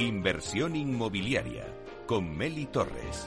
Inversión 0.00 0.76
inmobiliaria 0.76 1.66
con 2.06 2.34
Meli 2.34 2.64
Torres. 2.64 3.26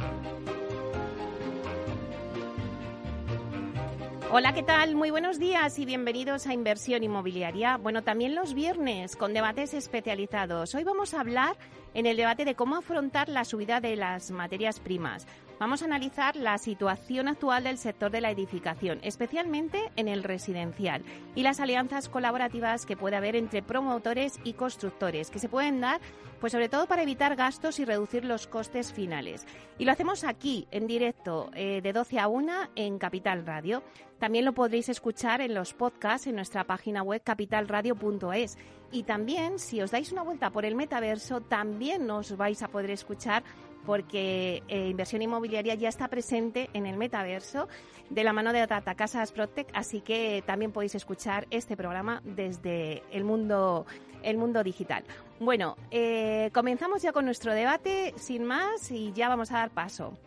Hola, 4.32 4.56
¿qué 4.56 4.64
tal? 4.64 4.96
Muy 4.96 5.12
buenos 5.12 5.38
días 5.38 5.78
y 5.78 5.86
bienvenidos 5.86 6.48
a 6.48 6.54
Inversión 6.56 7.04
Inmobiliaria. 7.04 7.78
Bueno, 7.78 8.02
también 8.02 8.34
los 8.34 8.56
viernes 8.56 9.16
con 9.16 9.36
debates 9.36 9.76
especializados. 9.76 10.74
Hoy 10.74 10.84
vamos 10.84 11.14
a 11.14 11.20
hablar 11.20 11.56
en 11.94 12.08
el 12.08 12.18
debate 12.18 12.44
de 12.44 12.56
cómo 12.56 12.78
afrontar 12.78 13.30
la 13.30 13.46
subida 13.46 13.80
de 13.80 13.96
las 13.96 14.32
materias 14.32 14.80
primas. 14.80 15.28
Vamos 15.64 15.82
a 15.82 15.86
analizar 15.86 16.36
la 16.36 16.58
situación 16.58 17.30
actual 17.30 17.64
del 17.64 17.78
sector 17.78 18.12
de 18.12 18.20
la 18.20 18.32
edificación, 18.32 19.00
especialmente 19.02 19.94
en 19.96 20.10
el 20.10 20.22
residencial, 20.22 21.04
y 21.36 21.44
las 21.44 21.62
alianzas 21.62 22.10
colaborativas 22.10 22.86
que 22.86 22.98
puede 22.98 23.16
haber 23.16 23.38
entre 23.38 23.64
promotores 23.64 24.42
y 24.44 24.56
constructores, 24.56 25.30
que 25.32 25.40
se 25.40 25.48
pueden 25.48 25.80
dar, 25.80 26.02
pues 26.42 26.52
sobre 26.52 26.68
todo 26.68 26.86
para 26.86 27.04
evitar 27.04 27.38
gastos 27.38 27.80
y 27.80 27.86
reducir 27.86 28.26
los 28.26 28.46
costes 28.46 28.92
finales. 28.92 29.48
Y 29.78 29.86
lo 29.86 29.94
hacemos 29.94 30.26
aquí, 30.26 30.68
en 30.70 30.86
directo, 30.86 31.50
eh, 31.56 31.80
de 31.82 31.94
12 31.94 32.20
a 32.20 32.28
1 32.28 32.54
en 32.76 33.00
Capital 33.00 33.46
Radio. 33.46 33.84
También 34.20 34.44
lo 34.44 34.52
podréis 34.52 34.90
escuchar 34.90 35.40
en 35.40 35.54
los 35.54 35.74
podcasts 35.74 36.28
en 36.28 36.36
nuestra 36.36 36.66
página 36.66 37.04
web 37.04 37.22
capitalradio.es. 37.24 38.58
Y 38.92 39.04
también, 39.04 39.60
si 39.60 39.82
os 39.82 39.92
dais 39.92 40.12
una 40.12 40.24
vuelta 40.24 40.50
por 40.50 40.66
el 40.66 40.76
metaverso, 40.76 41.40
también 41.40 42.06
nos 42.06 42.36
vais 42.36 42.62
a 42.62 42.68
poder 42.68 42.92
escuchar 42.92 43.44
porque 43.86 44.64
eh, 44.68 44.88
inversión 44.88 45.22
inmobiliaria 45.22 45.76
ya 45.76 45.90
está 45.90 46.08
presente 46.08 46.70
en 46.74 46.86
el 46.86 46.98
metaverso 46.98 47.68
de 48.10 48.24
la 48.24 48.34
mano 48.34 48.54
de 48.54 48.66
Data 48.66 48.96
Casas 48.96 49.32
Protec, 49.32 49.68
así 49.74 50.02
que 50.02 50.44
también 50.46 50.72
podéis 50.72 50.96
escuchar 50.96 51.48
este 51.50 51.76
programa 51.78 52.22
desde 52.24 53.04
el 53.12 53.24
mundo, 53.24 53.86
el 54.22 54.38
mundo 54.38 54.64
digital. 54.64 55.04
Bueno, 55.40 55.78
eh, 55.92 56.50
comenzamos 56.54 57.02
ya 57.02 57.12
con 57.12 57.26
nuestro 57.26 57.54
debate, 57.54 58.14
sin 58.18 58.44
más, 58.44 58.92
y 58.92 59.12
ya 59.14 59.30
vamos 59.30 59.52
a 59.52 59.58
dar 59.58 59.72
paso. 59.72 60.18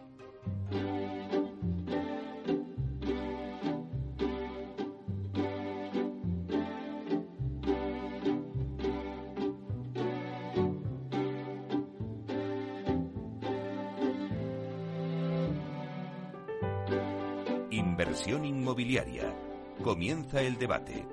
Inversión 17.96 18.44
inmobiliaria. 18.44 19.34
Comienza 19.82 20.42
el 20.42 20.58
debate. 20.58 21.06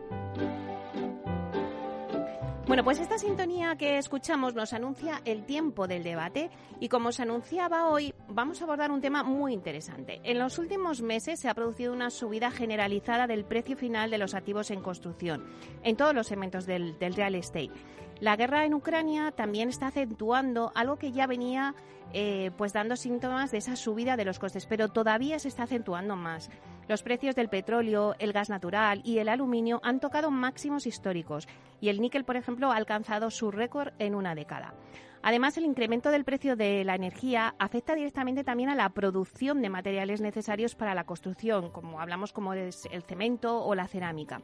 Bueno, 2.67 2.83
pues 2.83 2.99
esta 2.99 3.17
sintonía 3.17 3.77
que 3.77 3.97
escuchamos 3.97 4.53
nos 4.53 4.73
anuncia 4.73 5.21
el 5.23 5.45
tiempo 5.45 5.87
del 5.87 6.03
debate 6.03 6.49
y 6.81 6.89
como 6.89 7.07
os 7.07 7.21
anunciaba 7.21 7.87
hoy, 7.87 8.13
vamos 8.27 8.59
a 8.59 8.65
abordar 8.65 8.91
un 8.91 8.99
tema 8.99 9.23
muy 9.23 9.53
interesante. 9.53 10.19
En 10.25 10.39
los 10.39 10.59
últimos 10.59 11.01
meses 11.01 11.39
se 11.39 11.47
ha 11.47 11.53
producido 11.53 11.93
una 11.93 12.09
subida 12.09 12.51
generalizada 12.51 13.27
del 13.27 13.45
precio 13.45 13.77
final 13.77 14.11
de 14.11 14.17
los 14.17 14.33
activos 14.33 14.69
en 14.69 14.81
construcción 14.81 15.45
en 15.83 15.95
todos 15.95 16.13
los 16.13 16.27
segmentos 16.27 16.65
del, 16.65 16.99
del 16.99 17.15
real 17.15 17.35
estate. 17.35 17.71
La 18.19 18.35
guerra 18.35 18.65
en 18.65 18.73
Ucrania 18.73 19.31
también 19.31 19.69
está 19.69 19.87
acentuando 19.87 20.73
algo 20.75 20.97
que 20.97 21.13
ya 21.13 21.27
venía 21.27 21.75
eh, 22.15 22.51
pues 22.57 22.73
dando 22.73 22.95
síntomas 22.95 23.49
de 23.49 23.57
esa 23.57 23.75
subida 23.75 24.15
de 24.15 24.23
los 24.23 24.37
costes, 24.37 24.67
pero 24.67 24.87
todavía 24.87 25.39
se 25.39 25.47
está 25.47 25.63
acentuando 25.63 26.15
más. 26.15 26.51
Los 26.87 27.01
precios 27.03 27.35
del 27.35 27.49
petróleo, 27.49 28.15
el 28.19 28.33
gas 28.33 28.49
natural 28.49 29.01
y 29.05 29.19
el 29.19 29.29
aluminio 29.29 29.79
han 29.83 29.99
tocado 29.99 30.31
máximos 30.31 30.85
históricos 30.85 31.47
y 31.79 31.89
el 31.89 32.01
níquel, 32.01 32.25
por 32.25 32.35
ejemplo, 32.35 32.71
ha 32.71 32.75
alcanzado 32.75 33.31
su 33.31 33.51
récord 33.51 33.93
en 33.99 34.15
una 34.15 34.35
década. 34.35 34.73
Además, 35.21 35.57
el 35.57 35.63
incremento 35.63 36.11
del 36.11 36.25
precio 36.25 36.57
de 36.57 36.83
la 36.83 36.95
energía 36.95 37.55
afecta 37.57 37.95
directamente 37.95 38.43
también 38.43 38.69
a 38.69 38.75
la 38.75 38.89
producción 38.89 39.61
de 39.61 39.69
materiales 39.69 40.19
necesarios 40.19 40.75
para 40.75 40.93
la 40.93 41.05
construcción, 41.05 41.71
como 41.71 42.01
hablamos 42.01 42.33
como 42.33 42.53
el 42.53 42.73
cemento 43.07 43.63
o 43.63 43.73
la 43.73 43.87
cerámica. 43.87 44.41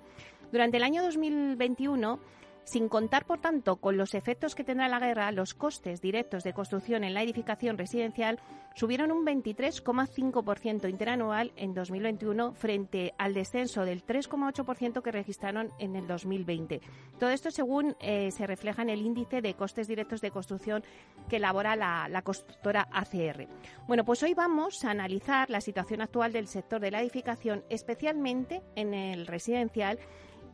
Durante 0.54 0.78
el 0.78 0.84
año 0.84 1.04
2021 1.04 2.20
sin 2.64 2.90
contar, 2.90 3.26
por 3.26 3.40
tanto, 3.40 3.78
con 3.78 3.98
los 3.98 4.14
efectos 4.14 4.56
que 4.56 4.64
tendrá 4.64 4.88
la 4.88 5.00
guerra, 5.00 5.32
los 5.32 5.54
costes 5.54 6.02
directos 6.02 6.44
de 6.44 6.54
construcción 6.54 7.04
en 7.04 7.14
la 7.14 7.24
edificación 7.24 7.78
residencial 7.78 8.40
subieron 8.76 9.12
un 9.12 9.26
23,5% 9.26 10.90
interanual 10.90 11.52
en 11.56 11.74
2021 11.74 12.54
frente 12.54 13.14
al 13.18 13.34
descenso 13.34 13.86
del 13.86 14.06
3,8% 14.06 15.02
que 15.02 15.12
registraron 15.12 15.72
en 15.80 15.96
el 15.96 16.08
2020. 16.08 16.82
Todo 17.20 17.30
esto 17.30 17.52
según 17.52 17.96
eh, 18.00 18.32
se 18.32 18.48
refleja 18.48 18.82
en 18.82 18.90
el 18.90 19.02
índice 19.02 19.42
de 19.42 19.56
costes 19.56 19.88
directos 19.88 20.22
de 20.22 20.32
construcción 20.32 20.84
que 21.28 21.38
elabora 21.38 21.76
la, 21.76 22.08
la 22.08 22.22
constructora 22.22 22.88
ACR. 22.92 23.48
Bueno, 23.88 24.06
pues 24.06 24.24
hoy 24.24 24.34
vamos 24.34 24.86
a 24.86 24.92
analizar 24.92 25.50
la 25.50 25.62
situación 25.62 26.02
actual 26.02 26.32
del 26.32 26.48
sector 26.48 26.80
de 26.80 26.92
la 26.92 27.02
edificación, 27.02 27.64
especialmente 27.70 28.62
en 28.76 28.94
el 28.94 29.28
residencial 29.28 30.00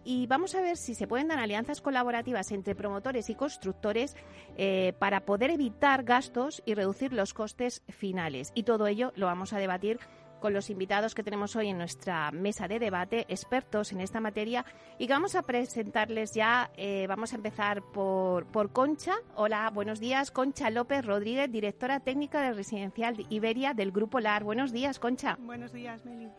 y 0.05 0.27
vamos 0.27 0.55
a 0.55 0.61
ver 0.61 0.77
si 0.77 0.95
se 0.95 1.07
pueden 1.07 1.27
dar 1.27 1.39
alianzas 1.39 1.81
colaborativas 1.81 2.51
entre 2.51 2.75
promotores 2.75 3.29
y 3.29 3.35
constructores 3.35 4.15
eh, 4.55 4.93
para 4.99 5.25
poder 5.25 5.49
evitar 5.49 6.03
gastos 6.03 6.61
y 6.65 6.75
reducir 6.75 7.11
los 7.11 7.33
costes 7.33 7.83
finales. 7.89 8.51
Y 8.55 8.63
todo 8.63 8.87
ello 8.87 9.11
lo 9.15 9.25
vamos 9.25 9.51
a 9.51 9.57
debatir 9.57 9.99
con 10.39 10.53
los 10.53 10.69
invitados 10.69 11.15
que 11.15 11.23
tenemos 11.23 11.55
hoy 11.55 11.69
en 11.69 11.77
nuestra 11.79 12.31
mesa 12.31 12.67
de 12.67 12.77
debate, 12.77 13.25
expertos 13.29 13.91
en 13.91 14.01
esta 14.01 14.19
materia, 14.19 14.63
y 14.99 15.07
vamos 15.07 15.33
a 15.33 15.41
presentarles 15.41 16.35
ya. 16.35 16.69
Eh, 16.77 17.07
vamos 17.07 17.33
a 17.33 17.37
empezar 17.37 17.81
por, 17.81 18.45
por 18.45 18.71
Concha. 18.71 19.15
Hola, 19.35 19.71
buenos 19.73 19.99
días. 19.99 20.29
Concha 20.29 20.69
López 20.69 21.03
Rodríguez, 21.03 21.51
directora 21.51 21.99
técnica 21.99 22.41
de 22.41 22.53
Residencial 22.53 23.25
Iberia 23.29 23.73
del 23.73 23.91
Grupo 23.91 24.19
LAR. 24.19 24.43
Buenos 24.43 24.71
días, 24.71 24.99
Concha. 24.99 25.35
Buenos 25.39 25.73
días, 25.73 26.05
Meli. 26.05 26.29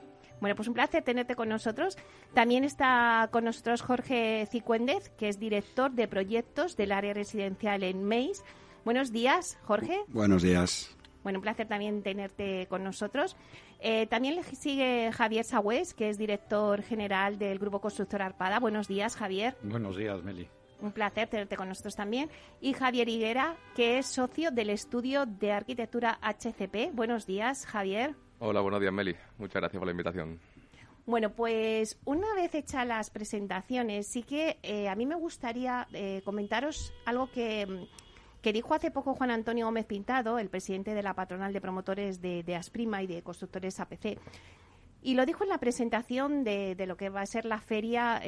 Bueno, 0.40 0.54
pues 0.54 0.68
un 0.68 0.74
placer 0.74 1.02
tenerte 1.02 1.34
con 1.34 1.48
nosotros. 1.48 1.96
También 2.34 2.64
está 2.64 3.28
con 3.32 3.44
nosotros 3.44 3.82
Jorge 3.82 4.46
Cicuéndez, 4.50 5.10
que 5.10 5.28
es 5.28 5.38
director 5.38 5.90
de 5.92 6.08
proyectos 6.08 6.76
del 6.76 6.92
área 6.92 7.14
residencial 7.14 7.82
en 7.82 8.04
MEIS. 8.04 8.44
Buenos 8.84 9.12
días, 9.12 9.58
Jorge. 9.64 9.98
Buenos 10.08 10.42
días. 10.42 10.96
Bueno, 11.22 11.40
un 11.40 11.42
placer 11.42 11.66
también 11.66 12.02
tenerte 12.02 12.68
con 12.68 12.84
nosotros. 12.84 13.36
Eh, 13.80 14.06
también 14.06 14.36
le 14.36 14.44
sigue 14.44 15.10
Javier 15.12 15.44
Sagüez, 15.44 15.92
que 15.92 16.08
es 16.08 16.18
director 16.18 16.82
general 16.82 17.38
del 17.38 17.58
Grupo 17.58 17.80
Constructor 17.80 18.22
Arpada. 18.22 18.60
Buenos 18.60 18.86
días, 18.86 19.16
Javier. 19.16 19.56
Buenos 19.62 19.96
días, 19.96 20.22
Meli. 20.22 20.48
Un 20.80 20.92
placer 20.92 21.28
tenerte 21.28 21.56
con 21.56 21.68
nosotros 21.68 21.96
también. 21.96 22.30
Y 22.60 22.74
Javier 22.74 23.08
Higuera, 23.08 23.56
que 23.74 23.98
es 23.98 24.06
socio 24.06 24.50
del 24.50 24.70
estudio 24.70 25.26
de 25.26 25.52
arquitectura 25.52 26.18
HCP. 26.22 26.92
Buenos 26.92 27.26
días, 27.26 27.66
Javier. 27.66 28.14
Hola, 28.38 28.60
buenos 28.60 28.80
días, 28.80 28.92
Meli. 28.92 29.16
Muchas 29.38 29.62
gracias 29.62 29.78
por 29.78 29.86
la 29.86 29.92
invitación. 29.92 30.38
Bueno, 31.06 31.30
pues 31.30 31.98
una 32.04 32.34
vez 32.34 32.54
hechas 32.54 32.86
las 32.86 33.08
presentaciones, 33.10 34.08
sí 34.08 34.22
que 34.22 34.58
eh, 34.62 34.88
a 34.88 34.94
mí 34.94 35.06
me 35.06 35.14
gustaría 35.14 35.86
eh, 35.92 36.20
comentaros 36.22 36.92
algo 37.06 37.30
que, 37.30 37.86
que, 38.42 38.52
dijo 38.52 38.74
hace 38.74 38.90
poco 38.90 39.14
Juan 39.14 39.30
Antonio 39.30 39.66
Gómez 39.66 39.86
Pintado, 39.86 40.38
el 40.38 40.50
presidente 40.50 40.94
de 40.94 41.02
la 41.02 41.14
patronal 41.14 41.52
de 41.54 41.60
promotores 41.62 42.20
de, 42.20 42.56
Asprima 42.56 43.02
y 43.02 43.06
de 43.06 43.22
constructores 43.22 43.80
APC. 43.80 44.18
Y 45.00 45.14
lo 45.14 45.24
dijo 45.24 45.44
en 45.44 45.50
la 45.50 45.58
presentación 45.58 46.42
de, 46.42 46.74
de, 46.74 46.86
lo 46.86 46.96
que 46.96 47.08
va 47.08 47.20
a 47.20 47.26
ser 47.26 47.44
la 47.44 47.60
feria 47.60 48.20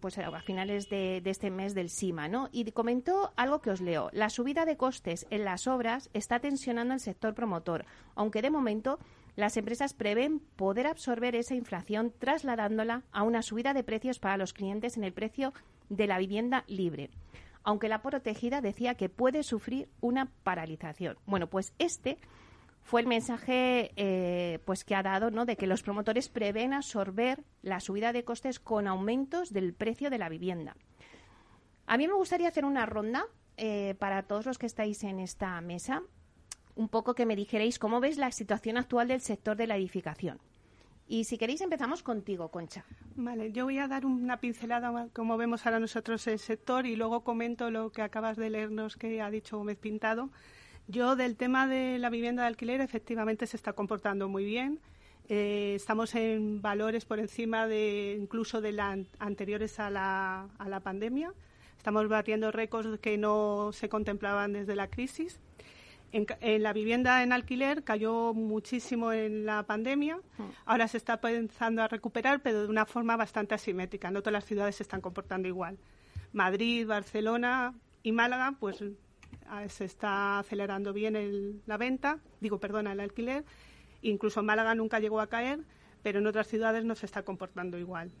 pues, 0.00 0.18
a 0.18 0.40
finales 0.42 0.90
de, 0.90 1.22
de, 1.22 1.30
este 1.30 1.50
mes 1.50 1.74
del 1.74 1.88
SIMA, 1.88 2.28
¿no? 2.28 2.50
Y 2.52 2.70
comentó 2.72 3.32
algo 3.36 3.62
que 3.62 3.70
os 3.70 3.80
leo. 3.80 4.10
La 4.12 4.28
subida 4.28 4.66
de 4.66 4.76
costes 4.76 5.26
en 5.30 5.44
las 5.44 5.66
obras 5.66 6.10
está 6.12 6.38
tensionando 6.38 6.92
el 6.92 7.00
sector 7.00 7.34
promotor, 7.34 7.86
aunque 8.14 8.42
de 8.42 8.50
momento 8.50 8.98
las 9.36 9.56
empresas 9.58 9.92
prevén 9.92 10.40
poder 10.40 10.86
absorber 10.86 11.36
esa 11.36 11.54
inflación 11.54 12.12
trasladándola 12.18 13.04
a 13.12 13.22
una 13.22 13.42
subida 13.42 13.74
de 13.74 13.84
precios 13.84 14.18
para 14.18 14.38
los 14.38 14.52
clientes 14.52 14.96
en 14.96 15.04
el 15.04 15.12
precio 15.12 15.52
de 15.90 16.06
la 16.06 16.18
vivienda 16.18 16.64
libre. 16.66 17.10
Aunque 17.62 17.88
la 17.88 18.00
protegida 18.00 18.60
decía 18.60 18.94
que 18.94 19.08
puede 19.08 19.42
sufrir 19.42 19.88
una 20.00 20.32
paralización. 20.42 21.18
Bueno, 21.26 21.48
pues 21.48 21.74
este 21.78 22.18
fue 22.82 23.00
el 23.00 23.08
mensaje 23.08 23.92
eh, 23.96 24.60
pues 24.64 24.84
que 24.84 24.94
ha 24.94 25.02
dado 25.02 25.30
¿no? 25.30 25.44
de 25.44 25.56
que 25.56 25.66
los 25.66 25.82
promotores 25.82 26.28
prevén 26.28 26.72
absorber 26.72 27.44
la 27.62 27.80
subida 27.80 28.12
de 28.12 28.24
costes 28.24 28.58
con 28.60 28.86
aumentos 28.86 29.52
del 29.52 29.74
precio 29.74 30.08
de 30.08 30.18
la 30.18 30.28
vivienda. 30.28 30.76
A 31.86 31.98
mí 31.98 32.06
me 32.06 32.14
gustaría 32.14 32.48
hacer 32.48 32.64
una 32.64 32.86
ronda 32.86 33.26
eh, 33.56 33.96
para 33.98 34.22
todos 34.22 34.46
los 34.46 34.58
que 34.58 34.66
estáis 34.66 35.02
en 35.04 35.18
esta 35.18 35.60
mesa 35.60 36.02
un 36.76 36.88
poco 36.88 37.14
que 37.14 37.26
me 37.26 37.36
dijerais 37.36 37.78
cómo 37.78 38.00
ves 38.00 38.16
la 38.16 38.30
situación 38.30 38.76
actual 38.76 39.08
del 39.08 39.20
sector 39.20 39.56
de 39.56 39.66
la 39.66 39.76
edificación. 39.76 40.38
Y 41.08 41.24
si 41.24 41.38
queréis 41.38 41.60
empezamos 41.60 42.02
contigo, 42.02 42.48
Concha. 42.48 42.84
Vale, 43.14 43.52
yo 43.52 43.64
voy 43.64 43.78
a 43.78 43.88
dar 43.88 44.04
una 44.04 44.38
pincelada 44.38 45.08
como 45.12 45.36
vemos 45.36 45.64
ahora 45.64 45.78
nosotros 45.78 46.26
el 46.26 46.38
sector 46.38 46.86
y 46.86 46.96
luego 46.96 47.22
comento 47.22 47.70
lo 47.70 47.90
que 47.90 48.02
acabas 48.02 48.36
de 48.36 48.50
leernos 48.50 48.96
que 48.96 49.20
ha 49.20 49.30
dicho 49.30 49.58
Gómez 49.58 49.78
Pintado. 49.78 50.30
Yo 50.88 51.16
del 51.16 51.36
tema 51.36 51.66
de 51.66 51.98
la 51.98 52.10
vivienda 52.10 52.42
de 52.42 52.48
alquiler 52.48 52.80
efectivamente 52.80 53.46
se 53.46 53.56
está 53.56 53.72
comportando 53.72 54.28
muy 54.28 54.44
bien. 54.44 54.80
Eh, 55.28 55.74
estamos 55.76 56.14
en 56.14 56.60
valores 56.60 57.04
por 57.04 57.18
encima 57.18 57.66
de 57.66 58.16
incluso 58.20 58.60
de 58.60 58.72
las 58.72 58.98
anteriores 59.18 59.80
a 59.80 59.90
la, 59.90 60.48
a 60.58 60.68
la 60.68 60.80
pandemia 60.80 61.32
Estamos 61.86 62.08
batiendo 62.08 62.50
récords 62.50 62.98
que 62.98 63.16
no 63.16 63.70
se 63.72 63.88
contemplaban 63.88 64.52
desde 64.54 64.74
la 64.74 64.88
crisis. 64.88 65.38
En, 66.12 66.62
la 66.62 66.72
vivienda 66.72 67.22
en 67.22 67.32
alquiler 67.32 67.84
cayó 67.84 68.32
muchísimo 68.32 69.12
en 69.12 69.44
la 69.44 69.64
pandemia. 69.64 70.20
Ahora 70.64 70.88
se 70.88 70.96
está 70.96 71.20
pensando 71.20 71.82
a 71.82 71.88
recuperar, 71.88 72.40
pero 72.42 72.62
de 72.62 72.68
una 72.68 72.86
forma 72.86 73.16
bastante 73.16 73.54
asimétrica. 73.54 74.10
No 74.10 74.20
todas 74.20 74.32
las 74.32 74.44
ciudades 74.44 74.76
se 74.76 74.82
están 74.82 75.00
comportando 75.00 75.48
igual. 75.48 75.78
Madrid, 76.32 76.86
Barcelona 76.86 77.74
y 78.02 78.12
Málaga, 78.12 78.54
pues 78.58 78.82
se 79.68 79.84
está 79.84 80.38
acelerando 80.38 80.92
bien 80.92 81.62
la 81.66 81.76
venta, 81.76 82.20
digo, 82.40 82.58
perdona, 82.58 82.92
el 82.92 83.00
alquiler. 83.00 83.44
Incluso 84.02 84.42
Málaga 84.42 84.74
nunca 84.74 85.00
llegó 85.00 85.20
a 85.20 85.28
caer, 85.28 85.60
pero 86.02 86.18
en 86.20 86.26
otras 86.26 86.46
ciudades 86.46 86.84
no 86.84 86.94
se 86.94 87.06
está 87.06 87.24
comportando 87.24 87.78
igual. 87.78 88.12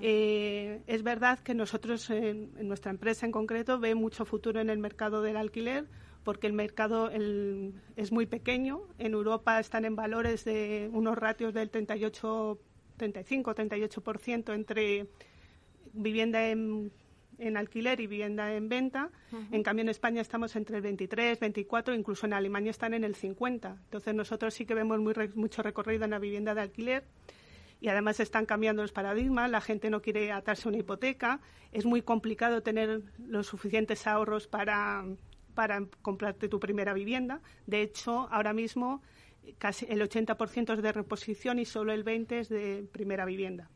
Eh, 0.00 0.82
es 0.86 1.02
verdad 1.02 1.38
que 1.40 1.54
nosotros, 1.54 2.08
en, 2.10 2.50
nuestra 2.66 2.90
empresa 2.90 3.26
en 3.26 3.32
concreto, 3.32 3.78
ve 3.78 3.94
mucho 3.94 4.24
futuro 4.24 4.60
en 4.60 4.70
el 4.70 4.78
mercado 4.78 5.20
del 5.22 5.36
alquiler 5.36 5.86
porque 6.28 6.46
el 6.46 6.52
mercado 6.52 7.10
es 7.10 8.12
muy 8.12 8.26
pequeño. 8.26 8.82
En 8.98 9.14
Europa 9.14 9.58
están 9.60 9.86
en 9.86 9.96
valores 9.96 10.44
de 10.44 10.90
unos 10.92 11.16
ratios 11.16 11.54
del 11.54 11.70
38, 11.70 12.58
35, 12.98 13.54
38% 13.54 14.52
entre 14.52 15.06
vivienda 15.94 16.46
en 16.50 16.92
en 17.38 17.56
alquiler 17.56 17.98
y 18.00 18.06
vivienda 18.06 18.52
en 18.52 18.68
venta. 18.68 19.08
En 19.52 19.62
cambio, 19.62 19.84
en 19.84 19.88
España 19.88 20.20
estamos 20.20 20.54
entre 20.54 20.76
el 20.76 20.82
23, 20.82 21.40
24, 21.40 21.94
incluso 21.94 22.26
en 22.26 22.34
Alemania 22.34 22.72
están 22.72 22.92
en 22.92 23.04
el 23.04 23.14
50. 23.14 23.78
Entonces, 23.84 24.14
nosotros 24.14 24.52
sí 24.52 24.66
que 24.66 24.74
vemos 24.74 25.00
muy 25.00 25.14
mucho 25.34 25.62
recorrido 25.62 26.04
en 26.04 26.10
la 26.10 26.18
vivienda 26.18 26.54
de 26.54 26.60
alquiler 26.60 27.04
y 27.80 27.88
además 27.88 28.20
están 28.20 28.44
cambiando 28.44 28.82
los 28.82 28.92
paradigmas. 28.92 29.50
La 29.50 29.62
gente 29.62 29.88
no 29.88 30.02
quiere 30.02 30.30
atarse 30.30 30.68
a 30.68 30.72
una 30.72 30.78
hipoteca. 30.78 31.40
Es 31.72 31.86
muy 31.86 32.02
complicado 32.02 32.62
tener 32.62 33.00
los 33.18 33.46
suficientes 33.46 34.06
ahorros 34.06 34.46
para, 34.46 35.06
para 35.58 35.84
comprarte 36.02 36.48
tu 36.48 36.60
primera 36.60 36.94
vivienda. 36.94 37.40
De 37.66 37.82
hecho, 37.82 38.28
ahora 38.30 38.52
mismo 38.52 39.02
casi 39.58 39.86
el 39.88 40.00
80% 40.00 40.74
es 40.74 40.82
de 40.82 40.92
reposición 40.92 41.58
y 41.58 41.64
solo 41.64 41.92
el 41.92 42.04
20% 42.04 42.30
es 42.30 42.48
de 42.48 42.86
primera 42.92 43.24
vivienda. 43.24 43.68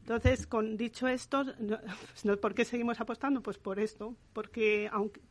Entonces, 0.00 0.46
con 0.46 0.76
dicho 0.76 1.08
esto, 1.08 1.46
¿por 2.42 2.54
qué 2.54 2.66
seguimos 2.66 3.00
apostando? 3.00 3.42
Pues 3.42 3.56
por 3.56 3.80
esto, 3.80 4.16
porque 4.34 4.90
aunque 4.92 5.22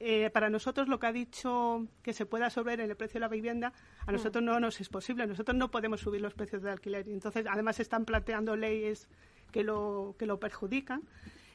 eh, 0.00 0.30
para 0.30 0.48
nosotros 0.48 0.88
lo 0.88 0.98
que 0.98 1.08
ha 1.08 1.12
dicho 1.12 1.86
que 2.02 2.14
se 2.14 2.24
pueda 2.24 2.48
subir 2.48 2.80
en 2.80 2.88
el 2.88 2.96
precio 2.96 3.18
de 3.18 3.20
la 3.20 3.28
vivienda, 3.28 3.74
a 4.06 4.12
nosotros 4.12 4.42
no 4.42 4.58
nos 4.60 4.80
es 4.80 4.88
posible. 4.88 5.26
Nosotros 5.26 5.58
no 5.58 5.70
podemos 5.70 6.00
subir 6.00 6.22
los 6.22 6.32
precios 6.32 6.62
de 6.62 6.70
alquiler. 6.70 7.06
Entonces, 7.06 7.44
además, 7.46 7.80
están 7.80 8.06
planteando 8.06 8.56
leyes 8.56 9.08
que 9.52 9.62
lo, 9.62 10.16
que 10.18 10.24
lo 10.24 10.40
perjudican. 10.40 11.02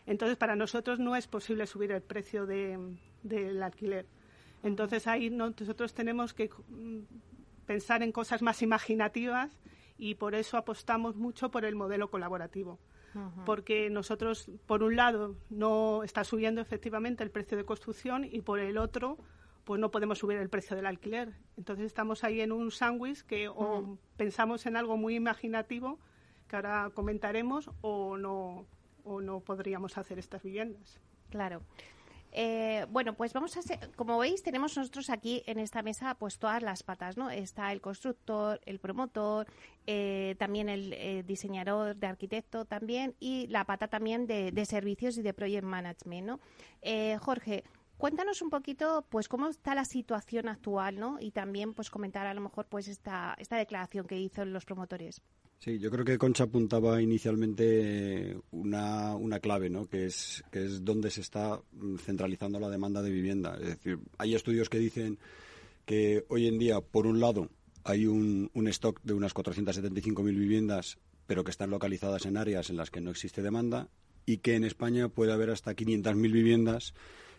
Entonces, 0.05 0.37
para 0.37 0.55
nosotros 0.55 0.99
no 0.99 1.15
es 1.15 1.27
posible 1.27 1.65
subir 1.65 1.91
el 1.91 2.01
precio 2.01 2.45
del 2.45 3.63
alquiler. 3.63 4.05
Entonces, 4.63 5.07
ahí 5.07 5.29
nosotros 5.29 5.93
tenemos 5.93 6.33
que 6.33 6.49
mm, 6.49 6.99
pensar 7.65 8.03
en 8.03 8.11
cosas 8.11 8.41
más 8.41 8.61
imaginativas 8.61 9.57
y 9.97 10.15
por 10.15 10.35
eso 10.35 10.57
apostamos 10.57 11.15
mucho 11.15 11.51
por 11.51 11.65
el 11.65 11.75
modelo 11.75 12.09
colaborativo. 12.09 12.79
Porque 13.45 13.91
nosotros, 13.91 14.49
por 14.65 14.81
un 14.81 14.95
lado, 14.95 15.35
no 15.51 16.01
está 16.03 16.23
subiendo 16.23 16.61
efectivamente 16.61 17.23
el 17.23 17.29
precio 17.29 17.55
de 17.55 17.63
construcción 17.63 18.25
y 18.25 18.41
por 18.41 18.59
el 18.59 18.79
otro, 18.79 19.19
pues 19.65 19.79
no 19.79 19.91
podemos 19.91 20.17
subir 20.17 20.37
el 20.39 20.49
precio 20.49 20.75
del 20.75 20.87
alquiler. 20.87 21.31
Entonces 21.55 21.85
estamos 21.85 22.23
ahí 22.23 22.41
en 22.41 22.51
un 22.51 22.71
sándwich 22.71 23.21
que 23.21 23.49
o 23.49 23.99
pensamos 24.17 24.65
en 24.65 24.77
algo 24.77 24.97
muy 24.97 25.15
imaginativo, 25.15 25.99
que 26.47 26.55
ahora 26.55 26.89
comentaremos, 26.95 27.69
o 27.81 28.17
no, 28.17 28.65
o 29.03 29.21
no 29.21 29.39
podríamos 29.39 29.97
hacer 29.97 30.19
estas 30.19 30.43
viviendas. 30.43 30.99
Claro. 31.29 31.61
Eh, 32.35 32.87
bueno, 32.89 33.13
pues 33.13 33.31
vamos 33.31 33.55
a 33.57 33.61
ser, 33.61 33.91
como 33.95 34.17
veis, 34.17 34.41
tenemos 34.41 34.75
nosotros 34.75 35.11
aquí 35.11 35.43
en 35.45 35.59
esta 35.59 35.83
mesa 35.83 36.15
pues 36.15 36.39
todas 36.39 36.63
las 36.63 36.81
patas, 36.81 37.15
¿no? 37.15 37.29
Está 37.29 37.71
el 37.71 37.79
constructor, 37.79 38.59
el 38.65 38.79
promotor, 38.79 39.45
eh, 39.85 40.35
también 40.39 40.67
el 40.67 40.93
eh, 40.93 41.23
diseñador 41.27 41.95
de 41.95 42.07
arquitecto 42.07 42.65
también 42.65 43.15
y 43.19 43.45
la 43.47 43.65
pata 43.65 43.87
también 43.87 44.25
de, 44.25 44.65
servicios 44.65 45.15
y 45.19 45.21
de 45.21 45.33
project 45.33 45.63
management, 45.63 46.27
¿no? 46.27 46.39
Jorge, 47.19 47.63
cuéntanos 47.97 48.41
un 48.41 48.49
poquito 48.49 49.05
pues 49.09 49.27
cómo 49.27 49.47
está 49.47 49.75
la 49.75 49.85
situación 49.85 50.49
actual, 50.49 50.99
¿no? 50.99 51.17
Y 51.19 51.31
también 51.31 51.75
pues 51.75 51.91
comentar 51.91 52.25
a 52.25 52.33
lo 52.33 52.41
mejor 52.41 52.65
pues 52.65 52.87
esta, 52.87 53.35
esta 53.37 53.57
declaración 53.57 54.07
que 54.07 54.17
hizo 54.17 54.43
los 54.43 54.65
promotores. 54.65 55.21
Sí, 55.63 55.79
yo 55.79 55.89
creo 55.89 56.03
que 56.03 56.17
Concha 56.17 56.43
apuntaba 56.43 57.01
inicialmente 57.01 58.35
una, 58.51 59.15
una 59.15 59.39
clave, 59.39 59.69
¿no? 59.69 59.87
que, 59.87 60.07
es, 60.07 60.43
que 60.51 60.65
es 60.65 60.83
donde 60.83 61.09
se 61.09 61.21
está 61.21 61.61
centralizando 61.99 62.59
la 62.59 62.69
demanda 62.69 63.01
de 63.01 63.09
vivienda. 63.09 63.57
Es 63.61 63.67
decir, 63.67 63.99
hay 64.17 64.35
estudios 64.35 64.67
que 64.67 64.77
dicen 64.77 65.19
que 65.85 66.25
hoy 66.27 66.47
en 66.47 66.59
día, 66.59 66.81
por 66.81 67.07
un 67.07 67.21
lado, 67.21 67.47
hay 67.85 68.07
un, 68.07 68.51
un 68.53 68.67
stock 68.67 68.99
de 69.03 69.13
unas 69.13 69.33
475.000 69.33 70.37
viviendas, 70.37 70.97
pero 71.27 71.45
que 71.45 71.51
están 71.51 71.69
localizadas 71.69 72.25
en 72.25 72.35
áreas 72.35 72.69
en 72.69 72.75
las 72.75 72.91
que 72.91 72.99
no 72.99 73.11
existe 73.11 73.41
demanda, 73.41 73.87
y 74.25 74.39
que 74.39 74.55
en 74.55 74.65
España 74.65 75.07
puede 75.07 75.31
haber 75.31 75.49
hasta 75.49 75.77
500.000 75.77 76.29
viviendas 76.29 76.93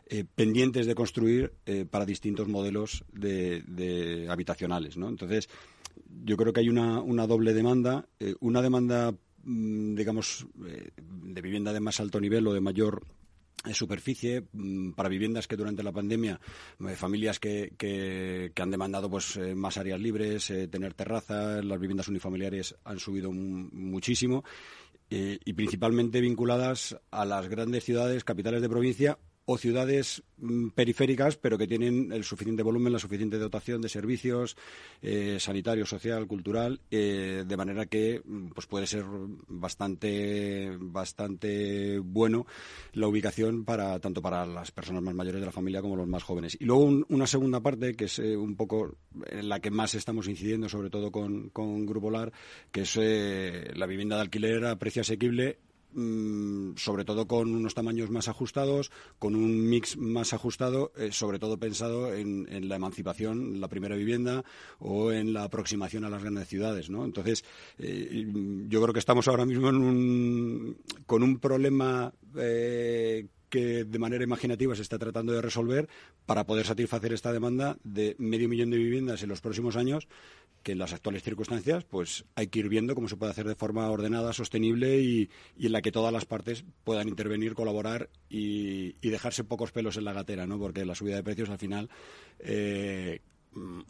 eh, 0.06 0.24
pendientes 0.34 0.86
de 0.86 0.94
construir 0.94 1.52
eh, 1.66 1.84
para 1.84 2.06
distintos 2.06 2.48
modelos 2.48 3.04
de, 3.12 3.62
de 3.66 4.30
habitacionales. 4.30 4.96
¿no? 4.96 5.10
Entonces, 5.10 5.50
yo 6.24 6.36
creo 6.36 6.52
que 6.52 6.60
hay 6.60 6.68
una, 6.68 7.00
una 7.00 7.26
doble 7.26 7.52
demanda, 7.52 8.06
eh, 8.18 8.34
una 8.40 8.62
demanda, 8.62 9.12
mm, 9.42 9.94
digamos, 9.94 10.46
eh, 10.66 10.90
de 10.96 11.42
vivienda 11.42 11.72
de 11.72 11.80
más 11.80 12.00
alto 12.00 12.20
nivel 12.20 12.46
o 12.46 12.52
de 12.52 12.60
mayor 12.60 13.04
eh, 13.64 13.74
superficie 13.74 14.44
mm, 14.52 14.92
para 14.92 15.08
viviendas 15.08 15.46
que 15.46 15.56
durante 15.56 15.82
la 15.82 15.92
pandemia 15.92 16.40
familias 16.96 17.38
que, 17.38 17.72
que, 17.76 18.52
han 18.60 18.70
demandado 18.70 19.10
pues 19.10 19.38
más 19.54 19.76
áreas 19.76 20.00
libres 20.00 20.52
tener 20.70 20.94
terrazas 20.94 21.64
las 21.64 21.80
viviendas 21.80 22.08
unifamiliares 22.08 22.74
han 22.84 22.98
subido 22.98 23.32
muchísimo 23.32 24.44
y 25.08 25.52
principalmente 25.52 26.20
vinculadas 26.20 26.96
a 27.10 27.24
las 27.24 27.48
grandes 27.48 27.84
ciudades 27.84 28.24
capitales 28.24 28.60
de 28.60 28.68
provincia 28.68 29.18
o 29.46 29.58
ciudades 29.58 30.22
mm, 30.38 30.68
periféricas, 30.70 31.36
pero 31.36 31.58
que 31.58 31.66
tienen 31.66 32.12
el 32.12 32.24
suficiente 32.24 32.62
volumen, 32.62 32.92
la 32.92 32.98
suficiente 32.98 33.38
dotación 33.38 33.80
de 33.82 33.88
servicios 33.88 34.56
eh, 35.02 35.36
sanitario, 35.38 35.86
social, 35.86 36.26
cultural, 36.26 36.80
eh, 36.90 37.44
de 37.46 37.56
manera 37.56 37.86
que 37.86 38.22
mm, 38.24 38.48
pues 38.48 38.66
puede 38.66 38.86
ser 38.86 39.04
bastante 39.48 40.76
bastante 40.78 41.98
bueno 41.98 42.46
la 42.92 43.08
ubicación 43.08 43.64
para 43.64 43.98
tanto 44.00 44.22
para 44.22 44.46
las 44.46 44.70
personas 44.70 45.02
más 45.02 45.14
mayores 45.14 45.40
de 45.40 45.46
la 45.46 45.52
familia 45.52 45.82
como 45.82 45.96
los 45.96 46.08
más 46.08 46.22
jóvenes. 46.22 46.56
Y 46.58 46.64
luego 46.64 46.84
una 47.08 47.26
segunda 47.26 47.60
parte 47.60 47.94
que 47.94 48.06
es 48.06 48.18
eh, 48.18 48.36
un 48.36 48.56
poco 48.56 48.96
en 49.26 49.48
la 49.48 49.60
que 49.60 49.70
más 49.70 49.94
estamos 49.94 50.28
incidiendo, 50.28 50.68
sobre 50.68 50.90
todo 50.90 51.10
con, 51.10 51.50
con 51.50 51.84
Grupo 51.86 52.10
LAR, 52.10 52.32
que 52.72 52.82
es 52.82 52.96
la 52.96 53.86
vivienda 53.86 54.16
de 54.16 54.22
alquiler 54.22 54.64
a 54.64 54.78
precio 54.78 55.02
asequible 55.02 55.58
sobre 56.76 57.04
todo 57.04 57.26
con 57.26 57.54
unos 57.54 57.74
tamaños 57.74 58.10
más 58.10 58.28
ajustados, 58.28 58.90
con 59.18 59.34
un 59.34 59.68
mix 59.68 59.96
más 59.96 60.32
ajustado, 60.32 60.92
eh, 60.96 61.10
sobre 61.12 61.38
todo 61.38 61.58
pensado 61.58 62.14
en, 62.14 62.68
la 62.68 62.76
emancipación, 62.76 63.60
la 63.60 63.68
primera 63.68 63.96
vivienda 63.96 64.44
o 64.78 65.12
en 65.12 65.32
la 65.32 65.44
aproximación 65.44 66.04
a 66.04 66.10
las 66.10 66.22
grandes 66.22 66.48
ciudades, 66.48 66.90
¿no? 66.90 67.04
Entonces, 67.04 67.44
eh, 67.78 68.26
yo 68.68 68.82
creo 68.82 68.92
que 68.92 68.98
estamos 68.98 69.28
ahora 69.28 69.46
mismo 69.46 69.68
con 71.06 71.22
un 71.22 71.38
problema 71.38 72.12
eh, 72.36 73.26
que 73.54 73.84
de 73.84 73.98
manera 74.00 74.24
imaginativa 74.24 74.74
se 74.74 74.82
está 74.82 74.98
tratando 74.98 75.32
de 75.32 75.40
resolver 75.40 75.88
para 76.26 76.44
poder 76.44 76.66
satisfacer 76.66 77.12
esta 77.12 77.32
demanda 77.32 77.78
de 77.84 78.16
medio 78.18 78.48
millón 78.48 78.70
de 78.70 78.78
viviendas 78.78 79.22
en 79.22 79.28
los 79.28 79.40
próximos 79.40 79.76
años, 79.76 80.08
que 80.64 80.72
en 80.72 80.78
las 80.78 80.92
actuales 80.92 81.22
circunstancias 81.22 81.84
pues 81.84 82.24
hay 82.34 82.48
que 82.48 82.58
ir 82.58 82.68
viendo 82.68 82.96
cómo 82.96 83.06
se 83.06 83.16
puede 83.16 83.30
hacer 83.30 83.46
de 83.46 83.54
forma 83.54 83.88
ordenada, 83.88 84.32
sostenible 84.32 84.98
y, 84.98 85.30
en 85.56 85.70
la 85.70 85.82
que 85.82 85.92
todas 85.92 86.12
las 86.12 86.24
partes 86.24 86.64
puedan 86.82 87.06
intervenir, 87.06 87.54
colaborar 87.54 88.10
y, 88.28 88.94
dejarse 89.08 89.44
pocos 89.44 89.70
pelos 89.70 89.96
en 89.98 90.04
la 90.04 90.12
gatera, 90.12 90.48
¿no? 90.48 90.58
Porque 90.58 90.84
la 90.84 90.96
subida 90.96 91.14
de 91.14 91.22
precios 91.22 91.48
al 91.48 91.58
final 91.58 91.88
eh, 92.40 93.20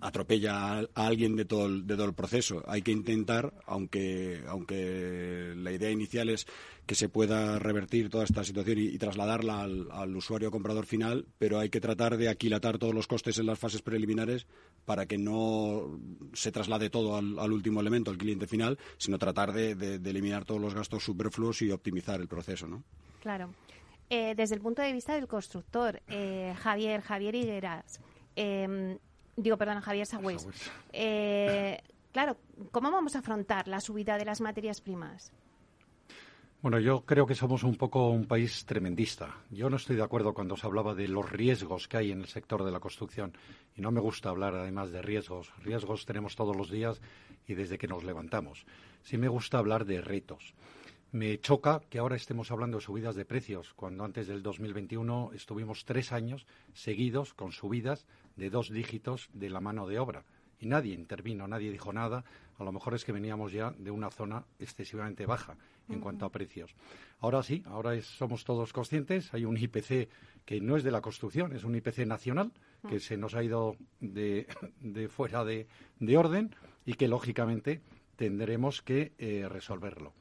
atropella 0.00 0.78
a, 0.78 0.86
alguien 0.94 1.36
de 1.36 1.44
todo, 1.44 1.66
el, 1.66 1.86
de 1.86 1.94
todo 1.94 2.06
el 2.06 2.14
proceso. 2.14 2.62
Hay 2.66 2.82
que 2.82 2.92
intentar, 2.92 3.52
aunque, 3.66 4.42
aunque 4.46 5.54
la 5.56 5.72
idea 5.72 5.90
inicial 5.90 6.28
es 6.28 6.46
que 6.86 6.94
se 6.94 7.08
pueda 7.08 7.58
revertir 7.58 8.10
toda 8.10 8.24
esta 8.24 8.44
situación 8.44 8.78
y, 8.78 8.98
trasladarla 8.98 9.62
al, 9.62 10.16
usuario 10.16 10.50
comprador 10.50 10.86
final, 10.86 11.26
pero 11.38 11.58
hay 11.58 11.70
que 11.70 11.80
tratar 11.80 12.16
de 12.16 12.28
aquilatar 12.28 12.78
todos 12.78 12.94
los 12.94 13.06
costes 13.06 13.38
en 13.38 13.46
las 13.46 13.58
fases 13.58 13.82
preliminares 13.82 14.46
para 14.84 15.06
que 15.06 15.16
no 15.16 15.98
se 16.34 16.52
traslade 16.52 16.90
todo 16.90 17.16
al, 17.16 17.52
último 17.52 17.80
elemento, 17.80 18.10
al 18.10 18.18
cliente 18.18 18.46
final, 18.46 18.78
sino 18.98 19.18
tratar 19.18 19.52
de, 19.52 19.94
eliminar 20.04 20.44
todos 20.44 20.60
los 20.60 20.74
gastos 20.74 21.04
superfluos 21.04 21.62
y 21.62 21.70
optimizar 21.70 22.20
el 22.20 22.28
proceso. 22.28 22.66
¿no? 22.66 22.84
Claro. 23.20 23.50
Eh, 24.10 24.34
desde 24.36 24.54
el 24.54 24.60
punto 24.60 24.82
de 24.82 24.92
vista 24.92 25.14
del 25.14 25.26
constructor, 25.26 26.02
eh, 26.08 26.54
Javier, 26.58 27.00
Javier 27.00 27.34
Higueras, 27.34 28.00
eh, 28.36 28.98
digo, 29.36 29.56
perdón, 29.56 29.80
Javier 29.80 30.06
Sagüez. 30.06 30.46
Eh, 30.92 31.80
claro, 32.12 32.36
¿cómo 32.70 32.90
vamos 32.90 33.16
a 33.16 33.20
afrontar 33.20 33.68
la 33.68 33.80
subida 33.80 34.18
de 34.18 34.24
las 34.24 34.40
materias 34.40 34.80
primas? 34.80 35.32
Bueno, 36.64 36.80
yo 36.80 37.02
creo 37.04 37.26
que 37.26 37.34
somos 37.34 37.62
un 37.62 37.76
poco 37.76 38.08
un 38.08 38.24
país 38.24 38.64
tremendista. 38.64 39.36
Yo 39.50 39.68
no 39.68 39.76
estoy 39.76 39.96
de 39.96 40.02
acuerdo 40.02 40.32
cuando 40.32 40.56
se 40.56 40.66
hablaba 40.66 40.94
de 40.94 41.08
los 41.08 41.30
riesgos 41.30 41.88
que 41.88 41.98
hay 41.98 42.10
en 42.10 42.22
el 42.22 42.26
sector 42.26 42.64
de 42.64 42.72
la 42.72 42.80
construcción. 42.80 43.36
Y 43.76 43.82
no 43.82 43.90
me 43.90 44.00
gusta 44.00 44.30
hablar 44.30 44.54
además 44.54 44.90
de 44.90 45.02
riesgos. 45.02 45.52
Riesgos 45.58 46.06
tenemos 46.06 46.36
todos 46.36 46.56
los 46.56 46.70
días 46.70 47.02
y 47.46 47.52
desde 47.52 47.76
que 47.76 47.86
nos 47.86 48.02
levantamos. 48.02 48.64
Sí 49.02 49.18
me 49.18 49.28
gusta 49.28 49.58
hablar 49.58 49.84
de 49.84 50.00
retos. 50.00 50.54
Me 51.12 51.38
choca 51.38 51.82
que 51.90 51.98
ahora 51.98 52.16
estemos 52.16 52.50
hablando 52.50 52.78
de 52.78 52.84
subidas 52.84 53.14
de 53.14 53.26
precios, 53.26 53.74
cuando 53.74 54.02
antes 54.02 54.26
del 54.26 54.42
2021 54.42 55.32
estuvimos 55.34 55.84
tres 55.84 56.12
años 56.12 56.46
seguidos 56.72 57.34
con 57.34 57.52
subidas 57.52 58.06
de 58.36 58.50
dos 58.50 58.70
dígitos 58.70 59.28
de 59.32 59.50
la 59.50 59.60
mano 59.60 59.86
de 59.86 59.98
obra. 59.98 60.24
Y 60.60 60.66
nadie 60.66 60.94
intervino, 60.94 61.46
nadie 61.46 61.70
dijo 61.70 61.92
nada. 61.92 62.24
A 62.58 62.64
lo 62.64 62.72
mejor 62.72 62.94
es 62.94 63.04
que 63.04 63.12
veníamos 63.12 63.52
ya 63.52 63.70
de 63.72 63.90
una 63.90 64.10
zona 64.10 64.44
excesivamente 64.58 65.26
baja 65.26 65.56
en 65.88 66.00
cuanto 66.00 66.24
a 66.24 66.30
precios. 66.30 66.74
Ahora 67.20 67.42
sí, 67.42 67.62
ahora 67.66 68.00
somos 68.00 68.44
todos 68.44 68.72
conscientes. 68.72 69.34
Hay 69.34 69.44
un 69.44 69.56
IPC 69.56 70.08
que 70.44 70.60
no 70.60 70.76
es 70.76 70.84
de 70.84 70.90
la 70.90 71.00
construcción, 71.00 71.54
es 71.54 71.64
un 71.64 71.74
IPC 71.74 72.06
nacional 72.06 72.52
que 72.88 73.00
se 73.00 73.16
nos 73.16 73.34
ha 73.34 73.42
ido 73.42 73.76
de, 74.00 74.46
fuera 75.08 75.44
de, 75.44 75.66
orden 76.16 76.54
y 76.84 76.94
que 76.94 77.08
lógicamente 77.08 77.80
tendremos 78.16 78.82
que 78.82 79.12
eh, 79.18 79.48
resolverlo. 79.48 80.12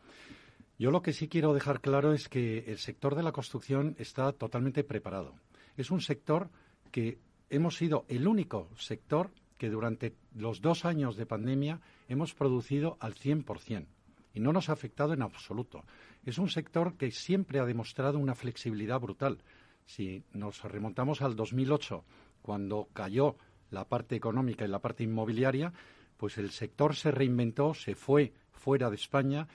Yo 0.79 0.91
lo 0.91 1.01
que 1.01 1.13
sí 1.13 1.27
quiero 1.27 1.53
dejar 1.53 1.81
claro 1.81 2.13
es 2.13 2.29
que 2.29 2.59
el 2.67 2.77
sector 2.77 3.15
de 3.15 3.23
la 3.23 3.31
construcción 3.31 3.95
está 3.99 4.31
totalmente 4.33 4.83
preparado. 4.83 5.35
Es 5.77 5.91
un 5.91 6.01
sector 6.01 6.49
que 6.91 7.19
hemos 7.53 7.77
sido 7.77 8.05
el 8.07 8.27
único 8.27 8.67
sector 8.75 9.29
que 9.59 9.69
durante 9.69 10.15
los 10.33 10.59
dos 10.59 10.85
años 10.85 11.15
de 11.15 11.27
pandemia 11.27 11.81
hemos 12.09 12.33
producido 12.33 12.97
al 12.99 13.13
100% 13.13 13.85
y 14.33 14.39
no 14.39 14.51
nos 14.51 14.69
ha 14.69 14.73
afectado 14.73 15.13
en 15.13 15.21
absoluto. 15.21 15.83
Es 16.25 16.39
un 16.39 16.49
sector 16.49 16.95
que 16.97 17.11
siempre 17.11 17.59
ha 17.59 17.65
demostrado 17.65 18.17
una 18.17 18.33
flexibilidad 18.33 18.99
brutal. 18.99 19.43
Si 19.85 20.23
nos 20.33 20.63
remontamos 20.63 21.21
al 21.21 21.35
2008, 21.35 22.03
cuando 22.41 22.89
cayó 22.91 23.35
la 23.69 23.87
parte 23.87 24.15
económica 24.15 24.65
y 24.65 24.69
la 24.69 24.79
parte 24.79 25.03
inmobiliaria, 25.03 25.71
pues 26.17 26.39
el 26.39 26.49
sector 26.49 26.95
se 26.95 27.11
reinventó, 27.11 27.75
se 27.75 27.93
fue 27.93 28.33
fuera 28.51 28.89
de 28.89 28.95
España, 28.95 29.47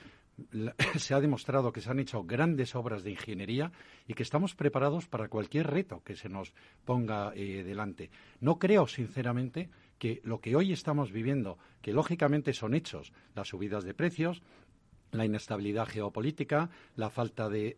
se 0.96 1.14
ha 1.14 1.20
demostrado 1.20 1.72
que 1.72 1.80
se 1.80 1.90
han 1.90 1.98
hecho 1.98 2.24
grandes 2.24 2.74
obras 2.74 3.02
de 3.02 3.10
ingeniería 3.10 3.72
y 4.06 4.14
que 4.14 4.22
estamos 4.22 4.54
preparados 4.54 5.06
para 5.06 5.28
cualquier 5.28 5.66
reto 5.66 6.02
que 6.04 6.16
se 6.16 6.28
nos 6.28 6.54
ponga 6.84 7.32
eh, 7.34 7.62
delante. 7.64 8.10
No 8.40 8.58
creo, 8.58 8.86
sinceramente, 8.86 9.70
que 9.98 10.20
lo 10.24 10.40
que 10.40 10.56
hoy 10.56 10.72
estamos 10.72 11.12
viviendo, 11.12 11.58
que 11.82 11.92
lógicamente 11.92 12.52
son 12.52 12.74
hechos, 12.74 13.12
las 13.34 13.48
subidas 13.48 13.84
de 13.84 13.94
precios, 13.94 14.42
la 15.12 15.24
inestabilidad 15.24 15.86
geopolítica, 15.86 16.70
la 16.96 17.10
falta 17.10 17.48
de, 17.48 17.76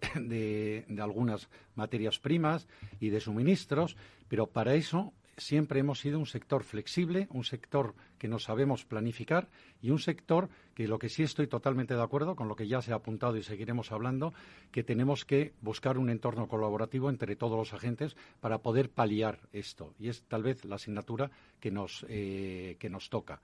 algunas 1.00 1.48
materias 1.74 2.18
primas 2.18 2.66
y 2.98 3.10
de 3.10 3.20
suministros, 3.20 3.96
pero 4.28 4.46
para 4.46 4.74
eso 4.74 5.12
siempre 5.36 5.80
hemos 5.80 6.00
sido 6.00 6.18
un 6.18 6.26
sector 6.26 6.64
flexible, 6.64 7.26
un 7.30 7.44
sector 7.44 7.94
que 8.18 8.28
nos 8.28 8.44
sabemos 8.44 8.84
planificar 8.84 9.48
y 9.80 9.90
un 9.90 9.98
sector 9.98 10.50
que 10.74 10.86
lo 10.86 10.98
que 10.98 11.08
sí 11.08 11.22
estoy 11.22 11.46
totalmente 11.46 11.94
de 11.94 12.02
acuerdo 12.02 12.36
con 12.36 12.48
lo 12.48 12.56
que 12.56 12.68
ya 12.68 12.82
se 12.82 12.92
ha 12.92 12.96
apuntado 12.96 13.36
y 13.36 13.42
seguiremos 13.42 13.90
hablando, 13.90 14.34
que 14.70 14.84
tenemos 14.84 15.24
que 15.24 15.54
buscar 15.62 15.96
un 15.96 16.10
entorno 16.10 16.46
colaborativo 16.46 17.08
entre 17.08 17.36
todos 17.36 17.56
los 17.56 17.72
agentes 17.72 18.16
para 18.40 18.58
poder 18.58 18.90
paliar 18.90 19.40
esto. 19.52 19.94
Y 19.98 20.08
es 20.08 20.22
tal 20.24 20.42
vez 20.42 20.64
la 20.66 20.76
asignatura 20.76 21.30
que 21.58 21.70
nos, 21.70 22.04
eh, 22.08 22.76
que 22.78 22.90
nos 22.90 23.08
toca. 23.08 23.40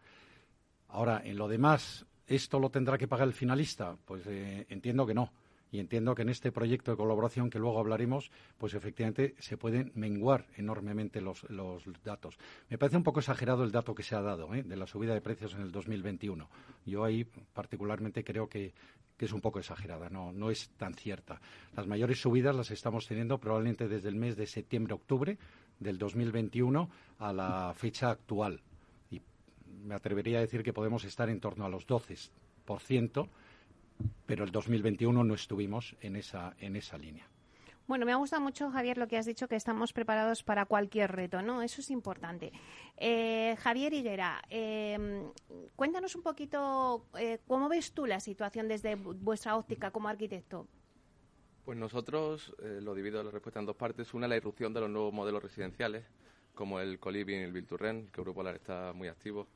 Ahora, 0.88 1.23
en 1.25 1.37
lo 1.37 1.49
demás, 1.49 2.07
¿Esto 2.26 2.59
lo 2.59 2.71
tendrá 2.71 2.99
que 2.99 3.06
pagar 3.06 3.28
el 3.28 3.35
finalista? 3.35 3.97
Pues 4.04 4.26
eh, 4.26 4.66
entiendo 4.68 5.06
que 5.06 5.14
no. 5.14 5.33
Y 5.71 5.80
entiendo 5.80 6.14
que 6.14 6.23
en 6.23 6.28
este 6.28 6.52
proyecto 6.52 6.90
de 6.90 6.97
colaboración 6.97 7.50
que 7.50 7.59
luego 7.59 7.78
hablaremos, 7.78 8.30
pues 8.56 8.75
efectivamente 8.75 9.35
se 9.38 9.56
pueden 9.56 9.92
menguar 9.95 10.47
enormemente 10.56 11.21
los, 11.21 11.45
datos. 12.04 12.38
Me 12.71 12.78
parece 12.78 12.97
un 12.97 13.02
poco 13.02 13.21
exagerado 13.21 13.64
el 13.64 13.73
dato 13.73 13.95
que 13.95 14.04
se 14.04 14.14
ha 14.14 14.23
dado 14.23 14.54
¿eh? 14.54 14.62
de 14.62 14.76
la 14.76 14.87
subida 14.87 15.12
de 15.12 15.21
precios 15.21 15.54
en 15.54 15.62
el 15.62 15.73
2021. 15.73 16.49
Yo 16.85 17.04
ahí 17.04 17.25
particularmente 17.25 18.23
creo 18.23 18.49
que, 18.49 18.75
es 19.18 19.33
un 19.33 19.40
poco 19.40 19.59
exagerada, 19.59 20.09
no, 20.09 20.33
no 20.33 20.50
es 20.50 20.71
tan 20.76 20.95
cierta. 20.95 21.40
Las 21.75 21.87
mayores 21.87 22.21
subidas 22.21 22.54
las 22.54 22.71
estamos 22.71 23.06
teniendo 23.06 23.38
probablemente 23.38 23.88
desde 23.88 24.09
el 24.09 24.16
mes 24.16 24.37
de 24.37 24.47
septiembre-octubre 24.47 25.38
del 25.80 25.99
2021 25.99 26.90
a 27.18 27.33
la 27.33 27.73
fecha 27.75 28.11
actual 28.11 28.62
me 29.87 29.95
atrevería 29.95 30.38
a 30.38 30.40
decir 30.40 30.62
que 30.62 30.73
podemos 30.73 31.05
estar 31.05 31.31
en 31.31 31.40
torno 31.40 31.64
a 31.64 31.69
los 31.69 31.87
12%, 31.87 33.28
pero 34.26 34.45
el 34.45 34.50
2021 34.50 35.25
no 35.25 35.35
estuvimos 35.35 35.97
en 36.00 36.16
esa, 36.16 36.55
en 36.59 36.76
esa 36.76 36.99
línea. 36.99 37.26
Bueno, 37.87 38.05
me 38.05 38.12
ha 38.12 38.16
gustado 38.16 38.43
mucho, 38.43 38.69
Javier, 38.69 38.99
lo 38.99 39.07
que 39.07 39.16
has 39.16 39.26
dicho, 39.26 39.47
que 39.47 39.55
estamos 39.55 39.93
preparados 39.93 40.43
para 40.43 40.64
cualquier 40.64 41.12
reto, 41.12 41.40
¿no? 41.40 41.62
Eso 41.62 41.81
es 41.81 41.90
importante. 41.90 42.52
Eh, 42.97 43.55
Javier 43.61 43.95
Higuera, 43.95 44.43
eh, 44.50 45.31
cuéntanos 45.76 46.16
un 46.16 46.23
poquito 46.23 47.07
eh, 47.16 47.38
cómo 47.47 47.69
ves 47.69 47.93
tú 47.93 48.05
la 48.07 48.19
situación 48.19 48.66
desde 48.66 48.97
vuestra 48.97 49.57
óptica 49.57 49.93
como 49.93 50.09
arquitecto. 50.09 50.66
Pues 51.64 51.78
nosotros 51.78 52.55
lo 52.59 52.95
divido 52.95 53.23
la 53.23 53.31
respuesta 53.31 53.59
en 53.59 53.66
dos 53.66 53.76
partes. 53.76 54.14
Una, 54.14 54.28
la 54.28 54.37
irrupción 54.37 54.73
de 54.73 54.81
los 54.81 54.90
nuevos 54.90 55.12
modelos 55.12 55.43
residenciales, 55.43 56.05
como 56.55 56.78
el 56.81 56.99
Colibri 57.00 57.35
y 57.35 57.38
el 57.38 57.52
Bilturren, 57.52 58.07
que 58.07 58.23
Grupo 58.23 58.37
Polar 58.37 58.55
está 58.57 58.93
muy 58.93 59.09
activo. 59.09 59.49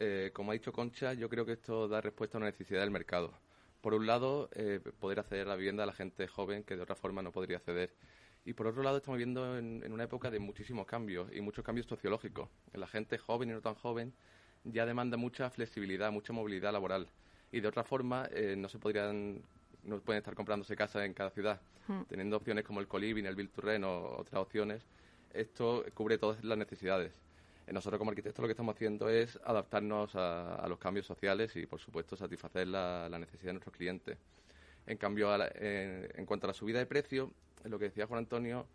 Eh, 0.00 0.30
como 0.32 0.52
ha 0.52 0.54
dicho 0.54 0.72
Concha, 0.72 1.12
yo 1.12 1.28
creo 1.28 1.44
que 1.44 1.52
esto 1.52 1.88
da 1.88 2.00
respuesta 2.00 2.38
a 2.38 2.38
una 2.38 2.46
necesidad 2.46 2.80
del 2.80 2.92
mercado. 2.92 3.32
Por 3.80 3.94
un 3.94 4.06
lado, 4.06 4.48
eh, 4.54 4.80
poder 5.00 5.18
acceder 5.18 5.46
a 5.46 5.50
la 5.50 5.56
vivienda 5.56 5.82
a 5.82 5.86
la 5.86 5.92
gente 5.92 6.28
joven 6.28 6.62
que 6.62 6.76
de 6.76 6.82
otra 6.82 6.94
forma 6.94 7.20
no 7.20 7.32
podría 7.32 7.56
acceder. 7.56 7.92
Y 8.44 8.52
por 8.52 8.68
otro 8.68 8.84
lado, 8.84 8.98
estamos 8.98 9.18
viviendo 9.18 9.58
en, 9.58 9.92
una 9.92 10.04
época 10.04 10.30
de 10.30 10.38
muchísimos 10.38 10.86
cambios 10.86 11.28
y 11.34 11.40
muchos 11.40 11.64
cambios 11.64 11.86
sociológicos. 11.86 12.48
La 12.74 12.86
gente 12.86 13.18
joven 13.18 13.50
y 13.50 13.52
no 13.52 13.60
tan 13.60 13.74
joven 13.74 14.14
ya 14.62 14.86
demanda 14.86 15.16
mucha 15.16 15.50
flexibilidad, 15.50 16.12
mucha 16.12 16.32
movilidad 16.32 16.72
laboral. 16.72 17.08
Y 17.50 17.58
de 17.58 17.66
otra 17.66 17.82
forma, 17.82 18.28
eh, 18.30 18.54
no 18.56 18.68
se 18.68 18.78
podrían 18.78 19.42
no 19.82 19.98
pueden 20.00 20.18
estar 20.18 20.34
comprándose 20.34 20.76
casa 20.76 21.04
en 21.04 21.12
cada 21.12 21.30
ciudad. 21.30 21.60
Hmm. 21.88 22.02
Teniendo 22.08 22.36
opciones 22.36 22.64
como 22.64 22.78
el 22.78 22.86
Colibin, 22.86 23.26
el 23.26 23.34
Build 23.34 23.50
o 23.84 24.16
otras 24.18 24.40
opciones, 24.40 24.82
esto 25.32 25.84
cubre 25.94 26.18
todas 26.18 26.44
las 26.44 26.56
necesidades. 26.56 27.12
Eh, 27.68 27.72
nosotros 27.72 27.98
como 27.98 28.10
arquitectos 28.10 28.42
lo 28.42 28.48
que 28.48 28.52
estamos 28.52 28.74
haciendo 28.74 29.08
es 29.08 29.38
adaptarnos 29.44 30.14
a, 30.14 30.66
los 30.68 30.78
cambios 30.78 31.06
sociales 31.06 31.54
y, 31.56 31.66
por 31.66 31.80
supuesto, 31.80 32.16
satisfacer 32.16 32.66
la, 32.66 33.08
necesidad 33.18 33.48
de 33.48 33.52
nuestros 33.54 33.76
clientes. 33.76 34.18
En 34.86 34.96
cambio, 34.96 35.30
en 35.60 36.24
cuanto 36.24 36.46
a 36.46 36.48
la 36.48 36.54
subida 36.54 36.78
de 36.78 36.86
precio, 36.86 37.30
lo 37.64 37.78
que 37.78 37.86
decía 37.86 38.06
Juan 38.06 38.20
Antonio, 38.20 38.66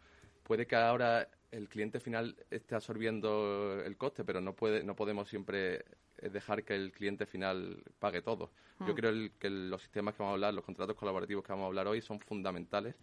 puede 0.43 0.67
que 0.67 0.75
ahora 0.75 1.27
el 1.51 1.67
cliente 1.69 1.99
final 1.99 2.35
esté 2.51 2.75
absorbiendo 2.75 3.81
el 3.83 3.97
coste, 3.97 4.23
pero 4.23 4.39
no 4.39 4.53
puede, 4.53 4.83
no 4.83 4.95
podemos 4.95 5.27
siempre 5.27 5.85
dejar 6.21 6.63
que 6.63 6.75
el 6.75 6.91
cliente 6.91 7.25
final 7.25 7.83
pague 7.97 8.21
todo. 8.21 8.51
Yo 8.81 8.93
hmm. 8.93 8.95
creo 8.95 9.29
que 9.39 9.49
los 9.49 9.81
sistemas 9.81 10.13
que 10.13 10.21
vamos 10.21 10.33
a 10.33 10.35
hablar, 10.35 10.53
los 10.53 10.63
contratos 10.63 10.95
colaborativos 10.95 11.43
que 11.43 11.51
vamos 11.51 11.63
a 11.63 11.67
hablar 11.67 11.87
hoy, 11.87 12.01
son 12.01 12.19
fundamentales 12.19 12.95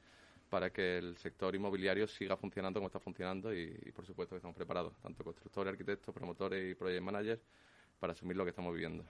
para 0.50 0.70
que 0.70 0.98
el 0.98 1.16
sector 1.16 1.54
inmobiliario 1.54 2.06
siga 2.06 2.36
funcionando 2.36 2.80
como 2.80 2.88
está 2.88 2.98
funcionando 2.98 3.54
y, 3.54 3.92
por 3.94 4.04
supuesto 4.04 4.34
que 4.34 4.38
estamos 4.38 4.56
preparados, 4.56 4.92
tanto 5.00 5.24
constructores, 5.24 5.72
arquitectos, 5.72 6.12
promotores 6.12 6.72
y 6.72 6.74
project 6.74 7.02
managers, 7.02 7.40
para 8.00 8.14
asumir 8.14 8.36
lo 8.36 8.44
que 8.44 8.50
estamos 8.50 8.72
viviendo. 8.72 9.04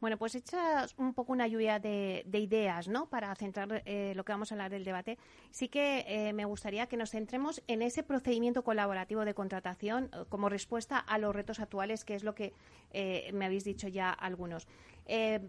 Bueno, 0.00 0.18
pues 0.18 0.34
hecha 0.34 0.86
un 0.96 1.14
poco 1.14 1.32
una 1.32 1.46
lluvia 1.46 1.78
de, 1.78 2.24
ideas, 2.32 2.88
¿no? 2.88 3.06
Para 3.06 3.32
centrar 3.36 3.82
eh, 3.84 4.14
lo 4.16 4.24
que 4.24 4.32
vamos 4.32 4.50
a 4.50 4.56
hablar 4.56 4.70
del 4.72 4.82
debate. 4.82 5.16
Sí 5.52 5.68
que 5.68 6.04
eh, 6.08 6.32
me 6.32 6.44
gustaría 6.44 6.88
que 6.88 6.96
nos 6.96 7.10
centremos 7.10 7.62
en 7.68 7.82
ese 7.82 8.02
procedimiento 8.02 8.64
colaborativo 8.64 9.24
de 9.24 9.34
contratación 9.34 10.10
eh, 10.12 10.24
como 10.28 10.48
respuesta 10.48 10.98
a 10.98 11.18
los 11.18 11.36
retos 11.36 11.60
actuales, 11.60 12.04
que 12.04 12.16
es 12.16 12.24
lo 12.24 12.34
que 12.34 12.52
me 13.32 13.46
habéis 13.46 13.64
dicho 13.64 13.88
ya 13.88 14.10
algunos. 14.10 14.66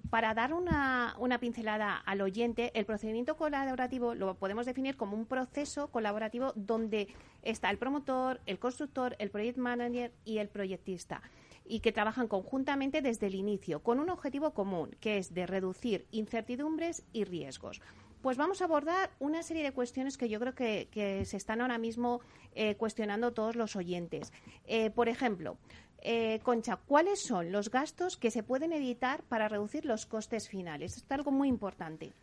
para 0.10 0.34
dar 0.34 0.54
una, 0.54 1.16
una 1.20 1.40
pincelada 1.40 1.98
al 1.98 2.22
oyente, 2.22 2.72
el 2.74 2.86
procedimiento 2.86 3.36
colaborativo 3.36 4.16
lo 4.16 4.36
podemos 4.36 4.66
definir 4.66 4.96
como 4.96 5.18
un 5.18 5.26
proceso 5.26 5.90
colaborativo 5.90 6.54
donde 6.56 7.08
está 7.42 7.70
el 7.70 7.78
promotor, 7.78 8.40
el 8.46 8.60
constructor, 8.60 9.16
el 9.20 9.30
project 9.30 9.58
manager 9.58 10.14
y 10.24 10.38
el 10.38 10.48
proyectista 10.48 11.22
y 11.66 11.80
que 11.80 11.92
trabajan 11.92 12.28
conjuntamente 12.28 13.02
desde 13.02 13.28
el 13.28 13.36
inicio, 13.36 13.82
con 13.82 14.00
un 14.00 14.10
objetivo 14.10 14.52
común, 14.52 14.96
que 15.00 15.18
es 15.18 15.34
de 15.34 15.46
reducir 15.46 16.06
incertidumbres 16.12 17.04
y 17.14 17.24
riesgos. 17.24 17.82
Pues 18.22 18.38
vamos 18.38 18.62
a 18.62 18.66
abordar 18.66 19.12
una 19.20 19.44
serie 19.44 19.64
de 19.64 19.74
cuestiones 19.74 20.18
que 20.18 20.30
yo 20.30 20.40
creo 20.40 20.56
que, 20.56 21.24
se 21.26 21.38
están 21.38 21.62
ahora 21.62 21.78
mismo 21.78 22.22
eh, 22.56 22.76
cuestionando 22.76 23.34
todos 23.34 23.56
los 23.56 23.76
oyentes. 23.76 24.32
Eh, 24.66 24.92
por 24.92 25.10
ejemplo, 25.10 25.58
eh, 26.06 26.40
Concha, 26.44 26.78
¿cuáles 26.78 27.22
son 27.22 27.52
los 27.52 27.70
gastos 27.70 28.18
que 28.18 28.32
se 28.32 28.44
pueden 28.44 28.74
evitar 28.74 29.24
para 29.24 29.48
reducir 29.48 29.86
los 29.86 30.06
costes 30.06 30.50
finales? 30.50 30.98
Esto 30.98 31.14
es 31.14 31.20
algo 31.20 31.32
muy 31.32 31.48
importante. 31.48 32.14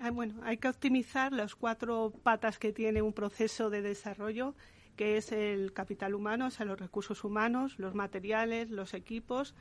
Ah, 0.00 0.10
bueno, 0.10 0.34
hay 0.42 0.56
que 0.58 0.68
optimizar 0.68 1.32
las 1.32 1.54
cuatro 1.54 2.12
patas 2.22 2.58
que 2.58 2.72
tiene 2.72 3.02
un 3.02 3.12
proceso 3.12 3.70
de 3.70 3.82
desarrollo 3.82 4.54
que 4.96 5.16
es 5.16 5.32
el 5.32 5.72
capital 5.72 6.14
humano, 6.14 6.46
o 6.46 6.50
sea, 6.50 6.66
los 6.66 6.78
recursos 6.78 7.24
humanos, 7.24 7.78
los 7.78 7.94
materiales, 7.94 8.70
los 8.70 8.94
equipos 8.94 9.54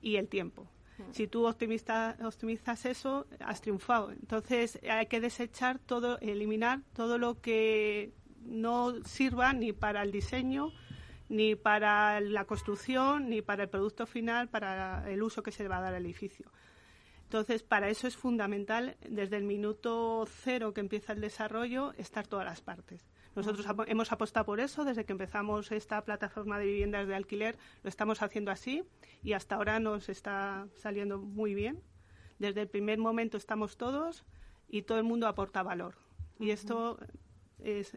y 0.00 0.16
el 0.16 0.28
tiempo. 0.28 0.68
Si 1.12 1.26
tú 1.26 1.46
optimizas 1.46 2.86
eso, 2.86 3.26
has 3.40 3.60
triunfado. 3.60 4.12
Entonces 4.12 4.80
hay 4.88 5.06
que 5.06 5.20
desechar 5.20 5.78
todo, 5.78 6.18
eliminar 6.20 6.80
todo 6.94 7.18
lo 7.18 7.40
que 7.40 8.14
no 8.40 9.04
sirva 9.04 9.52
ni 9.52 9.72
para 9.72 10.02
el 10.02 10.10
diseño, 10.10 10.72
ni 11.28 11.54
para 11.54 12.20
la 12.20 12.46
construcción, 12.46 13.28
ni 13.28 13.42
para 13.42 13.64
el 13.64 13.68
producto 13.68 14.06
final, 14.06 14.48
para 14.48 15.10
el 15.10 15.22
uso 15.22 15.42
que 15.42 15.52
se 15.52 15.64
le 15.64 15.68
va 15.68 15.78
a 15.78 15.82
dar 15.82 15.94
al 15.94 16.04
edificio. 16.04 16.50
Entonces, 17.24 17.62
para 17.62 17.88
eso 17.88 18.06
es 18.06 18.16
fundamental, 18.16 18.96
desde 19.06 19.36
el 19.36 19.42
minuto 19.42 20.24
cero 20.26 20.72
que 20.72 20.80
empieza 20.80 21.12
el 21.12 21.20
desarrollo, 21.20 21.92
estar 21.98 22.26
todas 22.26 22.46
las 22.46 22.62
partes. 22.62 23.04
Nosotros 23.36 23.66
hemos 23.86 24.12
apostado 24.12 24.46
por 24.46 24.60
eso 24.60 24.84
desde 24.84 25.04
que 25.04 25.12
empezamos 25.12 25.70
esta 25.70 26.02
plataforma 26.04 26.58
de 26.58 26.64
viviendas 26.64 27.06
de 27.06 27.14
alquiler, 27.14 27.58
lo 27.82 27.90
estamos 27.90 28.22
haciendo 28.22 28.50
así 28.50 28.82
y 29.22 29.34
hasta 29.34 29.56
ahora 29.56 29.78
nos 29.78 30.08
está 30.08 30.66
saliendo 30.74 31.18
muy 31.18 31.54
bien. 31.54 31.82
Desde 32.38 32.62
el 32.62 32.68
primer 32.68 32.98
momento 32.98 33.36
estamos 33.36 33.76
todos 33.76 34.24
y 34.68 34.82
todo 34.82 34.98
el 34.98 35.04
mundo 35.04 35.26
aporta 35.28 35.62
valor. 35.62 35.96
Y 36.40 36.50
esto 36.50 36.98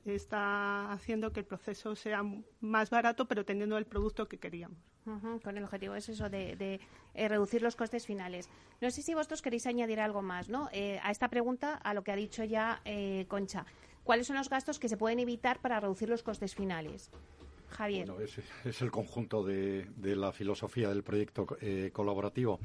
está 0.06 0.92
haciendo 0.92 1.32
que 1.32 1.42
el 1.42 1.46
proceso 1.46 1.96
sea 1.96 2.24
más 2.60 2.90
barato, 2.90 3.26
pero 3.26 3.46
teniendo 3.46 3.78
el 3.78 3.86
producto 3.86 4.28
que 4.28 4.38
queríamos. 4.40 4.78
con 5.44 5.58
el 5.58 5.64
objetivo 5.64 5.96
es 5.96 6.08
eso 6.10 6.30
de, 6.30 6.80
eh, 7.16 7.28
reducir 7.28 7.62
los 7.62 7.76
costes 7.76 8.06
finales. 8.06 8.50
No 8.80 8.92
sé 8.92 9.02
si 9.02 9.14
vosotros 9.16 9.42
queréis 9.42 9.66
añadir 9.66 10.00
algo 10.00 10.22
más, 10.22 10.50
¿no? 10.50 10.70
Eh, 10.72 11.00
a 11.02 11.10
esta 11.10 11.30
pregunta, 11.30 11.74
a 11.74 11.94
lo 11.94 12.04
que 12.04 12.12
ha 12.12 12.16
dicho 12.16 12.44
ya 12.44 12.82
eh, 12.86 13.26
Concha. 13.28 13.66
¿Cuáles 14.04 14.28
son 14.28 14.38
los 14.38 14.50
gastos 14.50 14.80
que 14.80 14.90
se 14.90 14.98
pueden 14.98 15.20
evitar 15.20 15.60
para 15.60 15.80
reducir 15.80 16.10
los 16.10 16.24
costes 16.24 16.56
finales? 16.56 17.12
Javier. 17.70 18.12
Es, 18.66 18.82
el 18.82 18.92
conjunto 18.92 19.44
de, 19.44 19.86
la 20.02 20.32
filosofía 20.32 20.90
del 20.90 21.04
proyecto 21.04 21.46
eh, 21.62 21.92
colaborativo. 21.94 22.60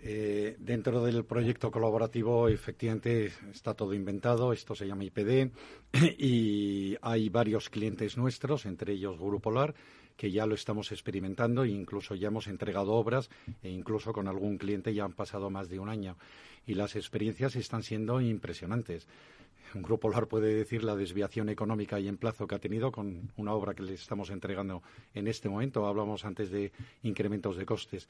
Eh, 0.00 0.56
dentro 0.60 1.02
del 1.02 1.24
proyecto 1.24 1.72
colaborativo, 1.72 2.48
efectivamente, 2.48 3.32
está 3.50 3.74
todo 3.74 3.94
inventado. 3.94 4.52
Esto 4.52 4.74
se 4.74 4.86
llama 4.86 5.04
IPD 5.04 5.50
y 6.18 6.96
hay 7.02 7.28
varios 7.28 7.68
clientes 7.68 8.16
nuestros, 8.16 8.66
entre 8.66 8.92
ellos 8.92 9.18
Grupo 9.18 9.40
Polar, 9.50 9.74
que 10.16 10.30
ya 10.30 10.46
lo 10.46 10.54
estamos 10.54 10.92
experimentando 10.92 11.64
e 11.64 11.70
incluso 11.70 12.14
ya 12.14 12.28
hemos 12.28 12.46
entregado 12.46 12.92
obras 12.92 13.30
e 13.62 13.70
incluso 13.70 14.12
con 14.12 14.28
algún 14.28 14.58
cliente 14.58 14.94
ya 14.94 15.04
han 15.04 15.12
pasado 15.14 15.50
más 15.50 15.68
de 15.68 15.80
un 15.80 15.88
año. 15.88 16.16
Y 16.66 16.74
las 16.74 16.94
experiencias 16.94 17.56
están 17.56 17.82
siendo 17.82 18.20
impresionantes 18.20 19.08
un 19.74 19.82
Grupo 19.82 20.08
LAR 20.08 20.26
puede 20.26 20.54
decir 20.54 20.84
la 20.84 20.96
desviación 20.96 21.48
económica 21.48 22.00
y 22.00 22.08
en 22.08 22.16
plazo 22.16 22.46
que 22.46 22.54
ha 22.54 22.58
tenido 22.58 22.90
con 22.92 23.30
una 23.36 23.52
obra 23.52 23.74
que 23.74 23.82
le 23.82 23.94
estamos 23.94 24.30
entregando 24.30 24.82
en 25.14 25.28
este 25.28 25.48
momento. 25.48 25.86
Hablamos 25.86 26.24
antes 26.24 26.50
de 26.50 26.72
incrementos 27.02 27.56
de 27.56 27.66
costes. 27.66 28.08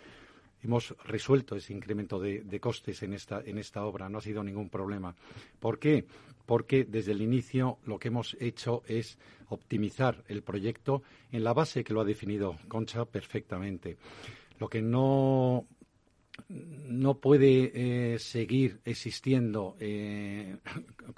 Hemos 0.62 0.95
resuelto 1.05 1.55
ese 1.55 1.73
incremento 1.73 2.19
de, 2.19 2.61
costes 2.61 3.03
en 3.03 3.15
esta, 3.15 3.41
en 3.45 3.59
esta 3.59 3.85
obra, 3.85 4.09
no 4.09 4.19
ha 4.19 4.23
sido 4.23 4.43
ningún 4.43 4.69
problema. 4.69 5.15
¿Por 5.61 5.79
qué? 5.79 6.05
Porque 6.47 6.85
desde 6.85 7.12
el 7.12 7.23
inicio 7.23 7.79
lo 7.85 7.99
que 7.99 8.09
hemos 8.09 8.37
hecho 8.41 8.83
es 8.87 9.19
optimizar 9.49 10.25
el 10.27 10.43
proyecto 10.43 11.03
en 11.31 11.45
la 11.45 11.53
base 11.53 11.85
que 11.85 11.93
lo 11.93 12.00
ha 12.00 12.05
definido 12.05 12.57
Concha 12.67 13.05
perfectamente. 13.05 13.97
Lo 14.59 14.69
que 14.69 14.83
no 14.83 15.66
no 16.49 17.18
puede 17.18 17.73
eh, 18.14 18.18
seguir 18.18 18.81
existiendo 18.85 19.77
eh, 19.81 20.57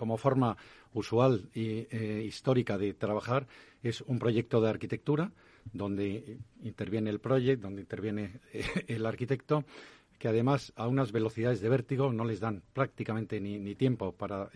como 0.01 0.17
forma 0.17 0.57
usual 0.95 1.51
y 1.55 1.87
eh, 1.91 2.25
histórica 2.27 2.79
de 2.79 2.95
trabajar 2.95 3.47
es 3.83 4.01
un 4.01 4.19
proyecto 4.19 4.59
de 4.63 4.71
arquitectura 4.71 5.31
donde 5.75 6.39
interviene 6.63 7.11
el 7.11 7.19
proyecto, 7.21 7.67
donde 7.67 7.83
interviene 7.83 8.41
el 8.89 9.05
arquitecto 9.05 9.63
que 10.19 10.29
además 10.29 10.73
a 10.77 10.89
unas 10.89 11.13
velocidades 11.13 11.61
de 11.61 11.69
vértigo 11.69 12.15
no 12.15 12.25
les 12.25 12.41
dan 12.41 12.63
prácticamente 12.73 13.41
ni, 13.43 13.75
tiempo 13.75 14.13
para, 14.13 14.49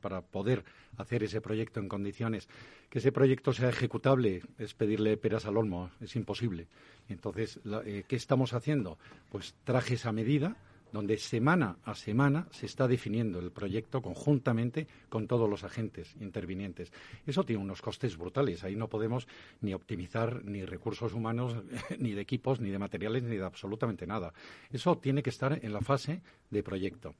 para 0.00 0.20
poder 0.20 0.64
hacer 0.98 1.24
ese 1.24 1.40
proyecto 1.40 1.80
en 1.80 1.88
condiciones. 1.88 2.48
Que 2.88 3.00
ese 3.00 3.10
proyecto 3.10 3.52
sea 3.52 3.70
ejecutable 3.70 4.42
es 4.56 4.74
pedirle 4.74 5.16
peras 5.16 5.46
al 5.46 5.56
olmo, 5.56 5.90
es 6.00 6.14
imposible. 6.14 6.68
Entonces, 7.08 7.58
eh, 7.84 8.04
¿qué 8.06 8.14
estamos 8.16 8.52
haciendo? 8.52 8.98
Pues 9.30 9.54
trajes 9.64 10.06
a 10.06 10.12
medida 10.12 10.56
donde 10.92 11.16
semana 11.18 11.76
a 11.84 11.94
semana 11.94 12.46
se 12.50 12.66
está 12.66 12.88
definiendo 12.88 13.38
el 13.38 13.52
proyecto 13.52 14.02
conjuntamente 14.02 14.86
con 15.08 15.26
todos 15.26 15.48
los 15.48 15.64
agentes 15.64 16.14
intervinientes. 16.20 16.92
Eso 17.26 17.44
tiene 17.44 17.62
unos 17.62 17.82
costes 17.82 18.16
brutales. 18.16 18.64
Ahí 18.64 18.76
no 18.76 18.88
podemos 18.88 19.26
ni 19.60 19.74
optimizar 19.74 20.44
ni 20.44 20.64
recursos 20.64 21.12
humanos, 21.12 21.56
ni 21.98 22.12
de 22.12 22.20
equipos, 22.20 22.60
ni 22.60 22.70
de 22.70 22.78
materiales, 22.78 23.22
ni 23.22 23.36
de 23.36 23.44
absolutamente 23.44 24.06
nada. 24.06 24.32
Eso 24.70 24.98
tiene 24.98 25.22
que 25.22 25.30
estar 25.30 25.58
en 25.62 25.72
la 25.72 25.80
fase 25.80 26.22
de 26.50 26.62
proyecto. 26.62 27.14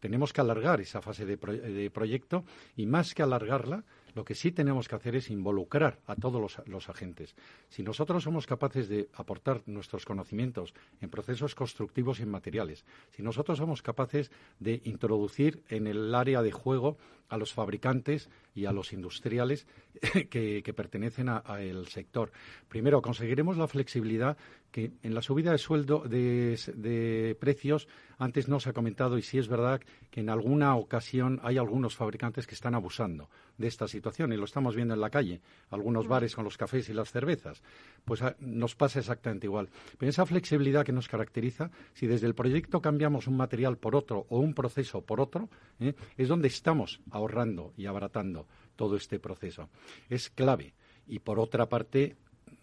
Tenemos 0.00 0.32
que 0.32 0.40
alargar 0.40 0.80
esa 0.80 1.00
fase 1.00 1.24
de, 1.24 1.36
de 1.36 1.90
proyecto 1.90 2.44
y 2.76 2.86
más 2.86 3.14
que 3.14 3.22
alargarla, 3.22 3.84
lo 4.16 4.24
que 4.24 4.34
sí 4.34 4.50
tenemos 4.50 4.88
que 4.88 4.94
hacer 4.94 5.14
es 5.14 5.30
involucrar 5.30 6.00
a 6.06 6.16
todos 6.16 6.58
los, 6.66 6.88
agentes. 6.88 7.36
Si 7.68 7.82
nosotros 7.82 8.24
somos 8.24 8.46
capaces 8.46 8.88
de 8.88 9.10
aportar 9.12 9.62
nuestros 9.66 10.06
conocimientos 10.06 10.72
en 11.02 11.10
procesos 11.10 11.54
constructivos 11.54 12.18
y 12.18 12.22
en 12.22 12.30
materiales, 12.30 12.86
si 13.10 13.22
nosotros 13.22 13.58
somos 13.58 13.82
capaces 13.82 14.30
de 14.58 14.80
introducir 14.84 15.62
en 15.68 15.86
el 15.86 16.14
área 16.14 16.40
de 16.40 16.50
juego 16.50 16.96
a 17.28 17.36
los 17.36 17.52
fabricantes 17.52 18.28
y 18.54 18.64
a 18.64 18.72
los 18.72 18.92
industriales 18.92 19.66
que, 20.30 20.74
pertenecen 20.74 21.28
al 21.28 21.86
sector. 21.88 22.32
Primero, 22.68 23.02
conseguiremos 23.02 23.56
la 23.56 23.68
flexibilidad 23.68 24.36
que 24.70 24.92
en 25.02 25.14
la 25.14 25.22
subida 25.22 25.52
de 25.52 25.58
sueldo 25.58 26.00
de, 26.00 27.36
precios 27.40 27.88
antes 28.18 28.48
no 28.48 28.60
se 28.60 28.70
ha 28.70 28.72
comentado 28.72 29.16
y 29.16 29.22
sí 29.22 29.38
es 29.38 29.48
verdad 29.48 29.80
que 30.10 30.20
en 30.20 30.28
alguna 30.28 30.74
ocasión 30.74 31.40
hay 31.42 31.58
algunos 31.58 31.94
fabricantes 31.94 32.46
que 32.46 32.54
están 32.54 32.74
abusando 32.74 33.28
de 33.58 33.68
esta 33.68 33.88
situación 33.88 34.32
y 34.32 34.36
lo 34.36 34.44
estamos 34.44 34.74
viendo 34.74 34.94
en 34.94 35.00
la 35.00 35.10
calle, 35.10 35.40
algunos 35.70 36.08
bares 36.08 36.34
con 36.34 36.44
los 36.44 36.56
cafés 36.56 36.88
y 36.88 36.94
las 36.94 37.10
cervezas. 37.10 37.62
Pues 38.04 38.22
ah, 38.22 38.36
nos 38.38 38.74
pasa 38.74 38.98
exactamente 38.98 39.46
igual. 39.46 39.68
Pero 39.98 40.10
esa 40.10 40.26
flexibilidad 40.26 40.84
que 40.84 40.92
nos 40.92 41.08
caracteriza, 41.08 41.70
si 41.94 42.06
desde 42.06 42.26
el 42.26 42.34
proyecto 42.34 42.80
cambiamos 42.80 43.26
un 43.26 43.36
material 43.36 43.78
por 43.78 43.96
otro 43.96 44.26
o 44.28 44.38
un 44.40 44.54
proceso 44.54 45.02
por 45.02 45.20
otro, 45.20 45.48
¿eh? 45.80 45.94
es 46.16 46.28
donde 46.28 46.48
estamos 46.48 47.00
ahorrando 47.16 47.72
y 47.76 47.86
abaratando 47.86 48.46
todo 48.76 48.96
este 48.96 49.18
proceso. 49.18 49.68
Es 50.08 50.30
clave. 50.30 50.74
Y 51.06 51.20
por 51.20 51.38
otra 51.38 51.66
parte, 51.66 52.16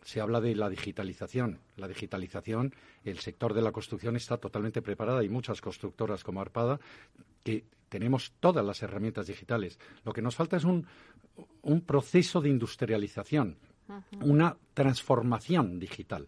se 0.04 0.22
habla 0.22 0.42
de 0.42 0.56
la 0.56 0.70
digitalización. 0.70 1.60
La 1.78 1.88
digitalización, 1.88 2.74
el 3.04 3.20
sector 3.20 3.54
de 3.54 3.62
la 3.62 3.72
construcción 3.72 4.16
está 4.16 4.38
totalmente 4.38 4.82
preparada. 4.82 5.20
Hay 5.20 5.30
muchas 5.30 5.62
constructoras 5.62 6.24
como 6.24 6.42
Arpada 6.42 6.80
que 7.44 7.66
tenemos 7.90 8.34
todas 8.40 8.66
las 8.66 8.82
herramientas 8.82 9.28
digitales. 9.28 9.80
Lo 10.04 10.14
que 10.14 10.22
nos 10.22 10.36
falta 10.36 10.58
es 10.58 10.64
un, 10.64 10.86
un 11.62 11.82
proceso 11.82 12.42
de 12.42 12.50
industrialización, 12.50 13.58
una 14.22 14.58
transformación 14.74 15.80
digital. 15.80 16.28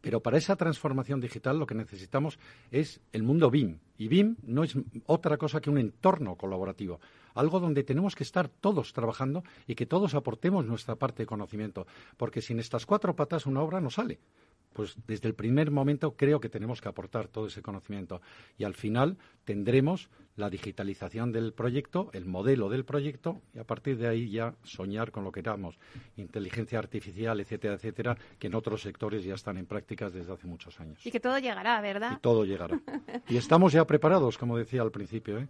Pero 0.00 0.20
para 0.20 0.36
esa 0.36 0.56
transformación 0.56 1.20
digital 1.20 1.58
lo 1.58 1.66
que 1.66 1.76
necesitamos 1.76 2.38
es 2.70 3.00
el 3.12 3.22
mundo 3.22 3.50
BIM. 3.50 3.78
Y 3.98 4.08
BIM 4.08 4.36
no 4.42 4.64
es 4.64 4.76
otra 5.06 5.36
cosa 5.38 5.60
que 5.60 5.70
un 5.70 5.78
entorno 5.78 6.36
colaborativo, 6.36 7.00
algo 7.34 7.60
donde 7.60 7.84
tenemos 7.84 8.14
que 8.14 8.24
estar 8.24 8.48
todos 8.48 8.92
trabajando 8.92 9.44
y 9.66 9.74
que 9.74 9.86
todos 9.86 10.14
aportemos 10.14 10.66
nuestra 10.66 10.96
parte 10.96 11.22
de 11.22 11.26
conocimiento, 11.26 11.86
porque 12.16 12.42
sin 12.42 12.58
estas 12.58 12.86
cuatro 12.86 13.16
patas 13.16 13.46
una 13.46 13.62
obra 13.62 13.80
no 13.80 13.90
sale 13.90 14.20
pues 14.72 14.96
desde 15.06 15.28
el 15.28 15.34
primer 15.34 15.70
momento 15.70 16.16
creo 16.16 16.40
que 16.40 16.48
tenemos 16.48 16.80
que 16.80 16.88
aportar 16.88 17.28
todo 17.28 17.46
ese 17.46 17.62
conocimiento 17.62 18.20
y 18.58 18.64
al 18.64 18.74
final 18.74 19.18
tendremos 19.44 20.08
la 20.36 20.48
digitalización 20.48 21.30
del 21.30 21.52
proyecto, 21.52 22.08
el 22.14 22.24
modelo 22.24 22.70
del 22.70 22.84
proyecto 22.84 23.42
y 23.54 23.58
a 23.58 23.64
partir 23.64 23.98
de 23.98 24.08
ahí 24.08 24.30
ya 24.30 24.54
soñar 24.62 25.10
con 25.10 25.24
lo 25.24 25.32
que 25.32 25.42
queramos, 25.42 25.78
inteligencia 26.16 26.78
artificial, 26.78 27.38
etcétera, 27.40 27.74
etcétera, 27.74 28.16
que 28.38 28.46
en 28.46 28.54
otros 28.54 28.80
sectores 28.80 29.24
ya 29.24 29.34
están 29.34 29.58
en 29.58 29.66
prácticas 29.66 30.12
desde 30.12 30.32
hace 30.32 30.46
muchos 30.46 30.80
años. 30.80 31.04
Y 31.04 31.10
que 31.10 31.20
todo 31.20 31.38
llegará, 31.38 31.80
¿verdad? 31.82 32.12
Y 32.16 32.20
todo 32.20 32.44
llegará. 32.44 32.80
y 33.28 33.36
estamos 33.36 33.72
ya 33.72 33.86
preparados, 33.86 34.38
como 34.38 34.56
decía 34.56 34.80
al 34.80 34.90
principio, 34.90 35.38
¿eh? 35.38 35.48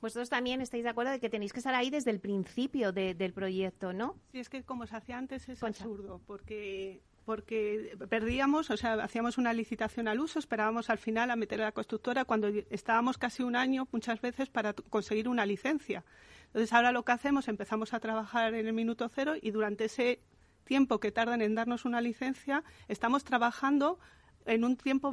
Vosotros 0.00 0.28
también 0.28 0.60
estáis 0.60 0.84
de 0.84 0.90
acuerdo 0.90 1.12
de 1.12 1.20
que 1.20 1.30
tenéis 1.30 1.52
que 1.52 1.60
estar 1.60 1.74
ahí 1.74 1.90
desde 1.90 2.10
el 2.10 2.20
principio 2.20 2.92
del 2.92 3.32
proyecto, 3.32 3.92
¿no? 3.92 4.16
Sí, 4.32 4.38
es 4.38 4.48
que 4.48 4.62
como 4.62 4.86
se 4.86 4.96
hacía 4.96 5.18
antes 5.18 5.48
es 5.48 5.62
absurdo, 5.62 6.20
porque 6.26 7.00
porque 7.24 7.96
perdíamos, 8.08 8.70
o 8.70 8.76
sea, 8.76 8.94
hacíamos 8.94 9.38
una 9.38 9.52
licitación 9.52 10.08
al 10.08 10.20
uso, 10.20 10.38
esperábamos 10.38 10.90
al 10.90 10.98
final 10.98 11.30
a 11.30 11.36
meter 11.36 11.60
a 11.62 11.66
la 11.66 11.72
constructora 11.72 12.24
cuando 12.24 12.48
estábamos 12.70 13.16
casi 13.16 13.44
un 13.44 13.54
año 13.54 13.86
muchas 13.92 14.20
veces 14.20 14.48
para 14.48 14.72
conseguir 14.72 15.28
una 15.28 15.46
licencia. 15.46 16.04
Entonces 16.46 16.72
ahora 16.72 16.92
lo 16.92 17.04
que 17.04 17.12
hacemos, 17.12 17.48
empezamos 17.48 17.94
a 17.94 18.00
trabajar 18.00 18.54
en 18.54 18.66
el 18.66 18.72
minuto 18.72 19.08
cero 19.08 19.34
y 19.40 19.52
durante 19.52 19.84
ese 19.84 20.20
tiempo 20.64 21.00
que 21.00 21.12
tardan 21.12 21.42
en 21.42 21.54
darnos 21.54 21.84
una 21.84 22.00
licencia, 22.00 22.64
estamos 22.88 23.24
trabajando 23.24 23.98
en 24.44 24.64
un 24.64 24.76
tiempo, 24.76 25.12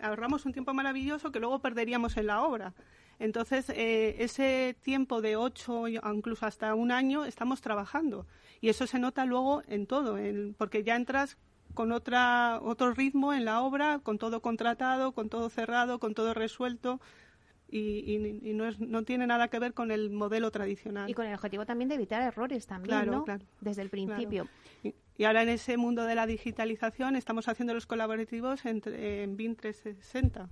ahorramos 0.00 0.46
un 0.46 0.52
tiempo 0.52 0.72
maravilloso 0.72 1.30
que 1.30 1.40
luego 1.40 1.58
perderíamos 1.60 2.16
en 2.16 2.26
la 2.26 2.42
obra. 2.42 2.72
Entonces, 3.22 3.70
eh, 3.70 4.16
ese 4.18 4.74
tiempo 4.82 5.22
de 5.22 5.36
ocho, 5.36 5.86
incluso 5.86 6.44
hasta 6.44 6.74
un 6.74 6.90
año, 6.90 7.24
estamos 7.24 7.60
trabajando. 7.60 8.26
Y 8.60 8.68
eso 8.68 8.88
se 8.88 8.98
nota 8.98 9.24
luego 9.26 9.62
en 9.68 9.86
todo, 9.86 10.18
porque 10.58 10.82
ya 10.82 10.96
entras 10.96 11.38
con 11.72 11.92
otra, 11.92 12.58
otro 12.60 12.92
ritmo 12.92 13.32
en 13.32 13.44
la 13.44 13.62
obra, 13.62 14.00
con 14.00 14.18
todo 14.18 14.42
contratado, 14.42 15.12
con 15.12 15.28
todo 15.28 15.50
cerrado, 15.50 16.00
con 16.00 16.14
todo 16.14 16.34
resuelto. 16.34 17.00
Y, 17.70 18.18
no, 18.54 18.66
es, 18.66 18.80
no 18.80 19.04
tiene 19.04 19.28
nada 19.28 19.46
que 19.46 19.60
ver 19.60 19.72
con 19.72 19.92
el 19.92 20.10
modelo 20.10 20.50
tradicional. 20.50 21.08
Y 21.08 21.14
con 21.14 21.24
el 21.24 21.34
objetivo 21.34 21.64
también 21.64 21.88
de 21.90 21.94
evitar 21.94 22.20
errores 22.22 22.66
también, 22.66 23.06
¿no? 23.06 23.24
Desde 23.60 23.82
el 23.82 23.88
principio. 23.88 24.48
Y, 24.82 25.24
ahora 25.24 25.42
en 25.42 25.48
ese 25.48 25.76
mundo 25.76 26.06
de 26.06 26.16
la 26.16 26.26
digitalización 26.26 27.14
estamos 27.14 27.46
haciendo 27.46 27.72
los 27.72 27.86
colaborativos 27.86 28.66
entre, 28.66 29.22
en 29.22 29.36
BIM 29.36 29.54
360 29.54 30.48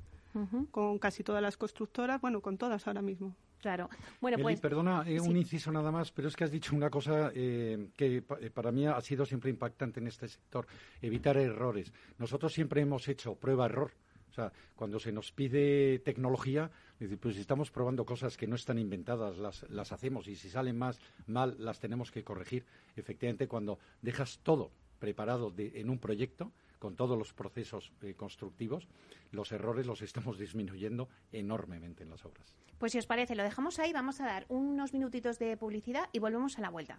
con 0.70 0.98
casi 0.98 1.22
todas 1.22 1.42
las 1.42 1.56
constructoras, 1.56 2.20
bueno, 2.20 2.40
con 2.40 2.56
todas 2.56 2.86
ahora 2.86 3.02
mismo. 3.02 3.34
Claro. 3.60 3.90
Bueno, 4.20 4.38
pues. 4.40 4.60
Perdona, 4.60 5.04
eh, 5.06 5.20
un 5.20 5.36
inciso 5.36 5.70
nada 5.70 5.90
más, 5.90 6.10
pero 6.12 6.28
es 6.28 6.36
que 6.36 6.44
has 6.44 6.50
dicho 6.50 6.74
una 6.74 6.88
cosa 6.88 7.30
eh, 7.34 7.90
que 7.96 8.24
eh, 8.40 8.50
para 8.50 8.72
mí 8.72 8.86
ha 8.86 9.00
sido 9.02 9.26
siempre 9.26 9.50
impactante 9.50 10.00
en 10.00 10.06
este 10.06 10.28
sector: 10.28 10.66
evitar 11.02 11.36
errores. 11.36 11.92
Nosotros 12.18 12.52
siempre 12.52 12.80
hemos 12.80 13.06
hecho 13.08 13.34
prueba-error. 13.34 13.92
O 14.30 14.32
sea, 14.32 14.52
cuando 14.76 14.98
se 15.00 15.10
nos 15.10 15.32
pide 15.32 15.98
tecnología, 15.98 16.70
pues 17.20 17.34
si 17.34 17.40
estamos 17.40 17.72
probando 17.72 18.04
cosas 18.04 18.36
que 18.36 18.46
no 18.46 18.54
están 18.54 18.78
inventadas, 18.78 19.36
las, 19.38 19.68
las 19.68 19.90
hacemos 19.90 20.28
y 20.28 20.36
si 20.36 20.48
salen 20.48 20.78
más 20.78 21.00
mal, 21.26 21.56
las 21.58 21.80
tenemos 21.80 22.12
que 22.12 22.22
corregir. 22.22 22.64
Efectivamente, 22.94 23.48
cuando 23.48 23.80
dejas 24.00 24.38
todo 24.44 24.70
preparado 25.00 25.52
en 25.58 25.90
un 25.90 25.98
proyecto, 25.98 26.52
con 26.80 26.96
todos 26.96 27.16
los 27.16 27.32
procesos 27.32 27.92
eh, 28.02 28.14
constructivos, 28.14 28.88
los 29.30 29.52
errores 29.52 29.86
los 29.86 30.02
estamos 30.02 30.38
disminuyendo 30.38 31.08
enormemente 31.30 32.02
en 32.02 32.10
las 32.10 32.24
obras. 32.24 32.52
Pues 32.78 32.92
si 32.92 32.98
os 32.98 33.06
parece, 33.06 33.36
lo 33.36 33.44
dejamos 33.44 33.78
ahí, 33.78 33.92
vamos 33.92 34.20
a 34.20 34.26
dar 34.26 34.46
unos 34.48 34.92
minutitos 34.92 35.38
de 35.38 35.56
publicidad 35.56 36.08
y 36.12 36.18
volvemos 36.18 36.58
a 36.58 36.62
la 36.62 36.70
vuelta. 36.70 36.98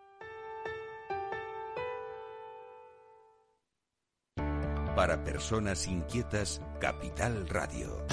Para 4.95 5.23
personas 5.23 5.87
inquietas, 5.87 6.61
Capital 6.81 7.47
Radio. 7.47 8.05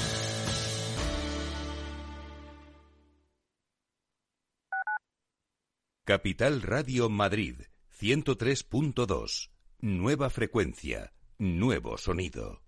Capital 6.05 6.63
Radio 6.63 7.11
Madrid, 7.11 7.63
103.2. 8.01 9.51
Nueva 9.81 10.31
frecuencia, 10.31 11.13
nuevo 11.39 11.99
sonido. 11.99 12.68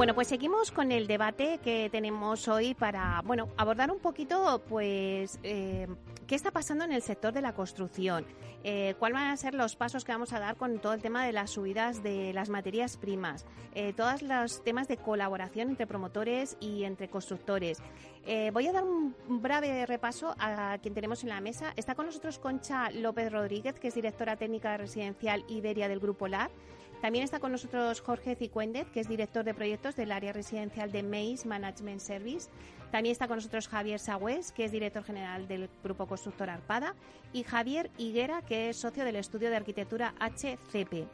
Bueno, 0.00 0.14
pues 0.14 0.28
seguimos 0.28 0.70
con 0.70 0.92
el 0.92 1.06
debate 1.06 1.60
que 1.62 1.90
tenemos 1.90 2.48
hoy 2.48 2.72
para, 2.72 3.20
bueno, 3.26 3.50
abordar 3.58 3.90
un 3.90 3.98
poquito, 3.98 4.62
pues, 4.66 5.38
eh, 5.42 5.88
qué 6.30 6.36
está 6.36 6.52
pasando 6.52 6.84
en 6.84 6.92
el 6.92 7.02
sector 7.02 7.32
de 7.32 7.42
la 7.42 7.54
construcción, 7.54 8.24
eh, 8.62 8.94
cuáles 9.00 9.16
van 9.16 9.30
a 9.32 9.36
ser 9.36 9.52
los 9.52 9.74
pasos 9.74 10.04
que 10.04 10.12
vamos 10.12 10.32
a 10.32 10.38
dar 10.38 10.54
con 10.54 10.78
todo 10.78 10.92
el 10.92 11.02
tema 11.02 11.26
de 11.26 11.32
las 11.32 11.50
subidas 11.50 12.04
de 12.04 12.32
las 12.32 12.50
materias 12.50 12.96
primas, 12.98 13.46
eh, 13.74 13.92
todos 13.94 14.22
los 14.22 14.62
temas 14.62 14.86
de 14.86 14.96
colaboración 14.96 15.70
entre 15.70 15.88
promotores 15.88 16.56
y 16.60 16.84
entre 16.84 17.08
constructores. 17.08 17.78
Eh, 18.26 18.52
voy 18.52 18.68
a 18.68 18.72
dar 18.72 18.84
un 18.84 19.12
breve 19.26 19.84
repaso 19.86 20.36
a 20.38 20.78
quien 20.80 20.94
tenemos 20.94 21.24
en 21.24 21.30
la 21.30 21.40
mesa. 21.40 21.72
Está 21.74 21.96
con 21.96 22.06
nosotros 22.06 22.38
Concha 22.38 22.92
López 22.92 23.32
Rodríguez, 23.32 23.80
que 23.80 23.88
es 23.88 23.94
directora 23.96 24.36
técnica 24.36 24.76
residencial 24.76 25.44
Iberia 25.48 25.88
del 25.88 25.98
Grupo 25.98 26.28
LAR. 26.28 26.52
También 27.00 27.24
está 27.24 27.40
con 27.40 27.50
nosotros 27.50 28.02
Jorge 28.02 28.36
Cicuéndez, 28.36 28.86
que 28.90 29.00
es 29.00 29.08
director 29.08 29.42
de 29.42 29.54
proyectos 29.54 29.96
del 29.96 30.12
área 30.12 30.32
residencial 30.34 30.92
de 30.92 31.02
MEIS 31.02 31.46
Management 31.46 32.00
Service. 32.00 32.50
También 32.90 33.12
está 33.12 33.28
con 33.28 33.36
nosotros 33.36 33.68
Javier 33.68 34.00
Sagüez, 34.00 34.52
que 34.52 34.64
es 34.64 34.72
director 34.72 35.04
general 35.04 35.46
del 35.46 35.68
Grupo 35.82 36.06
Constructor 36.06 36.50
Arpada. 36.50 36.94
Y 37.32 37.44
Javier 37.44 37.90
Higuera, 37.98 38.42
que 38.42 38.70
es 38.70 38.76
socio 38.76 39.04
del 39.04 39.16
estudio 39.16 39.50
de 39.50 39.56
arquitectura 39.56 40.14
HCP. 40.18 41.06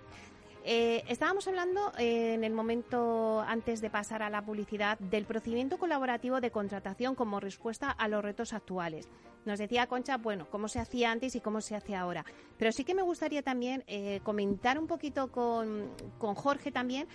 Eh, 0.68 1.04
estábamos 1.06 1.46
hablando 1.46 1.92
eh, 1.96 2.34
en 2.34 2.42
el 2.42 2.52
momento 2.52 3.40
antes 3.46 3.80
de 3.80 3.88
pasar 3.88 4.22
a 4.22 4.30
la 4.30 4.42
publicidad 4.42 4.98
del 4.98 5.24
procedimiento 5.24 5.78
colaborativo 5.78 6.40
de 6.40 6.50
contratación 6.50 7.14
como 7.14 7.38
respuesta 7.38 7.88
a 7.88 8.08
los 8.08 8.24
retos 8.24 8.52
actuales. 8.52 9.08
Nos 9.44 9.60
decía 9.60 9.86
Concha, 9.86 10.16
bueno, 10.16 10.48
cómo 10.50 10.66
se 10.66 10.80
hacía 10.80 11.12
antes 11.12 11.36
y 11.36 11.40
cómo 11.40 11.60
se 11.60 11.76
hace 11.76 11.94
ahora. 11.94 12.24
Pero 12.58 12.72
sí 12.72 12.82
que 12.82 12.96
me 12.96 13.02
gustaría 13.02 13.42
también 13.42 13.84
eh, 13.86 14.18
comentar 14.24 14.76
un 14.76 14.88
poquito 14.88 15.30
con, 15.30 15.88
Jorge 16.18 16.72
también. 16.72 17.06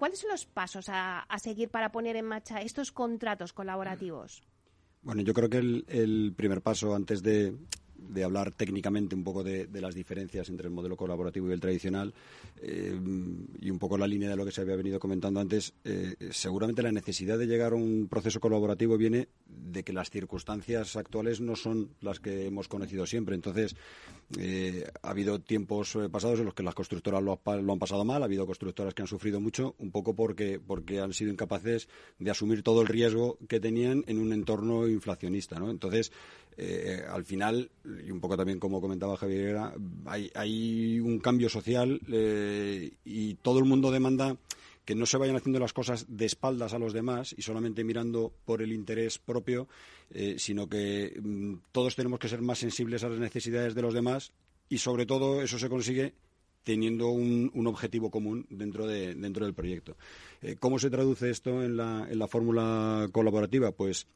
¿Cuáles 0.00 0.20
son 0.20 0.30
los 0.30 0.46
pasos 0.46 0.86
a, 0.88 1.26
seguir 1.42 1.68
para 1.68 1.92
poner 1.92 2.16
en 2.16 2.24
marcha 2.24 2.62
estos 2.62 2.90
contratos 2.90 3.52
colaborativos? 3.52 4.42
Bueno, 5.02 5.20
yo 5.20 5.34
creo 5.34 5.50
que 5.50 5.58
el 5.58 6.32
primer 6.34 6.62
paso 6.62 6.94
antes 6.94 7.22
de, 7.22 7.54
de 8.08 8.24
hablar 8.24 8.52
técnicamente 8.52 9.14
un 9.14 9.24
poco 9.24 9.42
de, 9.42 9.68
las 9.80 9.94
diferencias 9.94 10.48
entre 10.48 10.66
el 10.66 10.72
modelo 10.72 10.96
colaborativo 10.96 11.48
y 11.48 11.52
el 11.52 11.60
tradicional 11.60 12.12
eh, 12.60 12.98
y 13.60 13.70
un 13.70 13.78
poco 13.78 13.96
la 13.96 14.06
línea 14.06 14.28
de 14.28 14.36
lo 14.36 14.44
que 14.44 14.52
se 14.52 14.60
había 14.60 14.76
venido 14.76 14.98
comentando 14.98 15.40
antes, 15.40 15.72
eh, 15.84 16.14
seguramente 16.30 16.82
la 16.82 16.92
necesidad 16.92 17.38
de 17.38 17.46
llegar 17.46 17.72
a 17.72 17.76
un 17.76 18.08
proceso 18.10 18.40
colaborativo 18.40 18.96
viene 18.96 19.28
de 19.46 19.82
que 19.82 19.92
las 19.92 20.10
circunstancias 20.10 20.96
actuales 20.96 21.40
no 21.40 21.56
son 21.56 21.90
las 22.00 22.20
que 22.20 22.46
hemos 22.46 22.68
conocido 22.68 23.06
siempre. 23.06 23.34
Entonces, 23.34 23.76
eh, 24.38 24.84
ha 25.02 25.10
habido 25.10 25.40
tiempos 25.40 25.96
pasados 26.10 26.40
en 26.40 26.44
los 26.46 26.54
que 26.54 26.62
las 26.62 26.74
constructoras 26.74 27.22
lo, 27.22 27.40
han 27.44 27.78
pasado 27.78 28.04
mal, 28.04 28.22
ha 28.22 28.26
habido 28.26 28.46
constructoras 28.46 28.94
que 28.94 29.02
han 29.02 29.08
sufrido 29.08 29.40
mucho, 29.40 29.74
un 29.78 29.90
poco 29.90 30.14
porque, 30.14 30.60
porque 30.64 31.00
han 31.00 31.12
sido 31.12 31.32
incapaces 31.32 31.88
de 32.18 32.30
asumir 32.30 32.62
todo 32.62 32.82
el 32.82 32.88
riesgo 32.88 33.38
que 33.48 33.60
tenían 33.60 34.04
en 34.06 34.18
un 34.18 34.32
entorno 34.32 34.88
inflacionista. 34.88 35.58
¿no? 35.58 35.70
Entonces, 35.70 36.12
eh, 36.56 37.04
al 37.08 37.24
final, 37.24 37.70
y 38.06 38.10
un 38.10 38.20
poco 38.20 38.36
también 38.36 38.58
como 38.58 38.80
comentaba 38.80 39.16
Javier, 39.16 39.58
hay, 40.06 40.30
hay 40.34 41.00
un 41.00 41.18
cambio 41.18 41.48
social 41.48 42.00
eh, 42.12 42.92
y 43.04 43.34
todo 43.34 43.58
el 43.58 43.64
mundo 43.64 43.90
demanda 43.90 44.36
que 44.84 44.94
no 44.94 45.06
se 45.06 45.18
vayan 45.18 45.36
haciendo 45.36 45.60
las 45.60 45.72
cosas 45.72 46.06
de 46.08 46.26
espaldas 46.26 46.74
a 46.74 46.78
los 46.78 46.92
demás 46.92 47.34
y 47.36 47.42
solamente 47.42 47.84
mirando 47.84 48.32
por 48.44 48.60
el 48.62 48.72
interés 48.72 49.18
propio, 49.18 49.68
eh, 50.10 50.36
sino 50.38 50.68
que 50.68 51.18
mm, 51.22 51.54
todos 51.72 51.96
tenemos 51.96 52.18
que 52.18 52.28
ser 52.28 52.42
más 52.42 52.58
sensibles 52.58 53.04
a 53.04 53.08
las 53.08 53.20
necesidades 53.20 53.74
de 53.74 53.82
los 53.82 53.94
demás 53.94 54.32
y 54.68 54.78
sobre 54.78 55.06
todo 55.06 55.42
eso 55.42 55.58
se 55.58 55.68
consigue 55.68 56.14
teniendo 56.64 57.08
un, 57.08 57.50
un 57.54 57.66
objetivo 57.68 58.10
común 58.10 58.46
dentro, 58.50 58.86
de, 58.86 59.14
dentro 59.14 59.46
del 59.46 59.54
proyecto. 59.54 59.96
¿Cómo 60.58 60.78
se 60.78 60.90
traduce 60.90 61.30
esto 61.30 61.62
en 61.62 61.76
la, 61.76 62.06
en 62.10 62.18
la 62.18 62.28
fórmula 62.28 63.08
colaborativa? 63.12 63.72
Pues 63.72 64.06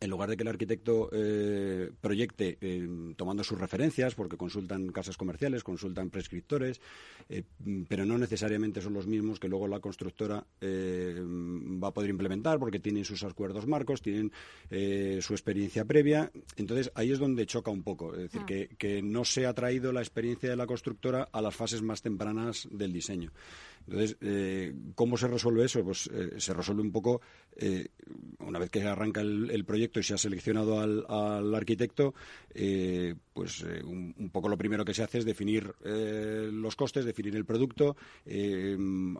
en 0.00 0.08
lugar 0.08 0.30
de 0.30 0.36
que 0.36 0.42
el 0.42 0.48
arquitecto 0.48 1.10
eh, 1.12 1.90
proyecte 2.00 2.56
eh, 2.62 2.88
tomando 3.16 3.44
sus 3.44 3.60
referencias, 3.60 4.14
porque 4.14 4.38
consultan 4.38 4.88
casas 4.92 5.18
comerciales, 5.18 5.62
consultan 5.62 6.08
prescriptores, 6.08 6.80
eh, 7.28 7.42
pero 7.86 8.06
no 8.06 8.16
necesariamente 8.16 8.80
son 8.80 8.94
los 8.94 9.06
mismos 9.06 9.38
que 9.38 9.48
luego 9.48 9.68
la 9.68 9.80
constructora 9.80 10.46
va 10.62 11.88
a 11.88 11.92
poder 11.92 12.10
implementar, 12.10 12.58
porque 12.58 12.80
tienen 12.80 13.04
sus 13.04 13.22
acuerdos 13.24 13.66
marcos, 13.66 14.00
tienen 14.00 14.32
su 14.70 15.34
experiencia 15.34 15.84
previa. 15.84 16.30
Entonces, 16.56 16.90
ahí 16.94 17.12
es 17.12 17.18
donde 17.18 17.46
choca 17.46 17.70
un 17.70 17.82
poco. 17.82 18.14
Es 18.14 18.22
decir, 18.22 18.40
ah. 18.42 18.46
que, 18.46 18.68
que 18.78 19.02
no 19.02 19.24
se 19.24 19.46
ha 19.46 19.52
traído 19.52 19.92
la 19.92 20.00
experiencia 20.00 20.48
de 20.48 20.56
la 20.56 20.66
constructora 20.66 21.28
a 21.30 21.42
las 21.42 21.54
fases 21.54 21.82
más 21.82 22.00
tempranas 22.00 22.68
del 22.70 22.92
diseño. 22.92 23.32
Entonces, 23.86 24.16
eh, 24.20 24.72
¿cómo 24.94 25.16
se 25.16 25.26
resuelve 25.26 25.64
eso? 25.64 25.82
Pues 25.84 26.08
eh, 26.12 26.34
se 26.38 26.54
resuelve 26.54 26.82
un 26.82 26.92
poco, 26.92 27.20
eh, 27.56 27.88
una 28.38 28.58
vez 28.58 28.70
que 28.70 28.82
arranca 28.82 29.20
el, 29.20 29.64
proyecto 29.64 30.00
y 30.00 30.02
se 30.02 30.14
ha 30.14 30.18
seleccionado 30.18 30.80
al, 30.80 31.54
arquitecto, 31.54 32.14
pues 33.32 33.64
un, 33.84 34.30
poco 34.32 34.48
lo 34.48 34.56
primero 34.56 34.84
que 34.84 34.94
se 34.94 35.02
hace 35.02 35.18
es 35.18 35.24
definir 35.24 35.74
los 35.84 36.76
costes, 36.76 37.04
definir 37.04 37.36
el 37.36 37.44
producto, 37.44 37.96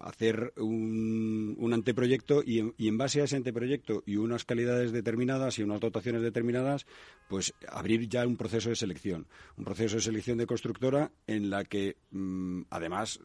hacer 0.00 0.52
un, 0.56 1.70
anteproyecto 1.72 2.42
y 2.44 2.58
en, 2.58 2.74
y 2.78 2.88
en, 2.88 2.98
base 2.98 3.20
a 3.20 3.24
ese 3.24 3.36
anteproyecto 3.36 4.02
y 4.06 4.16
unas 4.16 4.44
calidades 4.44 4.92
determinadas 4.92 5.58
y 5.58 5.62
unas 5.62 5.80
dotaciones 5.80 6.22
determinadas, 6.22 6.86
pues 7.28 7.54
abrir 7.68 8.08
ya 8.08 8.26
un 8.26 8.36
proceso 8.36 8.70
de 8.70 8.76
selección. 8.76 9.26
Un 9.56 9.64
proceso 9.64 9.96
de 9.96 10.02
selección 10.02 10.38
de 10.38 10.46
constructora 10.46 11.12
en 11.26 11.50
la 11.50 11.64
que, 11.64 11.96
mm, 12.10 12.62
además, 12.70 13.20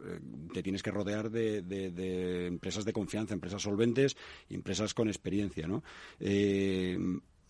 te 0.54 0.62
tienes 0.62 0.84
que 0.84 0.91
rodear 0.91 1.25
de, 1.30 2.48
empresas 2.48 2.86
de 2.86 2.94
confianza, 2.94 3.34
empresas 3.34 3.62
solventes 3.62 4.16
empresas 4.50 4.94
con 4.94 5.08
experiencia. 5.08 5.68
Eh, 6.20 6.98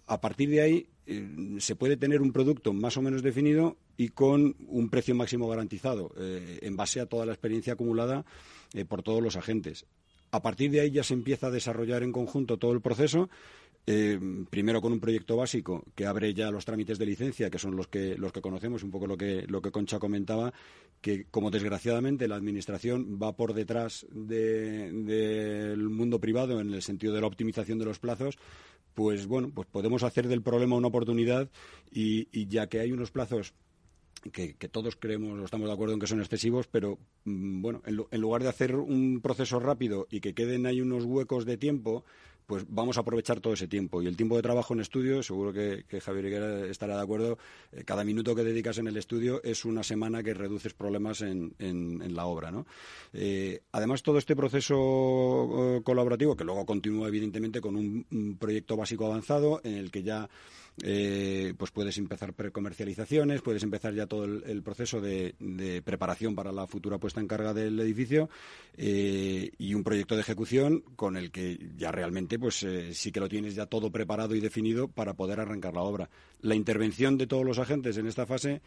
a 0.08 0.22
partir 0.22 0.50
de 0.50 0.62
ahí 0.62 0.88
eh, 1.06 1.58
se 1.60 1.76
puede 1.76 1.98
tener 1.98 2.22
un 2.22 2.32
producto 2.32 2.74
más 2.74 2.98
o 2.98 3.02
menos 3.02 3.24
definido 3.24 3.78
y 3.98 4.10
con 4.10 4.56
un 4.68 4.90
precio 4.90 5.16
máximo 5.16 5.48
garantizado 5.48 6.14
eh, 6.18 6.60
en 6.62 6.76
base 6.76 7.00
a 7.00 7.06
toda 7.06 7.26
la 7.26 7.32
experiencia 7.32 7.74
acumulada 7.74 8.26
por 8.90 9.04
todos 9.04 9.24
los 9.24 9.38
agentes. 9.38 9.86
A 10.32 10.42
partir 10.42 10.70
de 10.70 10.82
ahí 10.82 10.92
ya 10.92 11.04
se 11.04 11.14
empieza 11.14 11.48
a 11.48 11.52
desarrollar 11.52 12.04
en 12.04 12.12
conjunto 12.12 12.58
todo 12.58 12.74
el 12.74 12.82
proceso 12.82 13.30
primero 14.50 14.82
con 14.82 14.94
un 14.94 15.00
proyecto 15.00 15.38
básico 15.38 15.84
que 15.94 16.08
abre 16.08 16.34
ya 16.34 16.50
los 16.50 16.66
trámites 16.66 16.98
de 16.98 17.06
licencia, 17.06 17.52
que 17.52 17.60
son 17.60 17.76
los 17.76 17.88
que, 17.88 18.18
los 18.18 18.32
que 18.32 18.42
conocemos, 18.42 18.82
un 18.82 18.90
poco 18.90 19.06
lo 19.06 19.16
que, 19.16 19.46
lo 19.48 19.62
que 19.62 19.70
Concha 19.70 20.00
comentaba, 20.00 20.52
que 21.06 21.26
como 21.30 21.52
desgraciadamente 21.52 22.28
la 22.28 22.36
Administración 22.36 23.20
va 23.22 23.36
por 23.36 23.54
detrás 23.54 24.08
del 24.10 25.78
mundo 25.88 26.20
privado 26.20 26.60
en 26.60 26.74
el 26.74 26.82
sentido 26.82 27.14
de 27.14 27.22
la 27.22 27.28
optimización 27.28 27.78
de 27.78 27.86
los 27.86 28.00
plazos, 28.00 28.40
pues 28.96 29.28
bueno, 29.28 29.52
pues 29.54 29.68
podemos 29.68 30.02
hacer 30.02 30.28
del 30.28 30.42
problema 30.42 30.76
una 30.76 30.88
oportunidad 30.88 31.52
y, 31.92 32.48
ya 32.48 32.70
que 32.70 32.80
hay 32.80 32.92
unos 32.92 33.12
plazos 33.12 33.54
que, 34.32 34.56
todos 34.68 34.96
creemos, 34.96 35.40
estamos 35.44 35.68
de 35.68 35.74
acuerdo 35.76 35.94
en 35.94 36.00
que 36.00 36.08
son 36.08 36.22
excesivos, 36.22 36.66
pero 36.66 36.98
mm, 37.26 37.62
bueno, 37.62 37.84
en, 37.86 38.20
lugar 38.20 38.42
de 38.42 38.50
hacer 38.50 38.76
un 38.76 39.22
proceso 39.22 39.60
rápido 39.60 40.08
y 40.10 40.22
que 40.22 40.34
queden 40.34 40.66
ahí 40.66 40.82
unos 40.82 41.06
huecos 41.06 41.46
de 41.46 41.58
tiempo, 41.58 42.04
pues 42.46 42.66
vamos 42.68 42.98
a 42.98 43.02
aprovechar 43.02 43.40
todo 43.40 43.54
ese 43.54 43.68
tiempo. 43.68 44.02
Y 44.02 44.08
el 44.08 44.16
tiempo 44.16 44.36
de 44.36 44.42
trabajo 44.42 44.74
en 44.74 44.80
estudio, 44.80 45.24
seguro 45.24 45.54
que, 45.54 45.86
Javier 46.00 46.26
Higuera 46.26 46.66
estará 46.68 46.96
de 46.98 47.04
acuerdo, 47.04 47.38
eh, 47.72 47.84
cada 47.84 48.04
minuto 48.04 48.36
que 48.36 48.44
dedicas 48.44 48.78
en 48.78 48.88
el 48.88 48.98
estudio 48.98 49.42
es 49.44 49.66
una 49.66 49.84
semana 49.84 50.24
que 50.24 50.34
reduces 50.34 50.74
problemas 50.74 51.22
en, 51.22 51.54
la 52.16 52.26
obra. 52.26 52.52
¿no? 52.52 52.66
Eh, 53.14 53.62
además, 53.72 54.04
todo 54.04 54.18
este 54.18 54.36
proceso 54.36 55.78
eh, 55.78 55.82
colaborativo, 55.84 56.36
que 56.36 56.44
luego 56.44 56.66
continúa 56.66 57.08
evidentemente 57.08 57.62
con 57.62 57.76
un 57.76 58.38
proyecto 58.40 58.78
básico 58.78 59.06
avanzado, 59.06 59.62
en 59.64 59.76
el 59.76 59.92
que 59.92 60.04
ya 60.04 60.30
eh, 60.84 61.54
pues 61.58 61.72
puedes 61.72 61.98
empezar 61.98 62.34
precomercializaciones, 62.34 63.42
puedes 63.42 63.64
empezar 63.64 63.94
ya 63.94 64.08
todo 64.08 64.26
el, 64.26 64.62
proceso 64.62 65.00
de, 65.00 65.34
preparación 65.86 66.36
para 66.36 66.52
la 66.52 66.68
futura 66.68 66.98
puesta 66.98 67.22
en 67.22 67.28
carga 67.28 67.54
del 67.54 67.80
edificio 67.80 68.30
eh, 68.76 69.52
y 69.58 69.74
un 69.74 69.84
proyecto 69.84 70.16
de 70.16 70.22
ejecución 70.22 70.84
con 70.96 71.16
el 71.16 71.32
que 71.32 71.58
ya 71.78 71.92
realmente 71.92 72.38
pues 72.38 72.64
eh, 72.64 72.94
sí 72.94 73.12
que 73.12 73.22
lo 73.22 73.30
tienes 73.30 73.56
ya 73.56 73.68
todo 73.68 73.90
preparado 73.90 74.36
y 74.36 74.42
definido 74.42 74.90
para 74.90 75.14
poder 75.14 75.40
arrancar 75.40 75.74
la 75.74 75.82
obra. 75.82 76.10
La 76.42 76.56
intervención 76.56 77.18
de 77.18 77.28
todos 77.28 77.46
los 77.46 77.60
agentes 77.60 77.98
en 77.98 78.08
esta 78.08 78.26
fase 78.26 78.62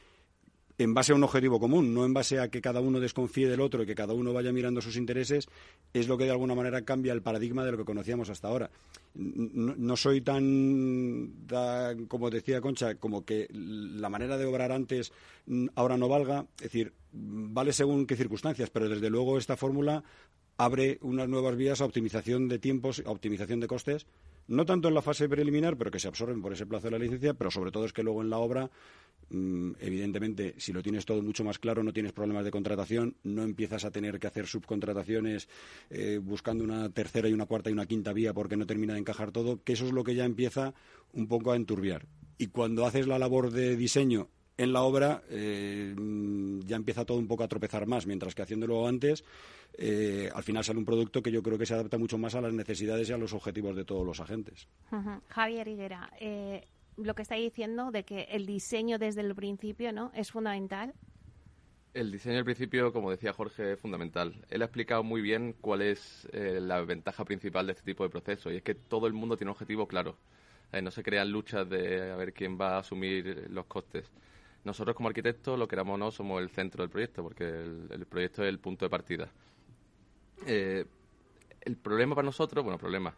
en 0.79 0.95
base 0.95 1.13
a 1.13 1.17
un 1.17 1.25
objetivo 1.25 1.59
común, 1.59 1.93
no 1.93 2.05
en 2.05 2.15
base 2.15 2.39
a 2.39 2.49
que 2.49 2.61
cada 2.61 2.81
uno 2.81 3.01
desconfíe 3.01 3.49
del 3.49 3.61
otro 3.61 3.83
y 3.83 3.87
que 3.87 3.97
cada 3.97 4.15
uno 4.15 4.33
vaya 4.33 4.53
mirando 4.53 4.81
sus 4.81 4.97
intereses, 4.97 5.49
es 5.93 6.07
lo 6.07 6.17
que 6.17 6.25
de 6.25 6.31
alguna 6.31 6.55
manera 6.55 6.83
cambia 6.83 7.13
el 7.13 7.21
paradigma 7.21 7.65
de 7.65 7.73
lo 7.73 7.79
que 7.79 7.85
conocíamos 7.85 8.31
hasta 8.31 8.47
ahora. 8.47 8.71
No, 9.15 9.97
soy 9.97 10.21
tan, 10.21 11.35
como 12.07 12.31
decía 12.31 12.61
Concha, 12.61 12.95
como 12.95 13.25
que 13.25 13.49
la 13.51 14.09
manera 14.09 14.39
de 14.39 14.47
obrar 14.47 14.71
antes 14.71 15.13
ahora 15.75 15.97
no 15.97 16.09
valga, 16.09 16.47
es 16.59 16.65
decir, 16.65 16.93
vale 17.13 17.73
según 17.73 18.07
qué 18.07 18.15
circunstancias, 18.15 18.71
pero 18.71 18.89
desde 18.89 19.11
luego 19.11 19.37
esta 19.37 19.57
fórmula 19.57 20.05
abre 20.59 20.99
unas 21.03 21.29
nuevas 21.29 21.57
vías 21.57 21.81
a 21.81 21.87
optimización 21.87 22.49
de 22.49 22.61
tiempos, 22.61 23.03
a 23.05 23.11
optimización 23.11 23.59
de 23.59 23.67
costes 23.67 24.07
no 24.49 24.65
tanto 24.65 24.89
en 24.89 24.95
la 24.95 25.03
fase 25.03 25.29
preliminar, 25.29 25.77
pero 25.77 25.91
que 25.91 26.01
se 26.01 26.09
absorben 26.09 26.43
por 26.43 26.53
ese 26.53 26.67
plazo 26.67 26.87
de 26.87 26.93
la 26.93 26.99
licencia, 26.99 27.35
pero 27.35 27.51
sobre 27.51 27.71
todo 27.71 27.85
es 27.85 27.93
que 27.93 28.03
luego 28.03 28.23
en 28.23 28.31
la 28.31 28.39
obra, 28.39 28.71
mm, 29.31 29.73
evidentemente, 29.79 30.55
si 30.59 30.73
lo 30.73 30.83
tienes 30.83 31.05
todo 31.05 31.23
mucho 31.23 31.45
más 31.45 31.59
claro, 31.59 31.83
no 31.83 31.93
tienes 31.93 32.13
problemas 32.13 32.45
de 32.45 32.51
contratación, 32.51 33.17
no 33.23 33.43
empiezas 33.43 33.85
a 33.85 33.91
tener 33.91 34.19
que 34.19 34.27
hacer 34.27 34.47
subcontrataciones 34.47 35.49
eh, 35.91 36.19
buscando 36.23 36.65
una 36.65 36.89
tercera 36.91 37.29
y 37.29 37.33
una 37.33 37.47
cuarta 37.47 37.71
y 37.71 37.75
una 37.75 37.87
quinta 37.87 38.13
vía 38.13 38.33
porque 38.33 38.57
no 38.57 38.67
termina 38.67 38.95
de 38.95 39.01
encajar 39.01 39.31
todo, 39.31 39.63
que 39.63 39.75
eso 39.75 39.87
es 39.87 39.93
lo 39.93 40.03
que 40.03 40.15
ya 40.15 40.25
empieza 40.25 40.75
un 41.13 41.29
poco 41.29 41.53
a 41.53 41.57
enturbiar. 41.57 42.07
Y 42.39 42.47
cuando 42.47 42.87
haces 42.87 43.07
la 43.07 43.19
labor 43.19 43.51
de 43.51 43.77
diseño 43.77 44.29
en 44.59 44.73
la 44.73 44.83
obra 44.83 45.23
eh, 45.31 45.95
ya 46.67 46.77
empieza 46.77 47.05
todo 47.05 47.17
un 47.17 47.29
poco 47.29 47.45
a 47.45 47.49
tropezar 47.49 47.87
más, 47.87 48.07
mientras 48.07 48.35
que 48.35 48.43
haciéndolo 48.43 48.87
antes, 48.87 49.25
eh, 49.75 50.29
al 50.35 50.43
final 50.43 50.65
sale 50.65 50.81
un 50.81 50.85
producto 50.85 51.23
que 51.23 51.31
yo 51.31 51.43
creo 51.43 51.57
que 51.57 51.65
se 51.65 51.75
adapta 51.75 51.97
mucho 51.97 52.19
más 52.19 52.35
a 52.35 52.41
las 52.41 52.53
necesidades 52.53 53.09
y 53.09 53.13
a 53.13 53.19
los 53.19 53.33
objetivos 53.33 53.77
de 53.77 53.85
todos 53.85 54.05
los 54.05 54.21
agentes. 54.21 54.67
Javier 55.29 55.69
Higuera, 55.69 56.11
eh, 56.21 56.67
lo 56.97 57.15
que 57.15 57.23
está 57.23 57.37
diciendo 57.37 57.93
de 57.93 58.03
que 58.03 58.23
el 58.31 58.47
diseño 58.47 58.99
desde 58.99 59.21
el 59.21 59.35
principio 59.37 59.93
no 59.93 60.11
es 60.13 60.33
fundamental. 60.33 60.93
El 61.95 62.11
diseño 62.11 62.39
al 62.39 62.45
principio, 62.45 62.93
como 62.93 63.13
decía 63.13 63.33
Jorge, 63.33 63.73
es 63.73 63.81
fundamental. 63.81 64.45
Él 64.51 64.63
ha 64.63 64.65
explicado 64.67 65.05
muy 65.05 65.21
bien 65.23 65.55
cuál 65.61 65.83
es 65.83 66.29
la 66.33 66.81
ventaja 66.83 67.25
principal 67.25 67.67
de 67.67 67.73
este 67.73 67.85
tipo 67.85 68.03
de 68.05 68.11
proceso 68.11 68.53
y 68.53 68.57
es 68.57 68.63
que 68.63 68.75
todo 68.75 69.07
el 69.07 69.13
mundo 69.13 69.37
tiene 69.37 69.51
un 69.51 69.55
objetivo 69.55 69.87
claro. 69.87 70.17
no 70.83 70.91
se 70.91 71.03
crean 71.03 71.31
luchas 71.31 71.69
de 71.69 72.11
a 72.11 72.17
ver 72.17 72.33
quién 72.35 72.59
va 72.61 72.77
a 72.77 72.81
asumir 72.81 73.47
los 73.51 73.67
costes 73.67 74.11
nosotros 74.65 74.97
como 74.97 75.09
arquitectos, 75.09 75.59
lo 75.59 75.69
queramos 75.69 75.95
o 75.95 75.99
no, 75.99 76.11
somos 76.11 76.43
el 76.43 76.51
centro 76.51 76.83
del 76.83 76.91
proyecto, 76.91 77.23
porque 77.23 77.45
el, 77.45 78.07
proyecto 78.07 78.43
es 78.43 78.49
el 78.49 78.59
punto 78.59 78.85
de 78.85 78.91
partida. 78.91 79.29
Eh, 80.47 80.85
el 81.61 81.77
problema 81.77 82.15
para 82.15 82.27
nosotros, 82.27 82.65
bueno, 82.65 82.79
problema, 82.79 83.15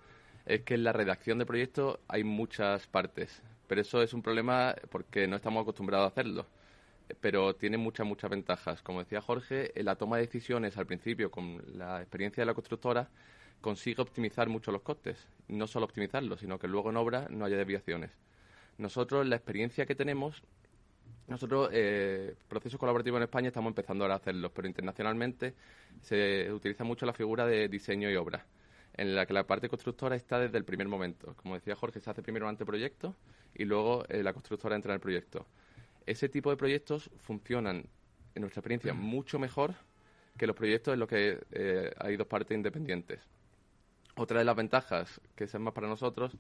es 0.46 0.62
que 0.62 0.74
en 0.74 0.84
la 0.84 0.92
redacción 0.92 1.38
de 1.38 1.46
proyectos 1.46 1.98
hay 2.08 2.24
muchas 2.24 2.86
partes, 2.86 3.42
pero 3.66 3.80
eso 3.80 4.02
es 4.02 4.12
un 4.14 4.22
problema 4.22 4.74
porque 4.90 5.26
no 5.26 5.36
estamos 5.36 5.62
acostumbrados 5.62 6.04
a 6.06 6.08
hacerlo. 6.08 6.46
Pero 7.20 7.56
tiene 7.56 7.76
muchas, 7.76 8.06
muchas 8.06 8.30
ventajas. 8.30 8.82
Como 8.82 9.00
decía 9.00 9.20
Jorge, 9.20 9.72
en 9.78 9.84
la 9.84 9.96
toma 9.96 10.16
de 10.16 10.26
decisiones 10.26 10.76
al 10.76 10.86
principio, 10.86 11.30
con 11.30 11.60
la 11.76 12.00
experiencia 12.00 12.42
de 12.42 12.46
la 12.46 12.54
constructora, 12.54 13.08
consigue 13.60 14.00
optimizar 14.00 14.48
mucho 14.48 14.70
los 14.70 14.82
costes. 14.82 15.26
No 15.48 15.66
solo 15.66 15.86
optimizarlos, 15.86 16.40
sino 16.40 16.58
que 16.58 16.68
luego 16.68 16.90
en 16.90 16.96
obra 16.96 17.26
no 17.28 17.44
haya 17.44 17.56
desviaciones. 17.56 18.10
Nosotros, 18.78 19.26
la 19.26 19.36
experiencia 19.36 19.86
que 19.86 19.94
tenemos 19.94 20.42
nosotros, 21.28 21.70
eh, 21.72 22.34
procesos 22.48 22.78
colaborativos 22.78 23.18
en 23.18 23.22
España, 23.24 23.48
estamos 23.48 23.70
empezando 23.70 24.04
ahora 24.04 24.14
a 24.14 24.16
hacerlos, 24.18 24.50
pero 24.54 24.66
internacionalmente 24.66 25.54
se 26.00 26.52
utiliza 26.52 26.84
mucho 26.84 27.06
la 27.06 27.12
figura 27.12 27.46
de 27.46 27.68
diseño 27.68 28.10
y 28.10 28.16
obra, 28.16 28.44
en 28.94 29.14
la 29.14 29.26
que 29.26 29.32
la 29.32 29.46
parte 29.46 29.68
constructora 29.68 30.16
está 30.16 30.38
desde 30.38 30.58
el 30.58 30.64
primer 30.64 30.88
momento. 30.88 31.34
Como 31.36 31.54
decía 31.54 31.76
Jorge, 31.76 32.00
se 32.00 32.10
hace 32.10 32.22
primero 32.22 32.46
un 32.46 32.50
anteproyecto 32.50 33.14
y 33.54 33.64
luego 33.64 34.04
eh, 34.08 34.22
la 34.22 34.32
constructora 34.32 34.74
entra 34.74 34.92
en 34.92 34.94
el 34.96 35.00
proyecto. 35.00 35.46
Ese 36.06 36.28
tipo 36.28 36.50
de 36.50 36.56
proyectos 36.56 37.10
funcionan, 37.18 37.84
en 38.34 38.40
nuestra 38.40 38.60
experiencia, 38.60 38.92
mucho 38.92 39.38
mejor 39.38 39.74
que 40.36 40.46
los 40.46 40.56
proyectos 40.56 40.94
en 40.94 41.00
los 41.00 41.08
que 41.08 41.38
eh, 41.52 41.92
hay 41.98 42.16
dos 42.16 42.26
partes 42.26 42.56
independientes. 42.56 43.20
Otra 44.16 44.38
de 44.38 44.44
las 44.44 44.56
ventajas, 44.56 45.20
que 45.36 45.44
es 45.44 45.54
más 45.60 45.72
para 45.72 45.86
nosotros, 45.86 46.32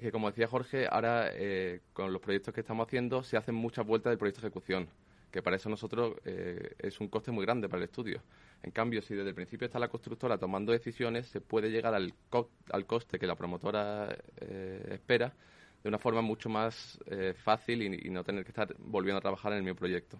es 0.00 0.04
que, 0.04 0.12
como 0.12 0.30
decía 0.30 0.48
Jorge, 0.48 0.88
ahora 0.90 1.28
eh, 1.30 1.80
con 1.92 2.10
los 2.10 2.22
proyectos 2.22 2.54
que 2.54 2.62
estamos 2.62 2.86
haciendo 2.86 3.22
se 3.22 3.36
hacen 3.36 3.54
muchas 3.54 3.86
vueltas 3.86 4.10
del 4.10 4.16
proyecto 4.16 4.40
de 4.40 4.46
ejecución, 4.46 4.88
que 5.30 5.42
para 5.42 5.56
eso 5.56 5.68
nosotros 5.68 6.14
eh, 6.24 6.74
es 6.78 7.00
un 7.00 7.08
coste 7.08 7.30
muy 7.30 7.44
grande 7.44 7.68
para 7.68 7.82
el 7.82 7.84
estudio. 7.84 8.22
En 8.62 8.70
cambio, 8.70 9.02
si 9.02 9.14
desde 9.14 9.28
el 9.28 9.34
principio 9.34 9.66
está 9.66 9.78
la 9.78 9.88
constructora 9.88 10.38
tomando 10.38 10.72
decisiones, 10.72 11.26
se 11.26 11.42
puede 11.42 11.70
llegar 11.70 11.94
al, 11.94 12.14
al 12.70 12.86
coste 12.86 13.18
que 13.18 13.26
la 13.26 13.34
promotora 13.34 14.16
eh, 14.40 14.88
espera 14.92 15.34
de 15.82 15.88
una 15.90 15.98
forma 15.98 16.22
mucho 16.22 16.48
más 16.48 16.98
fácil 17.42 17.82
y, 17.82 18.10
no 18.10 18.22
tener 18.22 18.44
que 18.44 18.50
estar 18.50 18.74
volviendo 18.78 19.18
a 19.18 19.20
trabajar 19.22 19.52
en 19.52 19.58
el 19.58 19.64
mismo 19.64 19.78
proyecto. 19.78 20.18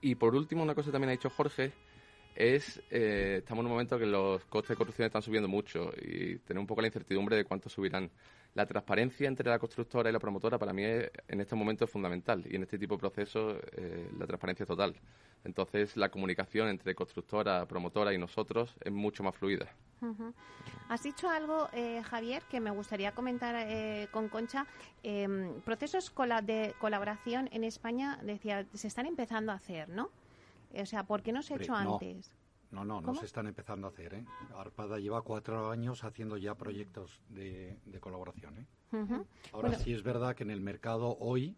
Y 0.00 0.14
por 0.14 0.34
último, 0.34 0.62
una 0.62 0.74
cosa 0.74 0.88
que 0.88 0.92
también 0.92 1.10
ha 1.10 1.12
dicho 1.12 1.28
Jorge, 1.28 1.72
es, 2.38 2.80
eh, 2.92 3.38
estamos 3.38 3.62
en 3.62 3.66
un 3.66 3.72
momento 3.72 3.98
que 3.98 4.06
los 4.06 4.44
costes 4.44 4.70
de 4.70 4.76
construcción 4.76 5.06
están 5.06 5.22
subiendo 5.22 5.48
mucho 5.48 5.92
y 6.00 6.36
tenemos 6.38 6.62
un 6.62 6.66
poco 6.68 6.80
la 6.80 6.86
incertidumbre 6.86 7.34
de 7.34 7.44
cuánto 7.44 7.68
subirán. 7.68 8.08
La 8.54 8.64
transparencia 8.64 9.26
entre 9.26 9.50
la 9.50 9.58
constructora 9.58 10.08
y 10.08 10.12
la 10.12 10.20
promotora 10.20 10.56
para 10.56 10.72
mí 10.72 10.84
en 10.84 11.40
este 11.40 11.56
momento 11.56 11.84
es 11.84 11.90
fundamental 11.90 12.44
y 12.48 12.54
en 12.54 12.62
este 12.62 12.78
tipo 12.78 12.94
de 12.94 13.00
procesos 13.00 13.56
eh, 13.72 14.08
la 14.16 14.24
transparencia 14.24 14.62
es 14.62 14.68
total. 14.68 14.94
Entonces 15.42 15.96
la 15.96 16.10
comunicación 16.10 16.68
entre 16.68 16.94
constructora, 16.94 17.66
promotora 17.66 18.14
y 18.14 18.18
nosotros 18.18 18.72
es 18.84 18.92
mucho 18.92 19.24
más 19.24 19.34
fluida. 19.34 19.66
Has 20.88 21.02
dicho 21.02 21.28
algo, 21.28 21.68
eh, 21.72 22.02
Javier, 22.04 22.44
que 22.48 22.60
me 22.60 22.70
gustaría 22.70 23.10
comentar 23.12 23.66
con 24.12 24.28
Concha. 24.28 24.64
Em, 25.02 25.60
procesos 25.62 26.14
de 26.44 26.72
colaboración 26.78 27.48
en 27.50 27.64
España, 27.64 28.16
decía, 28.22 28.64
se 28.74 28.86
están 28.86 29.06
empezando 29.06 29.50
a 29.50 29.56
hacer, 29.56 29.88
¿no? 29.88 30.10
O 30.74 30.86
sea, 30.86 31.04
¿por 31.04 31.22
qué 31.22 31.32
no 31.32 31.42
se 31.42 31.54
ha 31.54 31.56
hecho 31.56 31.74
antes? 31.74 32.32
No, 32.70 32.84
no, 32.84 33.00
no 33.00 33.14
se 33.14 33.24
están 33.24 33.46
empezando 33.46 33.86
a 33.86 33.90
hacer. 33.90 34.14
¿eh? 34.14 34.24
Arpada 34.54 34.98
lleva 34.98 35.22
cuatro 35.22 35.70
años 35.70 36.04
haciendo 36.04 36.36
ya 36.36 36.54
proyectos 36.54 37.22
de, 37.28 37.78
colaboración. 38.00 38.58
¿eh? 38.58 38.66
Ahora 39.52 39.74
sí 39.78 39.92
es 39.92 40.02
verdad 40.02 40.34
que 40.34 40.42
en 40.42 40.50
el 40.50 40.60
mercado 40.60 41.16
hoy 41.18 41.56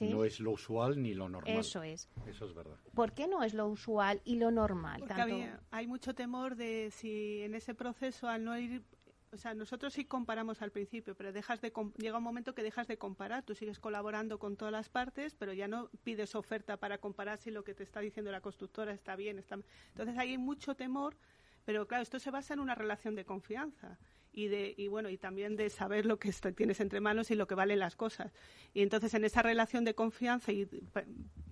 no 0.00 0.24
es 0.24 0.40
lo 0.40 0.52
usual 0.52 1.02
ni 1.02 1.14
lo 1.14 1.28
normal. 1.28 1.56
Eso 1.56 1.82
es. 1.82 2.08
Eso 2.26 2.44
es 2.44 2.54
verdad. 2.54 2.76
¿Por 2.94 3.12
qué 3.12 3.26
no 3.26 3.42
es 3.42 3.54
lo 3.54 3.66
usual 3.68 4.20
y 4.24 4.36
lo 4.36 4.50
normal? 4.50 5.00
Porque 5.00 5.50
hay 5.70 5.86
mucho 5.86 6.14
temor 6.14 6.56
de 6.56 6.90
si 6.90 7.42
en 7.42 7.54
ese 7.54 7.74
proceso, 7.74 8.28
al 8.28 8.44
no 8.44 8.56
ir 8.58 8.82
o 9.32 9.36
sea, 9.36 9.54
nosotros 9.54 9.92
sí 9.92 10.04
comparamos 10.04 10.60
al 10.60 10.72
principio, 10.72 11.14
pero 11.14 11.32
dejas 11.32 11.60
de 11.60 11.72
llega 11.98 12.18
un 12.18 12.24
momento 12.24 12.54
que 12.54 12.62
dejas 12.62 12.88
de 12.88 12.98
comparar. 12.98 13.44
Tú 13.44 13.54
sigues 13.54 13.78
colaborando 13.78 14.38
con 14.38 14.56
todas 14.56 14.72
las 14.72 14.88
partes, 14.88 15.36
pero 15.38 15.52
ya 15.52 15.68
no 15.68 15.88
pides 16.02 16.34
oferta 16.34 16.76
para 16.76 16.98
comparar 16.98 17.38
si 17.38 17.50
lo 17.50 17.62
que 17.62 17.74
te 17.74 17.84
está 17.84 18.00
diciendo 18.00 18.32
la 18.32 18.40
constructora 18.40 18.92
está 18.92 19.14
bien. 19.14 19.38
Está... 19.38 19.56
Entonces 19.90 20.18
hay 20.18 20.36
mucho 20.36 20.74
temor, 20.74 21.16
pero 21.64 21.86
claro, 21.86 22.02
esto 22.02 22.18
se 22.18 22.32
basa 22.32 22.54
en 22.54 22.60
una 22.60 22.74
relación 22.74 23.14
de 23.14 23.24
confianza 23.24 23.98
y 24.32 24.48
de 24.48 24.74
y 24.76 24.88
bueno 24.88 25.10
y 25.10 25.18
también 25.18 25.56
de 25.56 25.70
saber 25.70 26.06
lo 26.06 26.18
que 26.18 26.32
tienes 26.56 26.80
entre 26.80 27.00
manos 27.00 27.30
y 27.30 27.36
lo 27.36 27.46
que 27.46 27.54
valen 27.54 27.78
las 27.78 27.94
cosas. 27.94 28.32
Y 28.74 28.82
entonces 28.82 29.14
en 29.14 29.24
esa 29.24 29.42
relación 29.42 29.84
de 29.84 29.94
confianza 29.94 30.50
y, 30.50 30.68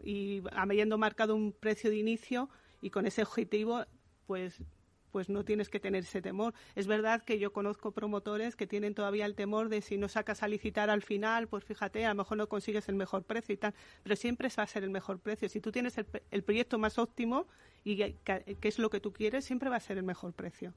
y 0.02 0.42
habiendo 0.50 0.98
marcado 0.98 1.36
un 1.36 1.52
precio 1.52 1.90
de 1.90 1.96
inicio 1.96 2.48
y 2.82 2.90
con 2.90 3.06
ese 3.06 3.22
objetivo, 3.22 3.84
pues 4.26 4.62
pues 5.10 5.28
no 5.28 5.44
tienes 5.44 5.68
que 5.68 5.80
tener 5.80 6.02
ese 6.02 6.22
temor. 6.22 6.54
Es 6.74 6.86
verdad 6.86 7.22
que 7.22 7.38
yo 7.38 7.52
conozco 7.52 7.92
promotores 7.92 8.56
que 8.56 8.66
tienen 8.66 8.94
todavía 8.94 9.26
el 9.26 9.34
temor 9.34 9.68
de 9.68 9.82
si 9.82 9.96
no 9.96 10.08
sacas 10.08 10.42
a 10.42 10.48
licitar 10.48 10.90
al 10.90 11.02
final, 11.02 11.48
pues 11.48 11.64
fíjate, 11.64 12.04
a 12.04 12.10
lo 12.10 12.16
mejor 12.16 12.38
no 12.38 12.48
consigues 12.48 12.88
el 12.88 12.94
mejor 12.94 13.24
precio 13.24 13.54
y 13.54 13.58
tal, 13.58 13.74
pero 14.02 14.16
siempre 14.16 14.48
va 14.56 14.62
a 14.62 14.66
ser 14.66 14.84
el 14.84 14.90
mejor 14.90 15.18
precio. 15.18 15.48
Si 15.48 15.60
tú 15.60 15.72
tienes 15.72 15.98
el, 15.98 16.42
proyecto 16.42 16.78
más 16.78 16.98
óptimo 16.98 17.46
y 17.84 17.96
que, 17.96 18.58
es 18.62 18.78
lo 18.78 18.90
que 18.90 19.00
tú 19.00 19.12
quieres, 19.12 19.44
siempre 19.44 19.68
va 19.68 19.76
a 19.76 19.80
ser 19.80 19.98
el 19.98 20.04
mejor 20.04 20.32
precio. 20.32 20.74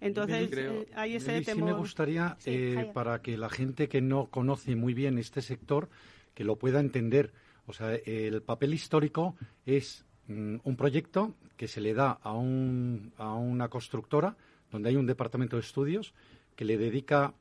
Entonces, 0.00 0.50
eh, 0.52 0.88
hay 0.94 1.16
ese 1.16 1.42
temor. 1.42 1.68
Sí 1.68 1.72
me 1.74 1.78
gustaría, 1.78 2.36
eh, 2.46 2.90
para 2.94 3.22
que 3.22 3.36
la 3.36 3.48
gente 3.48 3.88
que 3.88 4.00
no 4.00 4.26
conoce 4.26 4.76
muy 4.76 4.94
bien 4.94 5.18
este 5.18 5.42
sector, 5.42 5.88
que 6.34 6.44
lo 6.44 6.56
pueda 6.56 6.80
entender. 6.80 7.32
O 7.66 7.72
sea, 7.72 7.94
el 7.94 8.42
papel 8.42 8.72
histórico 8.72 9.36
es 9.66 10.06
un 10.28 10.76
proyecto 10.76 11.34
que 11.56 11.68
se 11.68 11.80
le 11.80 11.94
da 11.94 12.12
a, 12.22 12.34
un, 12.34 13.12
a 13.16 13.34
una 13.34 13.68
constructora 13.68 14.36
donde 14.70 14.90
hay 14.90 14.96
un 14.96 15.06
departamento 15.06 15.56
de 15.56 15.62
estudios 15.62 16.14
que 16.54 16.64
le 16.64 16.76
dedica 16.76 17.34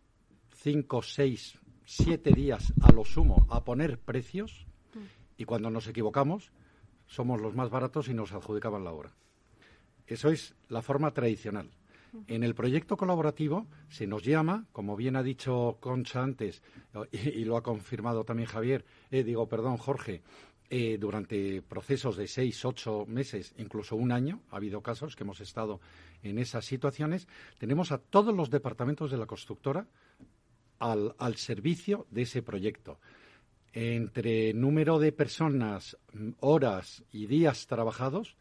cinco, 0.55 1.01
seis, 1.01 1.59
siete 1.85 2.31
días 2.31 2.73
a 2.81 2.91
lo 2.91 3.03
sumo 3.03 3.45
a 3.49 3.63
poner 3.63 3.99
precios 3.99 4.65
y 5.37 5.45
cuando 5.45 5.69
nos 5.69 5.87
equivocamos 5.87 6.51
somos 7.05 7.41
los 7.41 7.55
más 7.55 7.69
baratos 7.69 8.09
y 8.09 8.13
nos 8.13 8.33
adjudicaban 8.33 8.83
la 8.83 8.91
obra. 8.91 9.13
Eso 10.07 10.29
es 10.29 10.55
la 10.69 10.81
forma 10.81 11.11
tradicional. 11.11 11.69
En 12.27 12.43
el 12.43 12.55
proyecto 12.55 12.97
colaborativo 12.97 13.67
se 13.89 14.07
nos 14.07 14.23
llama, 14.23 14.65
como 14.71 14.95
bien 14.95 15.15
ha 15.15 15.23
dicho 15.23 15.77
Concha 15.79 16.23
antes, 16.23 16.63
y, 17.11 17.43
lo 17.43 17.57
ha 17.57 17.63
confirmado 17.63 18.23
también 18.23 18.47
Javier, 18.47 18.85
eh, 19.11 19.23
digo, 19.23 19.47
perdón, 19.47 19.77
Jorge, 19.77 20.21
eh, 20.69 20.97
durante 20.99 21.61
procesos 21.61 22.17
de 22.17 22.27
seis, 22.27 22.65
ocho 22.65 23.05
meses, 23.07 23.53
incluso 23.57 23.95
un 23.95 24.11
año, 24.11 24.41
ha 24.51 24.57
habido 24.57 24.81
casos 24.81 25.15
que 25.15 25.23
hemos 25.23 25.39
estado 25.39 25.79
en 26.23 26.39
esas 26.39 26.65
situaciones, 26.65 27.27
tenemos 27.57 27.93
a 27.93 27.99
todos 27.99 28.35
los 28.35 28.49
departamentos 28.49 29.09
de 29.09 29.17
la 29.17 29.25
constructora 29.25 29.87
al, 30.79 31.35
servicio 31.37 32.05
de 32.11 32.23
ese 32.23 32.41
proyecto. 32.41 32.99
Entre 33.71 34.53
número 34.53 34.99
de 34.99 35.11
personas, 35.11 35.97
horas 36.39 37.03
y 37.11 37.27
días 37.27 37.67
trabajados, 37.67 38.35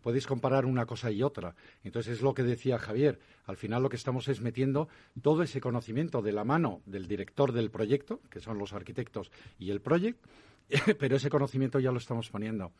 podéis 0.00 0.26
comparar 0.26 0.66
una 0.66 0.86
cosa 0.86 1.10
y 1.10 1.22
otra. 1.22 1.56
Entonces 1.82 2.18
es 2.18 2.22
lo 2.22 2.34
que 2.34 2.42
decía 2.42 2.78
Javier. 2.78 3.18
Al 3.46 3.56
final 3.56 3.82
lo 3.82 3.88
que 3.88 3.96
estamos 3.96 4.28
es 4.28 4.40
metiendo 4.40 4.88
todo 5.22 5.42
ese 5.42 5.60
conocimiento 5.60 6.22
de 6.22 6.32
la 6.32 6.44
mano 6.44 6.82
del 6.86 7.08
director 7.08 7.52
del 7.52 7.70
proyecto, 7.70 8.20
que 8.30 8.40
son 8.40 8.58
los 8.58 8.74
arquitectos 8.74 9.32
y 9.58 9.70
el 9.70 9.80
proyecto, 9.80 10.28
pero 10.98 11.16
ese 11.16 11.30
conocimiento 11.30 11.78
ya 11.78 11.90
lo 11.90 11.98
estamos 11.98 12.30
poniendo. 12.30 12.72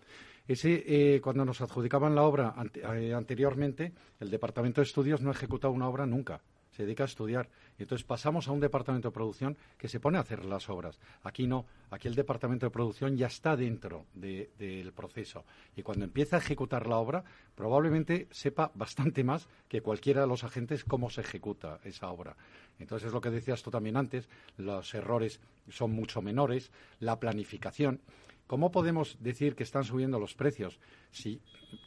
Ese, 0.46 0.84
eh, 0.86 1.20
cuando 1.20 1.44
nos 1.44 1.60
adjudicaban 1.60 2.14
la 2.14 2.22
obra 2.22 2.54
eh, 2.74 3.14
anteriormente, 3.14 3.92
el 4.20 4.30
Departamento 4.30 4.80
de 4.80 4.86
Estudios 4.86 5.20
no 5.20 5.30
ha 5.30 5.34
ejecutado 5.34 5.72
una 5.72 5.88
obra 5.88 6.06
nunca. 6.06 6.40
Se 6.74 6.84
dedica 6.84 7.04
a 7.04 7.06
estudiar. 7.06 7.48
Entonces 7.78 8.04
pasamos 8.04 8.48
a 8.48 8.52
un 8.52 8.60
departamento 8.60 9.08
de 9.08 9.14
producción 9.14 9.56
que 9.78 9.88
se 9.88 10.00
pone 10.00 10.18
a 10.18 10.22
hacer 10.22 10.44
las 10.44 10.68
obras. 10.68 10.98
Aquí 11.22 11.46
no, 11.46 11.66
aquí 11.90 12.08
el 12.08 12.14
departamento 12.14 12.66
de 12.66 12.70
producción 12.70 13.16
ya 13.16 13.28
está 13.28 13.56
dentro 13.56 14.06
del 14.14 14.92
proceso. 14.92 15.44
Y 15.76 15.82
cuando 15.82 16.04
empieza 16.04 16.36
a 16.36 16.40
ejecutar 16.40 16.86
la 16.86 16.98
obra, 16.98 17.24
probablemente 17.54 18.28
sepa 18.30 18.72
bastante 18.74 19.22
más 19.24 19.48
que 19.68 19.80
cualquiera 19.80 20.22
de 20.22 20.26
los 20.26 20.44
agentes 20.44 20.84
cómo 20.84 21.10
se 21.10 21.20
ejecuta 21.20 21.80
esa 21.84 22.10
obra. 22.10 22.36
Entonces 22.78 23.08
es 23.08 23.12
lo 23.12 23.20
que 23.20 23.30
decías 23.30 23.62
tú 23.62 23.70
también 23.70 23.96
antes, 23.96 24.28
los 24.56 24.94
errores 24.94 25.40
son 25.68 25.92
mucho 25.92 26.22
menores, 26.22 26.72
la 26.98 27.20
planificación. 27.20 28.00
¿Cómo 28.46 28.70
podemos 28.70 29.16
decir 29.20 29.54
que 29.54 29.62
están 29.62 29.84
subiendo 29.84 30.18
los 30.18 30.34
precios 30.34 30.78
si 31.10 31.40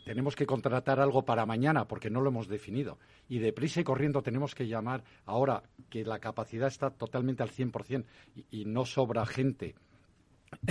tenemos 0.06 0.36
que 0.36 0.48
contratar 0.48 1.00
algo 1.00 1.24
para 1.24 1.46
mañana 1.46 1.88
porque 1.88 2.10
no 2.10 2.22
lo 2.22 2.30
hemos 2.30 2.48
definido? 2.48 2.98
Y 3.30 3.40
deprisa 3.40 3.82
y 3.82 3.84
corriendo 3.84 4.24
tenemos 4.24 4.56
que 4.56 4.68
llamar 4.68 5.04
ahora 5.26 5.64
que 5.90 6.04
la 6.04 6.20
capacidad 6.20 6.68
está 6.68 6.90
totalmente 6.90 7.44
al 7.44 7.52
100% 7.52 8.06
y, 8.36 8.62
y 8.62 8.66
no 8.66 8.86
sobra 8.86 9.26
gente, 9.26 9.76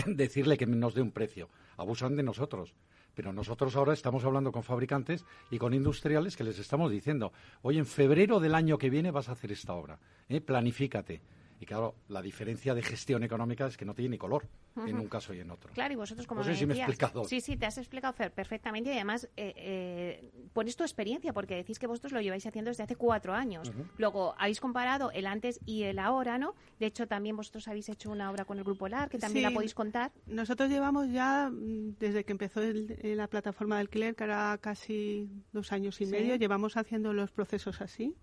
decirle 0.06 0.56
que 0.56 0.66
nos 0.66 0.94
dé 0.94 1.02
un 1.02 1.12
precio. 1.12 1.48
Abusan 1.76 2.16
de 2.16 2.22
nosotros. 2.22 2.74
Pero 3.14 3.32
nosotros 3.32 3.74
ahora 3.76 3.94
estamos 3.94 4.24
hablando 4.24 4.52
con 4.52 4.62
fabricantes 4.62 5.24
y 5.50 5.56
con 5.56 5.72
industriales 5.72 6.36
que 6.36 6.44
les 6.44 6.58
estamos 6.58 6.90
diciendo, 6.90 7.32
oye, 7.62 7.78
en 7.78 7.86
febrero 7.86 8.40
del 8.40 8.54
año 8.54 8.76
que 8.76 8.90
viene 8.90 9.10
vas 9.10 9.30
a 9.30 9.32
hacer 9.32 9.52
esta 9.52 9.72
obra, 9.72 9.98
¿eh? 10.28 10.42
planifícate. 10.42 11.22
Y 11.60 11.66
claro, 11.66 11.94
la 12.08 12.20
diferencia 12.20 12.74
de 12.74 12.82
gestión 12.82 13.22
económica 13.22 13.66
es 13.66 13.76
que 13.76 13.84
no 13.84 13.94
tiene 13.94 14.10
ni 14.10 14.18
color 14.18 14.46
en 14.84 14.98
un 14.98 15.08
caso 15.08 15.32
y 15.32 15.40
en 15.40 15.50
otro. 15.50 15.72
Claro, 15.72 15.94
y 15.94 15.96
vosotros 15.96 16.26
como 16.26 16.42
no 16.42 16.46
sé 16.46 16.54
si 16.54 16.66
me 16.66 16.74
he 16.74 16.78
explicado. 16.78 17.24
Sí, 17.24 17.40
sí, 17.40 17.56
te 17.56 17.64
has 17.64 17.78
explicado 17.78 18.14
perfectamente 18.14 18.90
y 18.90 18.94
además 18.94 19.24
eh, 19.36 19.54
eh, 19.56 20.30
pones 20.52 20.76
tu 20.76 20.84
experiencia 20.84 21.32
porque 21.32 21.56
decís 21.56 21.78
que 21.78 21.86
vosotros 21.86 22.12
lo 22.12 22.20
lleváis 22.20 22.46
haciendo 22.46 22.70
desde 22.70 22.82
hace 22.82 22.96
cuatro 22.96 23.34
años. 23.34 23.72
Luego 23.96 24.34
habéis 24.38 24.60
comparado 24.60 25.10
el 25.12 25.26
antes 25.26 25.60
y 25.64 25.84
el 25.84 25.98
ahora, 25.98 26.36
¿no? 26.36 26.54
De 26.78 26.86
hecho, 26.86 27.06
también 27.06 27.36
vosotros 27.36 27.68
habéis 27.68 27.88
hecho 27.88 28.10
una 28.10 28.30
obra 28.30 28.44
con 28.44 28.58
el 28.58 28.64
Grupo 28.64 28.88
LAR, 28.88 29.08
que 29.08 29.18
también 29.18 29.44
la 29.44 29.50
podéis 29.50 29.74
contar. 29.74 30.12
Nosotros 30.26 30.68
llevamos 30.68 31.10
ya, 31.10 31.50
mm, 31.50 31.96
desde 31.98 32.24
que 32.24 32.32
empezó 32.32 32.60
la 32.60 33.28
plataforma 33.28 33.76
de 33.76 33.82
alquiler, 33.82 34.14
que 34.14 34.24
era 34.24 34.58
casi 34.60 35.30
dos 35.52 35.72
años 35.72 36.00
y 36.00 36.06
medio, 36.06 36.36
llevamos 36.36 36.76
haciendo 36.76 37.12
los 37.12 37.30
procesos 37.30 37.80
así. 37.80 38.14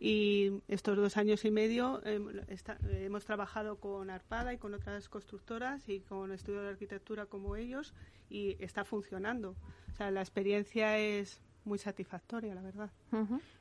Y 0.00 0.62
estos 0.68 0.96
dos 0.96 1.16
años 1.16 1.44
y 1.44 1.50
medio 1.50 2.02
hemos 2.04 3.24
trabajado 3.24 3.76
con 3.76 4.10
Arpada 4.10 4.52
y 4.52 4.58
con 4.58 4.74
otras 4.74 5.08
constructoras 5.08 5.88
y 5.88 6.00
con 6.00 6.32
estudios 6.32 6.64
de 6.64 6.70
arquitectura 6.70 7.26
como 7.26 7.56
ellos 7.56 7.94
y 8.28 8.56
está 8.62 8.84
funcionando. 8.84 9.56
O 9.92 9.96
sea, 9.96 10.10
la 10.10 10.20
experiencia 10.20 10.98
es 10.98 11.40
muy 11.64 11.78
satisfactoria, 11.78 12.54
la 12.54 12.62
verdad. 12.62 12.90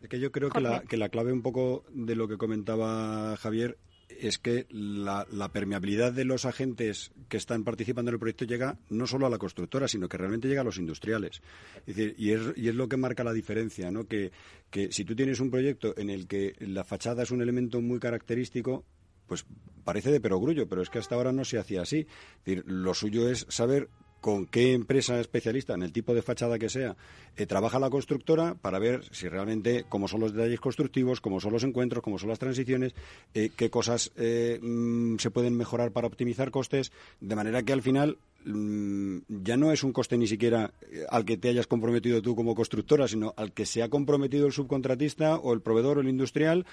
que 0.10 0.20
yo 0.20 0.32
creo 0.32 0.50
que 0.50 0.60
la, 0.60 0.82
que 0.82 0.98
la 0.98 1.10
clave 1.10 1.32
un 1.32 1.42
poco 1.42 1.84
de 1.92 2.16
lo 2.16 2.28
que 2.28 2.38
comentaba 2.38 3.38
Javier 3.38 3.78
es 4.20 4.38
que 4.38 4.66
la, 4.70 5.26
permeabilidad 5.52 6.14
de 6.14 6.26
los 6.26 6.46
agentes 6.46 7.12
que 7.30 7.38
están 7.38 7.64
participando 7.64 8.10
en 8.10 8.16
el 8.16 8.20
proyecto 8.20 8.46
llega 8.46 8.78
no 8.90 9.08
solo 9.08 9.26
a 9.26 9.30
la 9.30 9.38
constructora, 9.38 9.88
sino 9.88 10.10
que 10.10 10.18
realmente 10.18 10.48
llega 10.48 10.62
a 10.62 10.66
los 10.66 10.78
industriales. 10.78 11.42
y, 11.86 12.32
es, 12.32 12.76
lo 12.76 12.88
que 12.88 12.98
marca 12.98 13.24
la 13.24 13.34
diferencia, 13.34 13.92
¿no? 13.92 14.06
Que, 14.06 14.32
que 14.70 14.92
si 14.92 15.06
tú 15.06 15.16
tienes 15.16 15.40
un 15.40 15.52
proyecto 15.52 15.94
en 15.98 16.10
el 16.10 16.28
que 16.28 16.56
la 16.60 16.84
fachada 16.84 17.24
es 17.24 17.32
un 17.32 17.42
elemento 17.42 17.82
muy 17.82 18.00
característico, 18.00 18.86
pues 19.28 19.46
parece 19.84 20.12
de 20.12 20.20
perogrullo, 20.20 20.68
pero 20.68 20.82
es 20.82 20.90
que 20.90 21.00
hasta 21.00 21.16
ahora 21.16 21.32
no 21.32 21.46
se 21.46 21.58
hacía 21.58 21.82
así. 21.84 22.00
Es 22.00 22.46
decir, 22.46 22.64
lo 22.68 22.94
suyo 22.94 23.30
es 23.30 23.46
saber 23.50 23.90
con 24.22 24.46
qué 24.46 24.74
empresa 24.74 25.20
especialista, 25.20 25.74
en 25.74 25.82
el 25.82 25.92
tipo 25.92 26.14
de 26.14 26.22
fachada 26.22 26.60
que 26.60 26.70
sea, 26.70 26.96
eh, 27.36 27.48
trabaja 27.48 27.80
la 27.80 27.90
constructora 27.90 28.54
para 28.54 28.78
ver 28.78 29.04
si 29.12 29.28
realmente 29.28 29.84
cómo 29.90 30.08
son 30.08 30.22
los 30.22 30.34
detalles 30.34 30.60
constructivos, 30.60 31.20
cómo 31.20 31.40
son 31.40 31.52
los 31.52 31.64
encuentros, 31.64 32.04
cómo 32.04 32.20
son 32.20 32.30
las 32.30 32.38
transiciones, 32.38 32.94
eh, 33.34 33.50
qué 33.56 33.72
cosas 33.72 34.12
eh, 34.16 34.60
mm, 34.62 35.18
se 35.18 35.32
pueden 35.32 35.58
mejorar 35.58 35.92
para 35.92 36.08
optimizar 36.08 36.52
costes, 36.52 36.92
de 37.20 37.36
manera 37.36 37.64
que 37.64 37.74
al 37.74 37.82
final 37.82 38.20
mm, 38.46 39.18
ya 39.28 39.58
no 39.58 39.72
es 39.72 39.84
un 39.84 39.92
coste 39.92 40.20
ni 40.20 40.28
siquiera 40.28 40.72
al 41.10 41.26
que 41.26 41.38
te 41.38 41.50
hayas 41.50 41.66
comprometido 41.66 42.22
tú 42.22 42.36
como 42.36 42.54
constructora, 42.54 43.08
sino 43.08 43.34
al 43.38 43.54
que 43.54 43.66
se 43.66 43.82
ha 43.82 43.90
comprometido 43.90 44.46
el 44.46 44.54
subcontratista 44.54 45.36
o 45.38 45.54
el 45.54 45.62
proveedor 45.62 45.98
o 45.98 46.02
el 46.02 46.10
industrial, 46.10 46.68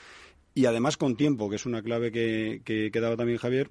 y 0.55 0.67
además 0.67 0.99
con 0.99 1.17
tiempo, 1.17 1.49
que 1.49 1.57
es 1.57 1.65
una 1.65 1.83
clave 1.83 2.13
que, 2.13 2.61
que, 2.65 2.91
que 2.91 3.01
daba 3.01 3.17
también 3.17 3.39
Javier 3.39 3.71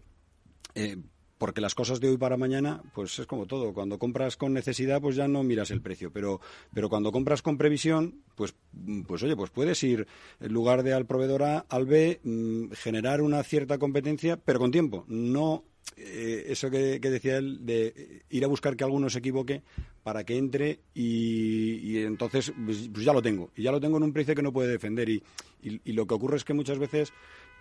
porque 1.37 1.61
las 1.61 1.75
cosas 1.75 1.99
de 1.99 2.09
hoy 2.09 2.17
para 2.17 2.37
mañana, 2.37 2.81
pues 2.93 3.19
es 3.19 3.27
como 3.27 3.45
todo. 3.45 3.73
Cuando 3.73 3.99
compras 3.99 4.37
con 4.37 4.53
necesidad, 4.53 5.01
pues 5.01 5.15
ya 5.15 5.27
no 5.27 5.43
miras 5.43 5.71
el 5.71 5.81
precio. 5.81 6.11
Pero, 6.11 6.41
pero 6.73 6.89
cuando 6.89 7.11
compras 7.11 7.41
con 7.41 7.57
previsión, 7.57 8.21
pues, 8.35 8.55
pues 9.07 9.23
oye, 9.23 9.35
pues 9.35 9.51
puedes 9.51 9.81
ir 9.83 10.07
en 10.39 10.53
lugar 10.53 10.83
de 10.83 10.93
al 10.93 11.05
proveedor 11.05 11.43
A 11.43 11.59
al 11.69 11.85
B, 11.85 12.19
mm, 12.23 12.71
generar 12.71 13.21
una 13.21 13.43
cierta 13.43 13.77
competencia, 13.77 14.37
pero 14.37 14.59
con 14.59 14.71
tiempo. 14.71 15.05
No 15.07 15.63
eh, 15.95 16.45
eso 16.47 16.69
que, 16.69 16.99
decía 16.99 17.37
él, 17.37 17.65
de 17.65 18.23
ir 18.29 18.43
a 18.43 18.47
buscar 18.47 18.75
que 18.75 18.83
alguno 18.83 19.09
se 19.09 19.19
equivoque 19.19 19.61
para 20.03 20.23
que 20.23 20.37
entre 20.37 20.79
y, 20.93 21.99
entonces 21.99 22.53
pues, 22.65 22.89
pues, 22.91 23.05
ya 23.05 23.13
lo 23.13 23.21
tengo. 23.21 23.51
Y 23.55 23.63
ya 23.63 23.71
lo 23.71 23.79
tengo 23.79 23.97
en 23.97 24.03
un 24.03 24.13
precio 24.13 24.35
que 24.35 24.43
no 24.43 24.53
puede 24.53 24.71
defender. 24.71 25.09
y 25.09 25.21
lo 25.85 26.07
que 26.07 26.13
ocurre 26.13 26.37
es 26.37 26.43
que 26.43 26.53
muchas 26.53 26.79
veces 26.79 27.13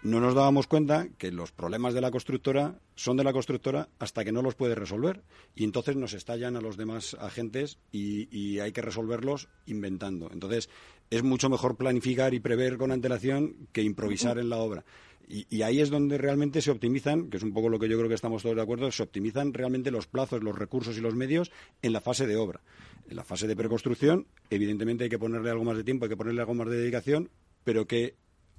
no 0.02 0.20
nos 0.20 0.34
dábamos 0.34 0.66
cuenta 0.66 1.08
que 1.18 1.32
los 1.32 1.52
problemas 1.52 1.94
de 1.94 2.00
la 2.00 2.10
constructora 2.10 2.78
son 2.94 3.16
de 3.16 3.24
la 3.24 3.32
constructora 3.32 3.88
hasta 3.98 4.24
que 4.24 4.32
no 4.32 4.42
los 4.42 4.54
puede 4.54 4.74
resolver. 4.74 5.22
Y 5.54 5.64
entonces 5.64 5.96
nos 5.96 6.12
estallan 6.12 6.56
a 6.56 6.60
los 6.60 6.76
demás 6.76 7.16
agentes 7.20 7.78
y, 7.90 8.58
hay 8.60 8.72
que 8.72 8.82
resolverlos 8.82 9.48
inventando. 9.66 10.30
Entonces, 10.32 10.68
es 11.10 11.22
mucho 11.22 11.48
mejor 11.48 11.76
planificar 11.76 12.34
y 12.34 12.40
prever 12.40 12.78
con 12.78 12.92
antelación 12.92 13.68
que 13.72 13.82
improvisar 13.82 14.38
en 14.38 14.48
la 14.48 14.58
obra. 14.58 14.84
Y, 15.28 15.62
ahí 15.62 15.80
es 15.80 15.90
donde 15.90 16.18
realmente 16.18 16.62
se 16.62 16.70
optimizan, 16.70 17.28
que 17.28 17.38
es 17.38 17.42
un 17.42 17.52
poco 17.52 17.68
lo 17.68 17.80
que 17.80 17.88
yo 17.88 17.96
creo 17.96 18.08
que 18.08 18.14
estamos 18.14 18.42
todos 18.42 18.54
de 18.54 18.62
acuerdo, 18.62 18.92
se 18.92 19.02
optimizan 19.02 19.52
realmente 19.52 19.90
los 19.90 20.06
plazos, 20.06 20.42
los 20.42 20.56
recursos 20.56 20.96
y 20.96 21.00
los 21.00 21.16
medios 21.16 21.50
en 21.82 21.92
la 21.92 22.00
fase 22.00 22.28
de 22.28 22.36
obra. 22.36 22.60
En 23.08 23.16
la 23.16 23.24
fase 23.24 23.48
de 23.48 23.56
preconstrucción, 23.56 24.28
evidentemente 24.50 25.04
hay 25.04 25.10
que 25.10 25.18
ponerle 25.18 25.50
algo 25.50 25.64
más 25.64 25.76
de 25.76 25.84
tiempo, 25.84 26.04
hay 26.04 26.10
que 26.10 26.16
ponerle 26.16 26.42
algo 26.42 26.54
más 26.54 26.68
de 26.68 26.76
dedicación, 26.76 27.30
pero 27.64 27.88
que 27.88 28.14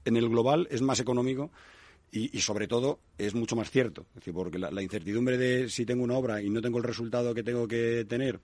en 0.08 0.18
el 0.18 0.30
global 0.30 0.68
es 0.72 0.82
más 0.82 1.00
económico 1.00 1.52
y, 2.12 2.40
sobre 2.40 2.68
todo 2.68 3.00
es 3.18 3.36
mucho 3.36 3.56
más 3.56 3.70
cierto. 3.70 4.06
Es 4.10 4.16
decir, 4.16 4.34
porque 4.34 4.58
la, 4.58 4.82
incertidumbre 4.82 5.38
de 5.38 5.70
si 5.70 5.86
tengo 5.86 6.04
una 6.04 6.16
obra 6.16 6.42
y 6.42 6.50
no 6.50 6.62
tengo 6.62 6.78
el 6.78 6.84
resultado 6.84 7.34
que 7.34 7.44
tengo 7.44 7.68
que 7.68 8.06
tener 8.08 8.40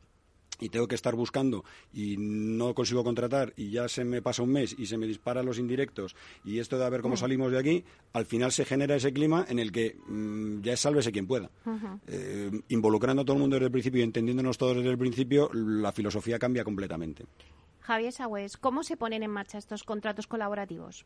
y 0.59 0.70
tengo 0.70 0.88
que 0.88 0.95
estar 0.95 1.16
buscando 1.16 1.64
y 1.93 2.16
no 2.18 2.76
consigo 2.76 3.03
contratar 3.03 3.53
y 3.57 3.72
ya 3.72 3.88
se 3.88 4.05
me 4.05 4.22
pasa 4.22 4.43
un 4.43 4.51
mes 4.51 4.76
y 4.78 4.86
se 4.86 4.97
me 4.97 5.07
disparan 5.07 5.45
los 5.45 5.57
indirectos 5.57 6.16
y 6.45 6.59
esto 6.59 6.78
de 6.78 6.86
a 6.86 6.89
ver 6.89 7.01
cómo 7.01 7.16
mm. 7.16 7.18
salimos 7.18 7.51
de 7.51 7.59
aquí, 7.59 7.84
al 8.14 8.26
final 8.26 8.51
se 8.51 8.64
genera 8.64 8.95
ese 8.95 9.11
clima 9.11 9.45
en 9.49 9.59
el 9.59 9.72
que 9.72 9.97
mm, 10.07 10.61
ya 10.61 10.74
es 10.74 10.80
sálvese 10.80 11.11
quien 11.11 11.26
pueda. 11.26 11.49
Eh, 12.07 12.51
involucrando 12.70 13.24
a 13.24 13.26
todo 13.26 13.36
el 13.36 13.41
mundo 13.41 13.55
desde 13.55 13.66
el 13.66 13.72
principio 13.72 14.01
y 14.01 14.03
entendiéndonos 14.03 14.57
todos 14.57 14.78
desde 14.78 14.91
el 14.91 14.97
principio, 14.97 15.49
la 15.53 15.91
filosofía 15.91 16.38
cambia 16.38 16.64
completamente. 16.64 17.26
Javier 17.80 18.14
Sagüez, 18.14 18.55
¿cómo 18.57 18.84
se 18.84 18.95
ponen 18.95 19.24
en 19.24 19.32
marcha 19.32 19.57
estos 19.57 19.84
contratos 19.84 20.28
colaborativos? 20.28 21.05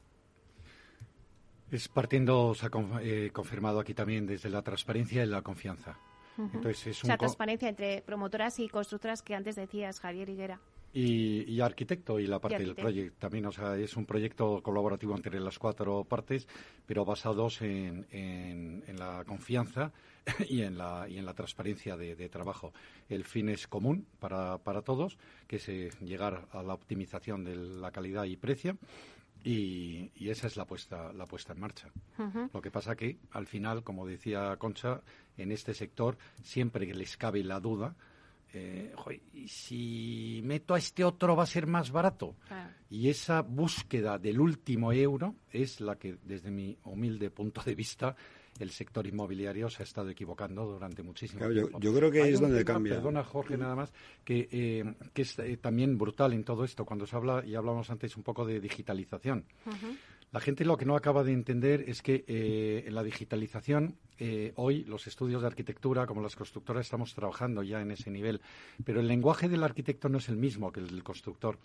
Es 1.72 1.88
partiendo, 1.90 2.56
se 2.56 2.66
ha 2.66 2.70
eh, 3.02 3.30
confirmado 3.34 3.80
aquí 3.80 3.94
también 3.94 4.26
desde 4.26 4.50
la 4.50 4.62
transparencia 4.62 5.24
y 5.24 5.28
la 5.28 5.42
confianza. 5.42 5.98
Entonces 6.38 6.88
es 6.88 7.04
o 7.04 7.18
transparencia 7.18 7.68
entre 7.68 8.02
promotoras 8.04 8.60
y 8.60 8.70
constructoras 8.70 9.22
que 9.22 9.34
antes 9.34 9.56
decías, 9.56 10.00
Javier 10.00 10.30
Higuera. 10.30 10.60
Y, 10.94 11.60
arquitecto 11.62 12.20
y 12.20 12.26
la 12.26 12.40
parte 12.40 12.60
del 12.60 12.74
proyecto 12.74 13.18
también, 13.20 13.46
o 13.46 13.52
sea, 13.52 13.76
es 13.78 13.96
un 13.98 14.06
proyecto 14.06 14.64
colaborativo 14.64 15.16
entre 15.16 15.40
las 15.40 15.60
cuatro 15.60 16.04
partes, 16.06 16.48
pero 16.88 17.06
basados 17.06 17.62
en, 17.62 18.08
en, 18.10 18.98
la 18.98 19.24
confianza 19.26 19.92
y 20.50 20.62
en 20.62 20.78
la, 20.78 21.06
y 21.08 21.20
en 21.20 21.26
la 21.26 21.34
transparencia 21.34 21.98
de, 21.98 22.16
de, 22.16 22.30
trabajo. 22.30 22.74
El 23.10 23.26
fin 23.26 23.50
es 23.50 23.68
común 23.68 24.08
para, 24.20 24.58
para 24.58 24.82
todos, 24.82 25.18
que 25.46 25.58
es 25.58 25.70
eh, 25.70 25.90
llegar 26.02 26.48
a 26.52 26.64
la 26.64 26.74
optimización 26.74 27.44
de 27.44 27.56
la 27.56 27.92
calidad 27.92 28.24
y 28.24 28.38
precio 28.38 28.78
y, 29.50 30.30
esa 30.30 30.48
es 30.48 30.58
la 30.58 30.66
puesta, 30.66 31.14
la 31.14 31.26
puesta 31.26 31.54
en 31.54 31.60
marcha. 31.60 31.90
Lo 32.54 32.62
que 32.62 32.70
pasa 32.70 32.96
que, 32.96 33.18
al 33.32 33.48
final, 33.48 33.82
como 33.84 34.06
decía 34.06 34.56
Concha, 34.58 35.02
en 35.38 35.52
este 35.54 35.74
sector 35.74 36.18
siempre 36.44 36.86
que 36.86 36.94
les 36.94 37.16
cabe 37.16 37.44
la 37.44 37.62
duda, 37.62 37.96
eh, 38.54 38.94
¿y 39.34 39.48
si 39.48 40.42
meto 40.44 40.74
a 40.74 40.78
este 40.78 41.06
otro 41.06 41.36
va 41.36 41.44
a 41.44 41.48
ser 41.48 41.66
más 41.66 41.92
barato? 41.92 42.36
Y 42.90 43.10
esa 43.10 43.42
búsqueda 43.42 44.18
del 44.18 44.42
último 44.42 44.92
euro 44.92 45.36
es 45.50 45.80
la 45.80 45.98
que, 45.98 46.18
desde 46.24 46.52
mi 46.52 46.78
humilde 46.84 47.30
punto 47.30 47.62
de 47.64 47.76
vista, 47.76 48.16
el 48.60 48.72
sector 48.72 49.06
inmobiliario 49.08 49.70
se 49.70 49.84
ha 49.84 49.86
estado 49.86 50.10
equivocando 50.10 50.66
durante 50.66 51.04
muchísimo 51.04 51.48
tiempo. 51.50 51.80
Yo, 51.80 51.94
creo 51.94 52.12
que 52.12 52.30
es 52.30 52.40
donde 52.40 52.64
cambia. 52.66 52.96
Perdona, 52.96 53.24
Jorge, 53.24 53.58
nada 53.58 53.76
más, 53.76 53.94
que, 54.24 54.48
eh, 54.52 54.96
que 55.14 55.22
es 55.22 55.38
eh, 55.40 55.58
también 55.58 55.98
brutal 55.98 56.34
en 56.34 56.44
todo 56.44 56.64
esto, 56.64 56.86
cuando 56.86 57.06
se 57.06 57.16
habla, 57.16 57.44
y 57.46 57.56
hablamos 57.56 57.90
antes 57.90 58.16
un 58.18 58.24
poco 58.24 58.46
de 58.46 58.60
digitalización. 58.60 59.46
La 60.32 60.42
gente 60.42 60.66
lo 60.66 60.78
que 60.78 60.86
no 60.86 60.96
acaba 60.96 61.24
de 61.24 61.32
entender 61.32 61.86
es 61.88 62.02
que 62.02 62.26
eh, 62.28 62.84
en 62.86 62.96
la 62.96 63.04
digitalización 63.04 63.96
eh, 64.20 64.52
hoy 64.56 64.84
los 64.84 65.08
estudios 65.08 65.42
de 65.42 65.48
arquitectura, 65.48 66.06
como 66.06 66.22
las 66.22 66.36
constructoras, 66.36 66.86
estamos 66.86 67.14
trabajando 67.14 67.64
ya 67.64 67.82
en 67.82 67.92
ese 67.92 68.12
nivel, 68.12 68.42
pero 68.84 69.00
el 69.00 69.08
lenguaje 69.08 69.48
del 69.48 69.64
arquitecto 69.64 70.10
no 70.10 70.18
es 70.18 70.28
el 70.28 70.36
mismo 70.36 70.72
que 70.72 70.82
el 70.82 70.88
del 70.88 71.04
constructor. 71.04 71.58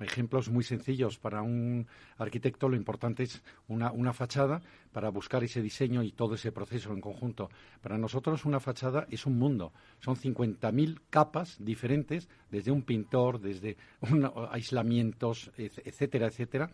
Ejemplos 0.00 0.50
muy 0.50 0.64
sencillos 0.64 1.18
para 1.18 1.42
un 1.42 1.86
arquitecto, 2.18 2.68
lo 2.68 2.76
importante 2.76 3.22
es 3.22 3.42
una, 3.68 3.92
una, 3.92 4.12
fachada 4.12 4.60
para 4.92 5.08
buscar 5.08 5.44
ese 5.44 5.62
diseño 5.62 6.02
y 6.02 6.12
todo 6.12 6.34
ese 6.34 6.52
proceso 6.52 6.92
en 6.92 7.00
conjunto. 7.00 7.48
Para 7.80 7.96
nosotros 7.96 8.44
una 8.44 8.60
fachada 8.60 9.06
es 9.10 9.24
un 9.24 9.38
mundo, 9.38 9.72
son 10.00 10.16
50.000 10.16 11.00
capas 11.10 11.56
diferentes, 11.60 12.28
desde 12.50 12.72
un 12.72 12.82
pintor, 12.82 13.40
desde 13.40 13.76
un, 14.00 14.30
aislamientos, 14.50 15.52
etcétera, 15.56 16.26
etcétera, 16.26 16.70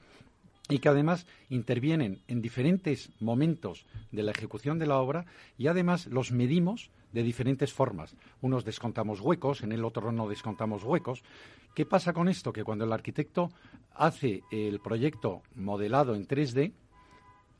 y 0.70 0.78
que 0.78 0.88
además 0.88 1.26
intervienen 1.48 2.20
en 2.28 2.40
diferentes 2.40 3.10
momentos 3.20 3.86
de 4.12 4.22
la 4.22 4.30
ejecución 4.30 4.78
de 4.78 4.86
la 4.86 4.98
obra 4.98 5.26
y 5.58 5.66
además 5.66 6.06
los 6.06 6.32
medimos 6.32 6.90
de 7.12 7.22
diferentes 7.22 7.72
formas. 7.72 8.14
Unos 8.40 8.64
descontamos 8.64 9.20
huecos, 9.20 9.62
en 9.62 9.72
el 9.72 9.84
otro 9.84 10.12
no 10.12 10.28
descontamos 10.28 10.84
huecos. 10.84 11.22
¿Qué 11.74 11.86
pasa 11.86 12.12
con 12.12 12.28
esto? 12.28 12.52
Que 12.52 12.64
cuando 12.64 12.84
el 12.84 12.92
arquitecto 12.92 13.50
hace 13.94 14.42
el 14.50 14.80
proyecto 14.80 15.42
modelado 15.54 16.14
en 16.14 16.26
3D, 16.26 16.72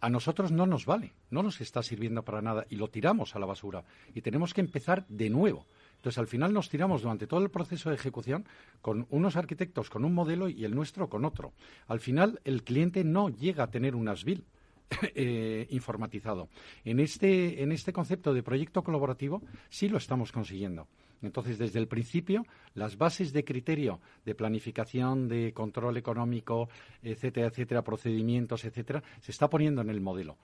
a 0.00 0.08
nosotros 0.08 0.50
no 0.50 0.66
nos 0.66 0.86
vale, 0.86 1.12
no 1.30 1.42
nos 1.42 1.60
está 1.60 1.82
sirviendo 1.82 2.24
para 2.24 2.40
nada 2.40 2.66
y 2.70 2.76
lo 2.76 2.88
tiramos 2.88 3.36
a 3.36 3.38
la 3.38 3.46
basura 3.46 3.84
y 4.14 4.22
tenemos 4.22 4.54
que 4.54 4.62
empezar 4.62 5.06
de 5.08 5.30
nuevo. 5.30 5.66
Entonces, 5.96 6.18
al 6.18 6.26
final 6.26 6.54
nos 6.54 6.70
tiramos 6.70 7.02
durante 7.02 7.26
todo 7.26 7.42
el 7.42 7.50
proceso 7.50 7.90
de 7.90 7.96
ejecución 7.96 8.46
con 8.80 9.06
unos 9.10 9.36
arquitectos 9.36 9.90
con 9.90 10.04
un 10.04 10.14
modelo 10.14 10.48
y 10.48 10.64
el 10.64 10.74
nuestro 10.74 11.10
con 11.10 11.26
otro. 11.26 11.52
Al 11.86 12.00
final, 12.00 12.40
el 12.44 12.64
cliente 12.64 13.04
no 13.04 13.28
llega 13.28 13.64
a 13.64 13.70
tener 13.70 13.94
un 13.94 14.08
ASBIL. 14.08 14.44
Eh, 15.14 15.68
informatizado. 15.70 16.48
En 16.84 16.98
este, 16.98 17.62
en 17.62 17.70
este 17.70 17.92
concepto 17.92 18.34
de 18.34 18.42
proyecto 18.42 18.82
colaborativo 18.82 19.40
sí 19.68 19.88
lo 19.88 19.98
estamos 19.98 20.32
consiguiendo. 20.32 20.88
Entonces, 21.22 21.58
desde 21.58 21.78
el 21.78 21.88
principio, 21.88 22.46
las 22.74 22.96
bases 22.96 23.32
de 23.32 23.44
criterio 23.44 24.00
de 24.24 24.34
planificación, 24.34 25.28
de 25.28 25.52
control 25.52 25.96
económico, 25.96 26.68
etcétera, 27.02 27.48
etcétera, 27.48 27.82
procedimientos, 27.82 28.64
etcétera, 28.64 29.02
se 29.20 29.32
está 29.32 29.48
poniendo 29.48 29.82
en 29.82 29.90
el 29.90 30.00
modelo. 30.00 30.36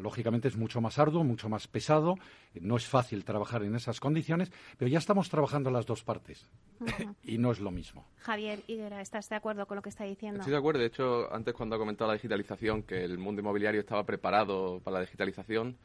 Lógicamente 0.00 0.48
es 0.48 0.56
mucho 0.56 0.80
más 0.80 0.98
arduo, 0.98 1.24
mucho 1.24 1.48
más 1.48 1.68
pesado, 1.68 2.14
no 2.54 2.76
es 2.76 2.86
fácil 2.86 3.24
trabajar 3.24 3.62
en 3.64 3.74
esas 3.74 4.00
condiciones, 4.00 4.50
pero 4.78 4.88
ya 4.88 4.98
estamos 4.98 5.28
trabajando 5.28 5.70
las 5.70 5.86
dos 5.86 6.02
partes 6.02 6.46
y 7.22 7.38
no 7.38 7.52
es 7.52 7.60
lo 7.60 7.70
mismo. 7.70 8.06
Javier 8.18 8.62
Higuera, 8.66 9.00
¿estás 9.00 9.28
de 9.28 9.36
acuerdo 9.36 9.66
con 9.66 9.76
lo 9.76 9.82
que 9.82 9.90
está 9.90 10.04
diciendo? 10.04 10.40
Estoy 10.40 10.52
de 10.52 10.58
acuerdo. 10.58 10.80
De 10.80 10.86
hecho, 10.86 11.32
antes 11.32 11.54
cuando 11.54 11.76
ha 11.76 11.78
comentado 11.78 12.08
la 12.08 12.14
digitalización, 12.14 12.82
que 12.82 13.04
el 13.04 13.18
mundo 13.18 13.42
inmobiliario 13.42 13.80
estaba 13.80 14.04
preparado 14.04 14.80
para 14.80 14.94
la 14.94 15.00
digitalización, 15.02 15.76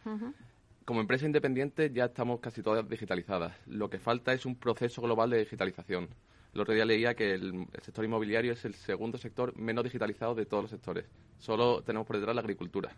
como 0.86 1.02
empresa 1.02 1.26
independiente 1.26 1.92
ya 1.92 2.06
estamos 2.06 2.40
casi 2.40 2.62
todas 2.62 2.88
digitalizadas. 2.88 3.56
Lo 3.66 3.90
que 3.90 4.00
falta 4.00 4.34
es 4.34 4.46
un 4.46 4.56
proceso 4.56 5.02
global 5.02 5.32
de 5.32 5.40
digitalización. 5.40 6.08
El 6.54 6.62
otro 6.62 6.74
día 6.74 6.86
leía 6.86 7.16
que 7.16 7.34
el, 7.34 7.68
sector 7.82 8.06
inmobiliario 8.06 8.54
es 8.54 8.64
el 8.66 8.76
segundo 8.76 9.18
sector 9.18 9.58
menos 9.58 9.84
digitalizado 9.84 10.36
de 10.36 10.46
todos 10.46 10.64
los 10.64 10.72
sectores. 10.72 11.06
Solo 11.40 11.82
tenemos 11.82 12.08
por 12.08 12.18
detrás 12.18 12.36
la 12.36 12.42
agricultura. 12.42 12.96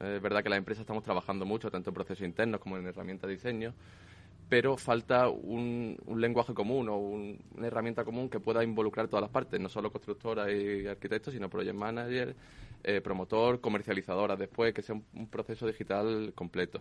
Es 0.00 0.22
verdad 0.22 0.42
que 0.42 0.48
las 0.48 0.58
empresas 0.58 0.82
estamos 0.82 1.02
trabajando 1.02 1.44
mucho, 1.44 1.70
tanto 1.70 1.90
en 1.90 1.94
procesos 1.94 2.24
internos 2.24 2.60
como 2.60 2.78
en 2.78 2.86
herramientas 2.86 3.28
de 3.28 3.34
diseño, 3.34 3.74
pero 4.48 4.76
falta 4.76 5.28
un, 5.28 5.98
lenguaje 6.16 6.54
común 6.54 6.88
o 6.88 6.96
una 6.96 7.66
herramienta 7.66 8.04
común 8.04 8.28
que 8.28 8.38
pueda 8.38 8.62
involucrar 8.62 9.08
todas 9.08 9.22
las 9.22 9.30
partes, 9.30 9.58
no 9.58 9.68
solo 9.68 9.90
constructoras 9.90 10.48
y 10.50 10.86
arquitectos, 10.86 11.34
sino 11.34 11.50
project 11.50 11.74
manager, 11.74 12.36
eh, 12.84 13.00
promotor, 13.00 13.60
comercializadoras 13.60 14.38
después, 14.38 14.72
que 14.72 14.82
sea 14.82 14.94
un, 14.94 15.26
proceso 15.26 15.66
digital 15.66 16.32
completo. 16.34 16.80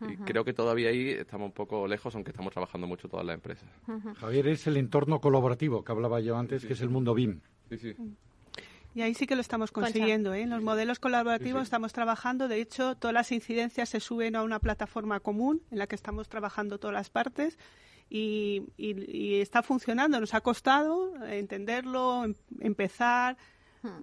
Y 0.00 0.16
creo 0.16 0.44
que 0.44 0.52
todavía 0.52 0.90
ahí 0.90 1.10
estamos 1.10 1.46
un 1.46 1.52
poco 1.52 1.86
lejos, 1.86 2.14
aunque 2.14 2.30
estamos 2.30 2.52
trabajando 2.52 2.86
mucho 2.86 3.08
todas 3.08 3.24
las 3.24 3.34
empresas. 3.34 3.68
Javier, 4.16 4.48
es 4.48 4.66
el 4.66 4.76
entorno 4.76 5.20
colaborativo 5.20 5.84
que 5.84 5.92
hablaba 5.92 6.20
yo 6.20 6.36
antes, 6.36 6.64
que 6.64 6.72
es 6.72 6.80
el 6.80 6.90
mundo 6.90 7.14
BIM. 7.14 7.40
Sí, 7.70 7.78
sí. 7.78 7.96
Y 8.94 9.02
ahí 9.02 9.14
sí 9.14 9.26
que 9.26 9.34
lo 9.34 9.40
estamos 9.40 9.72
consiguiendo. 9.72 10.32
¿eh? 10.34 10.42
En 10.42 10.50
los 10.50 10.62
modelos 10.62 11.00
colaborativos 11.00 11.64
estamos 11.64 11.92
trabajando. 11.92 12.46
De 12.46 12.60
hecho, 12.60 12.94
todas 12.94 13.12
las 13.12 13.32
incidencias 13.32 13.88
se 13.88 13.98
suben 13.98 14.36
a 14.36 14.44
una 14.44 14.60
plataforma 14.60 15.18
común 15.18 15.62
en 15.72 15.78
la 15.78 15.88
que 15.88 15.96
estamos 15.96 16.28
trabajando 16.28 16.78
todas 16.78 16.94
las 16.94 17.10
partes. 17.10 17.58
Y, 18.08 18.62
está 19.40 19.64
funcionando. 19.64 20.20
Nos 20.20 20.34
ha 20.34 20.42
costado 20.42 21.12
entenderlo, 21.26 22.24
em, 22.24 22.34
empezar. 22.60 23.36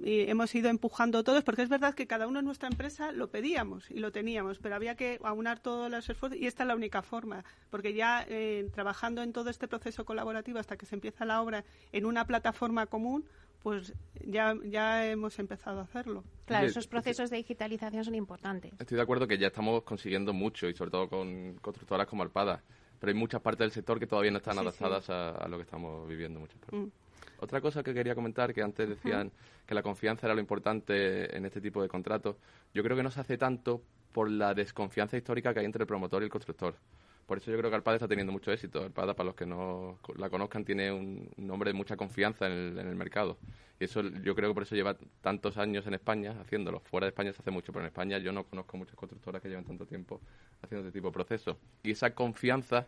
Y 0.04 0.22
hemos 0.30 0.54
ido 0.54 0.70
empujando 0.70 1.24
todos, 1.24 1.44
porque 1.44 1.64
es 1.64 1.70
verdad 1.70 1.94
que 1.94 2.08
cada 2.08 2.28
uno 2.28 2.40
en 2.40 2.46
nuestra 2.46 2.70
empresa 2.70 3.12
lo 3.12 3.30
pedíamos 3.30 3.90
y 3.90 4.00
lo 4.00 4.12
teníamos, 4.12 4.60
pero 4.60 4.76
había 4.76 4.96
que 4.96 5.20
aunar 5.24 5.60
todos 5.60 5.90
los 5.90 6.10
esfuerzos 6.10 6.40
y 6.40 6.48
esta 6.48 6.64
es 6.64 6.68
la 6.68 6.76
única 6.76 7.02
forma, 7.02 7.44
porque 7.70 7.94
ya 7.94 8.26
eh, 8.28 8.70
trabajando 8.74 9.24
en 9.24 9.34
todo 9.34 9.50
este 9.50 9.68
proceso 9.68 10.06
colaborativo 10.06 10.60
hasta 10.60 10.78
que 10.78 10.86
se 10.86 10.96
empieza 10.96 11.26
la 11.26 11.42
obra 11.42 11.64
en 11.92 12.06
una 12.06 12.26
plataforma 12.26 12.86
común, 12.86 13.26
pues 13.62 13.94
ya, 14.26 14.56
ya 14.66 15.08
hemos 15.08 15.38
empezado 15.40 15.80
a 15.80 15.84
hacerlo. 15.84 16.24
Claro, 16.46 16.68
esos 16.68 16.88
procesos 16.88 17.30
de 17.30 17.38
digitalización 17.38 18.04
son 18.04 18.16
importantes. 18.16 18.74
Estoy 18.80 18.98
de 18.98 19.04
acuerdo 19.04 19.28
que 19.28 19.38
ya 19.38 19.48
estamos 19.48 19.84
consiguiendo 19.84 20.34
mucho 20.34 20.68
y 20.68 20.74
sobre 20.74 20.92
todo 20.92 21.08
con 21.10 21.56
constructoras 21.62 22.08
como 22.08 22.24
Alpada, 22.24 22.64
pero 23.00 23.12
hay 23.12 23.18
muchas 23.18 23.42
partes 23.42 23.60
del 23.60 23.72
sector 23.72 24.00
que 24.00 24.08
todavía 24.08 24.32
no 24.32 24.38
están 24.38 24.58
adaptadas 24.58 25.10
A, 25.10 25.48
lo 25.48 25.58
que 25.58 25.64
estamos 25.64 26.08
viviendo 26.08 26.40
muchas 26.40 26.58
partes. 26.60 26.80
Mm. 26.80 26.92
Otra 27.42 27.60
cosa 27.60 27.82
que 27.82 27.94
quería 27.94 28.14
comentar, 28.14 28.54
que 28.54 28.62
antes 28.62 28.88
decían 28.88 29.32
que 29.66 29.74
la 29.74 29.82
confianza 29.82 30.28
era 30.28 30.36
lo 30.36 30.42
importante 30.42 31.36
en 31.36 31.44
este 31.44 31.60
tipo 31.60 31.82
de 31.82 31.90
contratos, 31.90 32.38
yo 32.72 32.84
creo 32.84 32.96
que 32.96 33.02
no 33.02 33.10
se 33.10 33.20
hace 33.20 33.36
tanto 33.36 33.82
por 34.12 34.30
la 34.30 34.54
desconfianza 34.54 35.18
histórica 35.18 35.52
que 35.52 35.60
hay 35.60 35.66
entre 35.66 35.82
el 35.82 35.88
promotor 35.88 36.22
y 36.22 36.26
el 36.26 36.32
constructor. 36.32 36.76
Por 37.26 37.40
eso 37.40 37.50
yo 37.50 37.58
creo 37.58 37.72
que 37.72 37.76
Alpada 37.76 37.96
está 37.96 38.08
teniendo 38.08 38.32
mucho 38.32 38.52
éxito. 38.52 38.84
Alpada, 38.84 39.16
para 39.16 39.28
los 39.28 39.36
que 39.36 39.48
no 39.48 39.98
la 40.18 40.30
conozcan, 40.30 40.64
tiene 40.66 40.92
un 40.92 41.32
nombre 41.38 41.72
de 41.72 41.74
mucha 41.74 41.98
confianza 41.98 42.46
en 42.46 42.78
el, 42.78 42.96
mercado. 42.96 43.38
Y 43.80 43.86
eso 43.86 44.02
yo 44.04 44.36
creo 44.36 44.50
que 44.50 44.54
por 44.54 44.64
eso 44.64 44.76
lleva 44.76 44.96
tantos 45.22 45.58
años 45.58 45.88
en 45.88 45.96
España 45.96 46.36
haciéndolo. 46.40 46.82
Fuera 46.82 47.06
de 47.06 47.10
España 47.10 47.34
se 47.34 47.42
hace 47.42 47.50
mucho, 47.50 47.72
pero 47.72 47.86
en 47.86 47.88
España 47.88 48.20
yo 48.20 48.32
no 48.32 48.44
conozco 48.44 48.78
muchas 48.78 48.96
constructoras 48.96 49.42
que 49.42 49.50
llevan 49.50 49.66
tanto 49.66 49.88
tiempo 49.88 50.22
haciendo 50.62 50.86
este 50.86 51.00
tipo 51.00 51.08
de 51.08 51.14
procesos. 51.14 51.58
Y 51.82 51.92
esa 51.92 52.14
confianza 52.14 52.86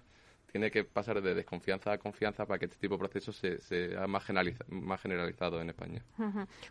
tiene 0.54 0.70
que 0.70 0.84
pasar 0.84 1.20
de 1.20 1.34
desconfianza 1.34 1.92
a 1.94 1.98
confianza 1.98 2.46
para 2.46 2.60
que 2.60 2.66
este 2.66 2.78
tipo 2.78 2.94
de 2.94 3.00
procesos 3.00 3.36
se, 3.36 3.58
sea 3.58 4.06
más, 4.06 4.24
generalizado 4.24 5.60
en 5.60 5.70
España. 5.70 6.04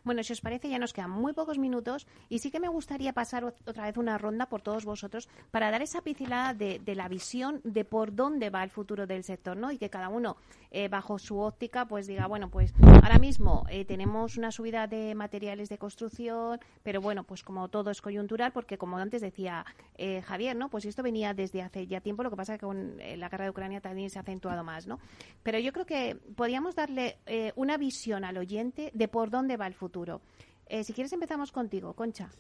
Bueno, 0.05 0.23
si 0.23 0.33
os 0.33 0.41
parece, 0.41 0.69
ya 0.69 0.79
nos 0.79 0.93
quedan 0.93 1.11
muy 1.11 1.33
pocos 1.33 1.59
minutos 1.59 2.07
y 2.29 2.39
sí 2.39 2.53
que 2.53 2.61
me 2.61 2.69
gustaría 2.69 3.13
pasar 3.13 3.45
otra 3.45 3.87
vez 3.87 3.97
una 3.97 4.19
ronda 4.19 4.47
por 4.47 4.63
todos 4.63 4.85
vosotros 4.85 5.29
para 5.51 5.73
dar 5.73 5.83
esa 5.83 6.01
pincelada 6.01 6.55
de, 6.55 6.81
la 6.95 7.09
visión 7.09 7.61
de 7.65 7.85
por 7.85 8.15
dónde 8.15 8.51
va 8.51 8.63
el 8.63 8.71
futuro 8.71 9.09
del 9.09 9.25
sector, 9.25 9.57
¿no? 9.57 9.73
Y 9.73 9.79
que 9.79 9.91
cada 9.91 10.11
uno, 10.11 10.37
eh, 10.71 10.87
bajo 10.87 11.19
su 11.19 11.41
óptica, 11.41 11.85
pues 11.87 12.07
diga, 12.07 12.29
bueno, 12.29 12.51
pues 12.51 12.73
ahora 13.03 13.19
mismo 13.19 13.65
eh, 13.69 13.85
tenemos 13.85 14.37
una 14.37 14.53
subida 14.53 14.87
de 14.87 15.17
materiales 15.17 15.69
de 15.69 15.79
construcción, 15.79 16.61
pero 16.85 17.01
bueno, 17.01 17.25
pues 17.25 17.43
como 17.43 17.67
todo 17.67 17.91
es 17.91 18.01
coyuntural, 18.01 18.53
porque 18.53 18.79
como 18.79 18.97
antes 18.99 19.23
decía 19.23 19.67
eh, 19.97 20.23
Javier, 20.23 20.55
¿no? 20.55 20.69
Pues 20.69 20.85
esto 20.85 21.03
venía 21.03 21.35
desde 21.35 21.63
hace 21.63 21.89
ya 21.89 22.01
tiempo, 22.01 22.23
lo 22.23 22.31
que 22.31 22.37
pasa 22.37 22.59
que 22.59 22.65
con 22.65 22.97
la 22.99 23.29
guerra 23.29 23.47
de 23.47 23.51
Ucrania 23.51 23.72
también 23.81 24.11
se 24.11 24.19
ha 24.19 24.23
acentuado 24.23 24.63
más, 24.65 24.87
¿no? 24.87 24.99
Pero 25.43 25.59
yo 25.59 25.73
creo 25.73 25.87
que 25.87 26.17
podríamos 26.37 26.75
darle 26.75 27.19
eh, 27.27 27.53
una 27.57 27.77
visión 27.77 28.25
al 28.25 28.39
oyente 28.39 28.91
de 28.95 29.09
por 29.09 29.31
dónde 29.31 29.57
va 29.57 29.67
el 29.67 29.75
futuro. 29.75 30.21
Eh, 30.67 30.85
si 30.85 30.93
quieres 30.93 31.13
empezamos 31.13 31.53
contigo, 31.53 31.93
Concha. 31.93 32.31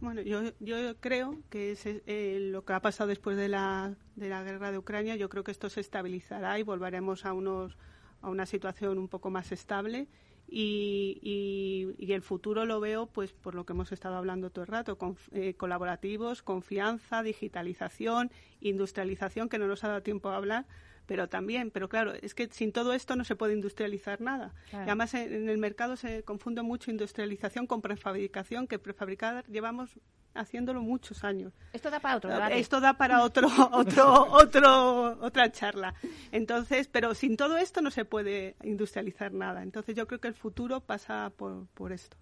Bueno, 0.00 0.20
yo, 0.22 0.42
yo 0.58 0.96
creo 0.98 1.38
que 1.48 1.72
es, 1.72 1.86
eh, 1.86 2.38
lo 2.40 2.64
que 2.64 2.72
ha 2.72 2.80
pasado 2.80 3.08
después 3.08 3.36
de 3.36 3.48
la, 3.48 3.94
de 4.16 4.28
la 4.28 4.42
guerra 4.42 4.72
de 4.72 4.78
Ucrania, 4.78 5.16
yo 5.16 5.28
creo 5.28 5.44
que 5.44 5.52
esto 5.52 5.68
se 5.70 5.80
estabilizará 5.80 6.58
y 6.58 6.62
volveremos 6.62 7.24
a, 7.24 7.32
unos, 7.32 7.76
a 8.20 8.30
una 8.30 8.46
situación 8.46 8.98
un 8.98 9.08
poco 9.08 9.30
más 9.30 9.52
estable 9.52 10.08
y, 10.50 11.94
y, 11.98 12.12
el 12.12 12.22
futuro 12.22 12.64
lo 12.64 12.80
veo 12.80 13.06
pues 13.06 13.32
por 13.32 13.54
lo 13.54 13.66
que 13.66 13.74
hemos 13.74 13.92
estado 13.92 14.16
hablando 14.16 14.50
todo 14.50 14.64
el 14.64 14.70
rato, 14.70 14.96
con, 14.96 15.16
colaborativos, 15.56 16.42
confianza, 16.42 17.22
digitalización, 17.22 18.30
industrialización, 18.60 19.48
que 19.48 19.58
no 19.58 19.66
nos 19.66 19.84
ha 19.84 19.88
dado 19.88 20.02
tiempo 20.02 20.30
a 20.30 20.36
hablar, 20.36 20.66
pero 21.08 21.26
también, 21.28 21.70
pero 21.70 21.88
claro, 21.88 22.12
es 22.12 22.34
que 22.34 22.48
sin 22.52 22.70
todo 22.70 22.92
esto 22.92 23.16
no 23.16 23.24
se 23.24 23.34
puede 23.34 23.54
industrializar 23.54 24.20
nada. 24.20 24.54
además 24.72 25.14
en, 25.14 25.48
el 25.48 25.56
mercado 25.56 25.96
se 25.96 26.22
confunde 26.22 26.62
mucho 26.62 26.90
industrialización 26.90 27.66
con 27.66 27.80
prefabricación, 27.80 28.66
que 28.66 28.78
prefabricar 28.78 29.46
llevamos 29.46 29.98
haciéndolo 30.38 30.80
muchos 30.82 31.24
años. 31.24 31.52
Esto 31.72 31.90
da 31.90 32.00
para 32.00 32.16
otro 32.16 32.30
debate. 32.30 32.58
Esto 32.58 32.80
da 32.80 32.94
para 32.94 33.22
otro, 33.24 33.48
otro, 33.72 34.26
otro, 34.30 35.18
otra 35.20 35.50
charla. 35.52 35.94
Entonces, 36.32 36.88
pero 36.88 37.14
sin 37.14 37.36
todo 37.36 37.56
esto 37.56 37.80
no 37.80 37.90
se 37.90 38.04
puede 38.04 38.56
industrializar 38.62 39.32
nada. 39.32 39.62
Entonces 39.62 39.94
yo 39.94 40.06
creo 40.06 40.20
que 40.20 40.28
el 40.28 40.34
futuro 40.34 40.80
pasa 40.80 41.32
por, 41.36 41.66
por 41.68 41.92
esto. 41.92 42.16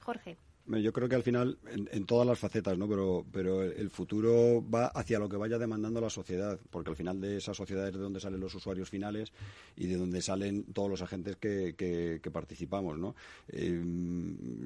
Jorge. 0.00 0.38
Yo 0.66 0.94
creo 0.94 1.10
que 1.10 1.14
al 1.14 1.22
final, 1.22 1.58
en, 1.66 2.06
todas 2.06 2.26
las 2.26 2.38
facetas, 2.38 2.78
¿no? 2.78 2.88
Pero, 2.88 3.26
pero 3.30 3.62
el 3.62 3.90
futuro 3.90 4.64
va 4.66 4.86
hacia 4.86 5.18
lo 5.18 5.28
que 5.28 5.36
vaya 5.36 5.58
demandando 5.58 6.00
la 6.00 6.08
sociedad, 6.08 6.58
porque 6.70 6.88
al 6.88 6.96
final 6.96 7.20
de 7.20 7.36
esa 7.36 7.52
sociedad 7.52 7.86
es 7.86 7.92
de 7.92 7.98
donde 8.00 8.18
salen 8.18 8.40
los 8.40 8.54
usuarios 8.54 8.88
finales 8.88 9.32
y 9.76 9.86
de 9.88 9.98
donde 9.98 10.22
salen 10.22 10.64
todos 10.72 10.88
los 10.88 11.02
agentes 11.02 11.36
que, 11.36 11.74
que, 11.76 12.30
participamos, 12.30 12.98
¿no? 12.98 13.14
Eh, 13.48 13.78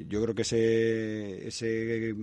yo 0.07 0.23
creo 0.23 0.35
que 0.37 0.43
ese, 0.43 1.49
ese, 1.49 2.15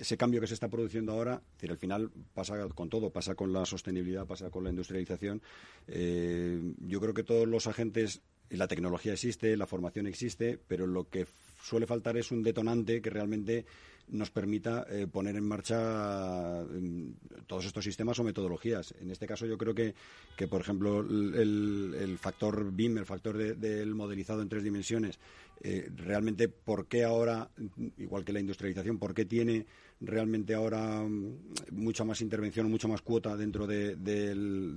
ese 0.00 0.16
cambio 0.16 0.40
que 0.40 0.46
se 0.46 0.54
está 0.54 0.68
produciendo 0.68 1.12
ahora, 1.12 1.42
al 1.68 1.76
final 1.76 2.10
pasa 2.32 2.68
con 2.70 2.88
todo, 2.88 3.10
pasa 3.10 3.34
con 3.34 3.52
la 3.52 3.66
sostenibilidad, 3.66 4.26
pasa 4.26 4.50
con 4.50 4.64
la 4.64 4.70
industrialización. 4.70 5.42
Eh, 5.88 6.74
yo 6.78 7.00
creo 7.02 7.12
que 7.12 7.22
todos 7.22 7.46
los 7.46 7.66
agentes 7.66 8.22
la 8.50 8.68
tecnología 8.68 9.12
existe, 9.12 9.56
la 9.56 9.66
formación 9.66 10.06
existe, 10.06 10.58
pero 10.68 10.86
lo 10.86 11.08
que 11.08 11.26
suele 11.64 11.86
faltar 11.86 12.16
es 12.16 12.30
un 12.30 12.42
detonante 12.42 13.00
que 13.00 13.10
realmente 13.10 13.64
nos 14.08 14.30
permita 14.30 14.86
eh, 14.90 15.06
poner 15.06 15.36
en 15.36 15.48
marcha 15.48 16.62
mm, 16.62 17.44
todos 17.46 17.64
estos 17.64 17.84
sistemas 17.84 18.18
o 18.18 18.24
metodologías. 18.24 18.94
En 19.00 19.10
este 19.10 19.26
caso 19.26 19.46
yo 19.46 19.56
creo 19.56 19.74
que, 19.74 19.94
que 20.36 20.46
por 20.46 20.60
ejemplo, 20.60 21.00
el, 21.00 22.18
factor 22.20 22.70
BIM, 22.70 22.98
el 22.98 23.06
factor 23.06 23.36
del 23.36 23.94
modelizado 23.94 24.42
en 24.42 24.48
tres 24.48 24.62
dimensiones, 24.62 25.18
eh, 25.62 25.90
realmente 25.96 26.48
por 26.48 26.86
qué 26.86 27.04
ahora, 27.04 27.48
igual 27.96 28.24
que 28.24 28.32
la 28.32 28.40
industrialización, 28.40 28.98
por 28.98 29.14
qué 29.14 29.24
tiene 29.24 29.66
realmente 30.00 30.54
ahora 30.54 31.02
mm, 31.02 31.38
mucha 31.72 32.04
más 32.04 32.20
intervención, 32.20 32.70
mucha 32.70 32.88
más 32.88 33.00
cuota 33.00 33.36
dentro 33.36 33.66
de, 33.66 33.96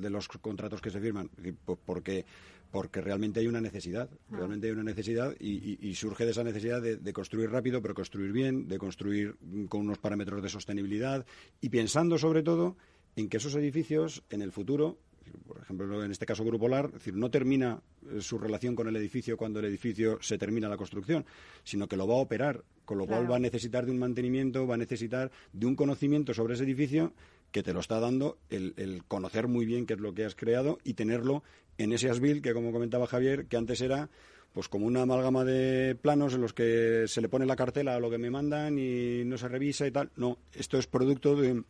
los 0.09 0.27
contratos 0.27 0.81
que 0.81 0.89
se 0.89 1.01
firman. 1.01 1.29
Pues 1.65 1.79
porque 1.85 2.25
porque 2.71 3.01
realmente 3.01 3.39
hay 3.39 3.47
una 3.47 3.61
necesidad, 3.61 4.09
ah. 4.11 4.35
realmente 4.37 4.67
hay 4.67 4.73
una 4.73 4.83
necesidad 4.83 5.35
y, 5.39 5.93
surge 5.95 6.25
de 6.25 6.31
esa 6.31 6.43
necesidad 6.43 6.81
de, 6.81 7.13
construir 7.13 7.49
rápido, 7.49 7.81
pero 7.81 7.93
construir 7.93 8.31
bien, 8.31 8.67
de 8.67 8.77
construir 8.77 9.35
con 9.69 9.81
unos 9.81 9.97
parámetros 9.97 10.43
de 10.43 10.49
sostenibilidad 10.49 11.25
y 11.61 11.69
pensando 11.69 12.17
sobre 12.17 12.43
todo 12.43 12.77
en 13.15 13.29
que 13.29 13.37
esos 13.37 13.55
edificios 13.55 14.23
en 14.29 14.41
el 14.41 14.51
futuro, 14.51 14.99
por 15.47 15.59
ejemplo 15.59 16.03
en 16.03 16.11
este 16.11 16.25
caso 16.25 16.45
Grupo 16.45 16.67
Lar, 16.67 16.91
decir, 16.91 17.15
no 17.15 17.31
termina 17.31 17.81
eh, 18.11 18.21
su 18.21 18.37
relación 18.37 18.75
con 18.75 18.87
el 18.87 18.95
edificio 18.95 19.37
cuando 19.37 19.59
el 19.59 19.65
edificio 19.65 20.19
se 20.21 20.37
termina 20.37 20.69
la 20.69 20.77
construcción, 20.77 21.25
sino 21.63 21.87
que 21.87 21.97
lo 21.97 22.07
va 22.07 22.13
a 22.13 22.17
operar, 22.17 22.63
con 22.85 22.99
lo 22.99 23.07
cual 23.07 23.29
va 23.29 23.37
a 23.37 23.39
necesitar 23.39 23.85
de 23.85 23.91
un 23.91 23.99
mantenimiento, 23.99 24.67
va 24.67 24.75
a 24.75 24.77
necesitar 24.77 25.31
de 25.51 25.65
un 25.65 25.75
conocimiento 25.75 26.33
sobre 26.33 26.53
ese 26.53 26.63
edificio 26.63 27.13
que 27.51 27.63
te 27.63 27.73
lo 27.73 27.79
está 27.79 27.99
dando 27.99 28.37
el, 28.49 28.73
el, 28.77 29.03
conocer 29.05 29.47
muy 29.47 29.65
bien 29.65 29.85
qué 29.85 29.93
es 29.93 29.99
lo 29.99 30.13
que 30.13 30.25
has 30.25 30.35
creado 30.35 30.79
y 30.83 30.93
tenerlo 30.93 31.43
en 31.77 31.93
ese 31.93 32.09
ASBIL 32.09 32.41
que, 32.41 32.53
como 32.53 32.71
comentaba 32.71 33.07
Javier, 33.07 33.45
que 33.45 33.57
antes 33.57 33.81
era 33.81 34.09
pues 34.53 34.69
como 34.69 34.87
una 34.87 35.03
amalgama 35.03 35.43
de 35.43 35.95
planos 35.95 36.33
en 36.33 36.41
los 36.41 36.53
que 36.53 37.03
se 37.07 37.21
le 37.21 37.29
pone 37.29 37.45
la 37.45 37.55
cartela 37.55 37.95
a 37.95 37.99
lo 37.99 38.09
que 38.09 38.17
me 38.17 38.31
mandan 38.31 38.79
y 38.79 39.23
no 39.23 39.37
se 39.37 39.47
revisa 39.47 39.85
y 39.85 39.91
tal. 39.91 40.09
No, 40.15 40.39
esto 40.53 40.79
es 40.79 40.87
producto 40.87 41.35
de, 41.35 41.63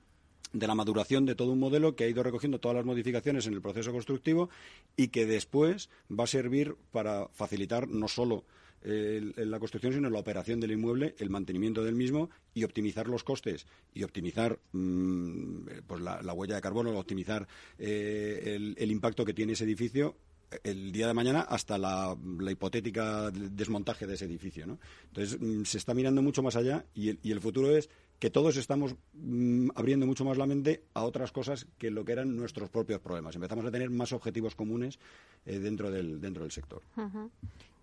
de 0.53 0.67
la 0.67 0.75
maduración 0.75 1.25
de 1.25 1.35
todo 1.35 1.51
un 1.51 1.59
modelo 1.59 1.95
que 1.95 2.05
ha 2.05 2.07
ido 2.07 2.23
recogiendo 2.23 2.59
todas 2.59 2.77
las 2.77 2.85
modificaciones 2.85 3.45
en 3.47 3.53
el 3.53 3.61
proceso 3.61 3.91
constructivo 3.91 4.49
y 4.95 5.09
que 5.09 5.25
después 5.25 5.89
va 6.09 6.23
a 6.23 6.27
servir 6.27 6.75
para 6.91 7.27
facilitar 7.29 7.87
no 7.87 8.07
solo 8.07 8.45
en 8.83 9.51
la 9.51 9.59
construcción, 9.59 9.93
sino 9.93 10.09
la 10.09 10.19
operación 10.19 10.59
del 10.59 10.71
inmueble, 10.71 11.15
el 11.19 11.29
mantenimiento 11.29 11.83
del 11.83 11.95
mismo 11.95 12.29
y 12.53 12.63
optimizar 12.63 13.07
los 13.07 13.23
costes 13.23 13.65
y 13.93 14.03
optimizar 14.03 14.59
mm, 14.71 15.67
pues 15.85 16.01
la, 16.01 16.33
huella 16.33 16.55
de 16.55 16.61
carbono, 16.61 16.97
optimizar 16.97 17.47
eh, 17.77 18.73
el, 18.77 18.91
impacto 18.91 19.25
que 19.25 19.33
tiene 19.33 19.53
ese 19.53 19.63
edificio 19.63 20.15
el 20.63 20.91
día 20.91 21.07
de 21.07 21.13
mañana 21.13 21.41
hasta 21.41 21.77
la, 21.77 22.15
hipotética 22.49 23.29
desmontaje 23.31 24.07
de 24.07 24.13
ese 24.13 24.25
edificio. 24.25 24.65
¿no? 24.65 24.79
Entonces, 25.07 25.37
mm, 25.39 25.63
se 25.63 25.77
está 25.77 25.93
mirando 25.93 26.21
mucho 26.21 26.41
más 26.41 26.55
allá 26.55 26.85
y 26.93 27.09
el, 27.09 27.19
y 27.23 27.31
el 27.31 27.41
futuro 27.41 27.75
es 27.75 27.89
que 28.19 28.29
todos 28.29 28.57
estamos 28.57 28.95
mm, 29.13 29.69
abriendo 29.75 30.05
mucho 30.05 30.25
más 30.25 30.37
la 30.37 30.45
mente 30.45 30.83
a 30.93 31.03
otras 31.03 31.31
cosas 31.31 31.67
que 31.77 31.91
lo 31.91 32.05
que 32.05 32.13
eran 32.13 32.35
nuestros 32.35 32.69
propios 32.69 32.99
problemas. 32.99 33.35
Empezamos 33.35 33.65
a 33.65 33.71
tener 33.71 33.89
más 33.89 34.11
objetivos 34.13 34.55
comunes 34.55 34.99
eh, 35.45 35.59
dentro, 35.59 35.91
del, 35.91 36.19
dentro 36.19 36.43
del 36.43 36.51
sector. 36.51 36.81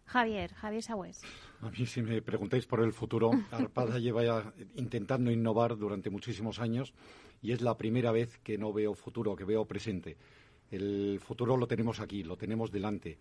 Javier, 0.07 0.52
Javier 0.55 0.82
Sagüez. 0.82 1.20
A 1.61 1.70
mí, 1.70 1.86
si 1.86 2.02
me 2.02 2.20
preguntáis 2.22 2.66
por 2.66 2.80
el 2.80 2.92
futuro, 2.92 3.30
Arpada 3.50 3.98
lleva 3.98 4.52
intentando 4.76 5.30
innovar 5.30 5.76
durante 5.76 6.11
muchísimos 6.11 6.61
años 6.61 6.92
y 7.42 7.52
es 7.52 7.62
la 7.62 7.76
primera 7.76 8.12
vez 8.12 8.38
que 8.38 8.59
no 8.59 8.72
veo 8.72 8.94
futuro, 8.94 9.36
que 9.36 9.44
veo 9.44 9.64
presente. 9.64 10.16
El 10.70 11.20
futuro 11.20 11.57
lo 11.57 11.66
tenemos 11.66 12.00
aquí, 12.00 12.22
lo 12.22 12.36
tenemos 12.36 12.70
delante. 12.70 13.18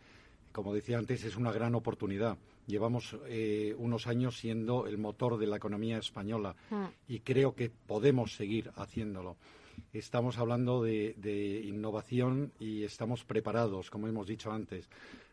Como 0.52 0.74
decía 0.74 0.98
antes, 0.98 1.24
es 1.24 1.36
una 1.36 1.52
gran 1.52 1.74
oportunidad. 1.74 2.38
Llevamos 2.68 3.18
eh, 3.28 3.76
unos 3.78 4.08
años 4.08 4.38
siendo 4.38 4.86
el 4.86 4.98
motor 4.98 5.38
de 5.38 5.48
la 5.48 5.58
economía 5.58 5.98
española 5.98 6.56
mm. 6.70 6.84
y 7.08 7.20
creo 7.22 7.56
que 7.56 7.70
podemos 7.70 8.36
seguir 8.36 8.72
haciéndolo. 8.76 9.38
Estamos 9.92 10.38
hablando 10.38 10.84
de 10.84 11.64
innovación 11.66 12.52
y 12.60 12.84
estamos 12.84 13.26
preparados, 13.26 13.90
como 13.90 14.08
hemos 14.08 14.28
dicho 14.28 14.52
antes 14.52 14.88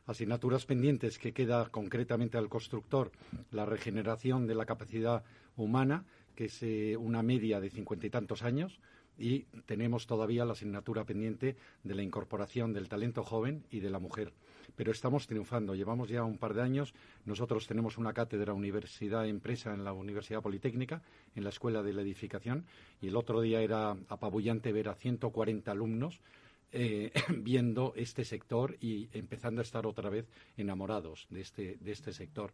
asignaturas 0.06 0.66
pendientes 0.66 1.18
que 1.18 1.32
queda 1.32 1.68
concretamente 1.70 2.38
al 2.38 2.48
constructor, 2.48 3.12
la 3.50 3.66
regeneración 3.66 4.46
de 4.46 4.54
la 4.54 4.66
capacidad 4.66 5.24
humana, 5.56 6.04
que 6.34 6.46
es 6.46 6.62
eh, 6.62 6.96
una 6.96 7.22
media 7.22 7.60
de 7.60 7.70
cincuenta 7.70 8.06
y 8.06 8.10
tantos 8.10 8.42
años, 8.42 8.80
y 9.18 9.40
tenemos 9.66 10.06
todavía 10.06 10.46
la 10.46 10.52
asignatura 10.52 11.04
pendiente 11.04 11.56
de 11.84 11.94
la 11.94 12.02
incorporación 12.02 12.72
del 12.72 12.88
talento 12.88 13.22
joven 13.22 13.64
y 13.70 13.80
de 13.80 13.90
la 13.90 13.98
mujer. 13.98 14.32
Pero 14.76 14.92
estamos 14.92 15.26
triunfando. 15.26 15.74
Llevamos 15.74 16.08
ya 16.08 16.24
un 16.24 16.38
par 16.38 16.54
de 16.54 16.62
años. 16.62 16.94
Nosotros 17.26 17.66
tenemos 17.66 17.98
una 17.98 18.14
cátedra 18.14 18.54
Universidad 18.54 19.26
Empresa 19.26 19.74
en 19.74 19.84
la 19.84 19.92
Universidad 19.92 20.40
Politécnica, 20.40 21.02
en 21.34 21.44
la 21.44 21.50
Escuela 21.50 21.82
de 21.82 21.92
la 21.92 22.00
Edificación, 22.00 22.64
y 23.02 23.08
el 23.08 23.16
otro 23.16 23.42
día 23.42 23.60
era 23.60 23.90
apabullante 24.08 24.72
ver 24.72 24.88
a 24.88 24.94
140 24.94 25.70
alumnos 25.70 26.20
eh, 26.72 27.12
viendo 27.36 27.92
este 27.96 28.24
sector 28.24 28.76
y 28.80 29.08
empezando 29.12 29.60
a 29.60 29.64
estar 29.64 29.86
otra 29.86 30.10
vez 30.10 30.28
enamorados 30.56 31.26
de 31.30 31.40
este, 31.40 31.76
de 31.80 31.92
este 31.92 32.12
sector. 32.12 32.52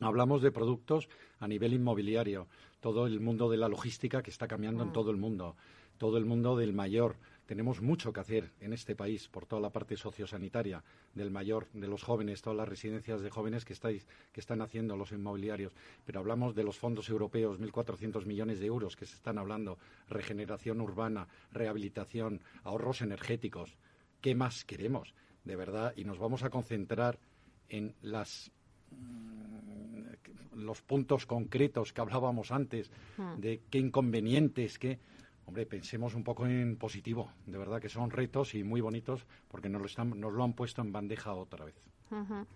Hablamos 0.00 0.42
de 0.42 0.50
productos 0.50 1.08
a 1.38 1.46
nivel 1.46 1.74
inmobiliario, 1.74 2.48
todo 2.80 3.06
el 3.06 3.20
mundo 3.20 3.50
de 3.50 3.56
la 3.56 3.68
logística 3.68 4.22
que 4.22 4.30
está 4.30 4.48
cambiando 4.48 4.82
en 4.82 4.90
mm. 4.90 4.92
todo 4.92 5.10
el 5.10 5.16
mundo, 5.16 5.56
todo 5.98 6.18
el 6.18 6.24
mundo 6.24 6.56
del 6.56 6.72
mayor, 6.72 7.16
tenemos 7.46 7.80
mucho 7.80 8.12
que 8.12 8.20
hacer 8.20 8.50
en 8.60 8.72
este 8.72 8.94
país 8.94 9.28
por 9.28 9.46
toda 9.46 9.60
la 9.60 9.70
parte 9.70 9.96
sociosanitaria 9.96 10.82
del 11.14 11.30
mayor, 11.30 11.68
de 11.72 11.88
los 11.88 12.02
jóvenes, 12.02 12.42
todas 12.42 12.56
las 12.56 12.68
residencias 12.68 13.20
de 13.20 13.30
jóvenes 13.30 13.64
que, 13.64 13.72
estáis, 13.72 14.06
que 14.32 14.40
están 14.40 14.62
haciendo 14.62 14.96
los 14.96 15.12
inmobiliarios. 15.12 15.72
Pero 16.04 16.20
hablamos 16.20 16.54
de 16.54 16.64
los 16.64 16.78
fondos 16.78 17.08
europeos, 17.08 17.60
1.400 17.60 18.24
millones 18.26 18.60
de 18.60 18.66
euros 18.66 18.96
que 18.96 19.06
se 19.06 19.16
están 19.16 19.38
hablando, 19.38 19.78
regeneración 20.08 20.80
urbana, 20.80 21.28
rehabilitación, 21.52 22.40
ahorros 22.64 23.02
energéticos. 23.02 23.76
¿Qué 24.20 24.34
más 24.34 24.64
queremos? 24.64 25.14
De 25.44 25.56
verdad, 25.56 25.92
y 25.96 26.04
nos 26.04 26.18
vamos 26.18 26.44
a 26.44 26.50
concentrar 26.50 27.18
en 27.68 27.94
las 28.02 28.52
los 30.54 30.82
puntos 30.82 31.24
concretos 31.24 31.92
que 31.92 32.00
hablábamos 32.02 32.52
antes, 32.52 32.90
hmm. 33.16 33.40
de 33.40 33.62
qué 33.70 33.78
inconvenientes, 33.78 34.78
qué 34.78 34.98
Hombre, 35.46 35.66
pensemos 35.66 36.14
un 36.14 36.24
poco 36.24 36.46
en 36.46 36.76
positivo. 36.76 37.32
De 37.46 37.58
verdad 37.58 37.80
que 37.80 37.88
son 37.88 38.10
retos 38.10 38.54
y 38.54 38.62
muy 38.64 38.80
bonitos 38.80 39.26
porque 39.48 39.68
nos 39.68 39.80
lo, 39.80 39.86
están, 39.86 40.18
nos 40.18 40.32
lo 40.32 40.44
han 40.44 40.54
puesto 40.54 40.82
en 40.82 40.92
bandeja 40.92 41.34
otra 41.34 41.64
vez. 41.64 41.74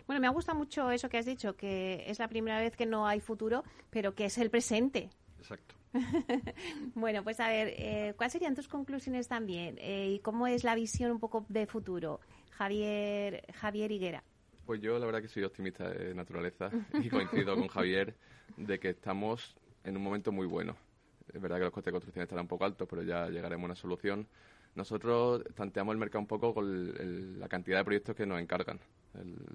Bueno, 0.06 0.20
me 0.20 0.26
ha 0.26 0.30
gustado 0.30 0.58
mucho 0.58 0.90
eso 0.90 1.08
que 1.08 1.16
has 1.16 1.24
dicho, 1.24 1.56
que 1.56 2.04
es 2.06 2.18
la 2.18 2.28
primera 2.28 2.60
vez 2.60 2.76
que 2.76 2.84
no 2.84 3.06
hay 3.06 3.20
futuro, 3.20 3.64
pero 3.90 4.14
que 4.14 4.26
es 4.26 4.36
el 4.36 4.50
presente. 4.50 5.08
Exacto. 5.38 5.74
bueno, 6.94 7.24
pues 7.24 7.40
a 7.40 7.48
ver, 7.48 7.72
eh, 7.76 8.12
¿cuáles 8.16 8.32
serían 8.32 8.54
tus 8.54 8.68
conclusiones 8.68 9.28
también? 9.28 9.78
Eh, 9.78 10.10
¿Y 10.10 10.18
cómo 10.18 10.46
es 10.46 10.62
la 10.62 10.74
visión 10.74 11.10
un 11.10 11.18
poco 11.18 11.46
de 11.48 11.66
futuro? 11.66 12.20
Javier, 12.50 13.46
Javier 13.54 13.90
Higuera. 13.90 14.22
Pues 14.66 14.80
yo 14.82 14.98
la 14.98 15.06
verdad 15.06 15.22
que 15.22 15.28
soy 15.28 15.44
optimista 15.44 15.88
de 15.88 16.14
naturaleza 16.14 16.70
y 17.02 17.08
coincido 17.08 17.56
con 17.56 17.68
Javier 17.68 18.14
de 18.58 18.78
que 18.78 18.90
estamos 18.90 19.56
en 19.84 19.96
un 19.96 20.02
momento 20.02 20.32
muy 20.32 20.46
bueno 20.46 20.76
es 21.32 21.40
verdad 21.40 21.58
que 21.58 21.64
los 21.64 21.72
costes 21.72 21.86
de 21.86 21.92
construcción 21.92 22.22
estarán 22.22 22.44
un 22.44 22.48
poco 22.48 22.64
altos, 22.64 22.86
pero 22.88 23.02
ya 23.02 23.28
llegaremos 23.28 23.64
a 23.64 23.66
una 23.66 23.74
solución. 23.74 24.26
Nosotros 24.74 25.42
tanteamos 25.54 25.92
el 25.92 25.98
mercado 25.98 26.20
un 26.20 26.26
poco 26.26 26.52
con 26.52 27.40
la 27.40 27.48
cantidad 27.48 27.78
de 27.78 27.84
proyectos 27.84 28.14
que 28.14 28.26
nos 28.26 28.40
encargan. 28.40 28.78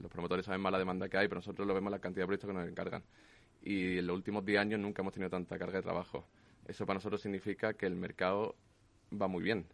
los 0.01 0.11
promotores 0.11 0.45
saben 0.45 0.61
más 0.61 0.71
la 0.71 0.79
demanda 0.79 1.07
que 1.09 1.17
hay, 1.17 1.27
pero 1.27 1.39
nosotros 1.39 1.67
lo 1.67 1.73
vemos 1.73 1.91
la 1.91 1.99
cantidad 1.99 2.23
de 2.23 2.27
proyectos 2.27 2.49
que 2.49 2.53
nos 2.53 2.67
encargan. 2.67 3.03
Y 3.61 3.99
en 3.99 4.07
los 4.07 4.15
últimos 4.15 4.43
10 4.43 4.59
años 4.59 4.79
nunca 4.79 5.01
hemos 5.01 5.13
tenido 5.13 5.29
tanta 5.29 5.59
carga 5.59 5.77
de 5.77 5.83
trabajo. 5.83 6.25
Eso 6.67 6.85
para 6.85 6.95
nosotros 6.95 7.21
significa 7.21 7.73
que 7.73 7.85
el 7.85 7.95
mercado 7.95 8.55
va 9.13 9.27
muy 9.27 9.43
bien. 9.43 9.65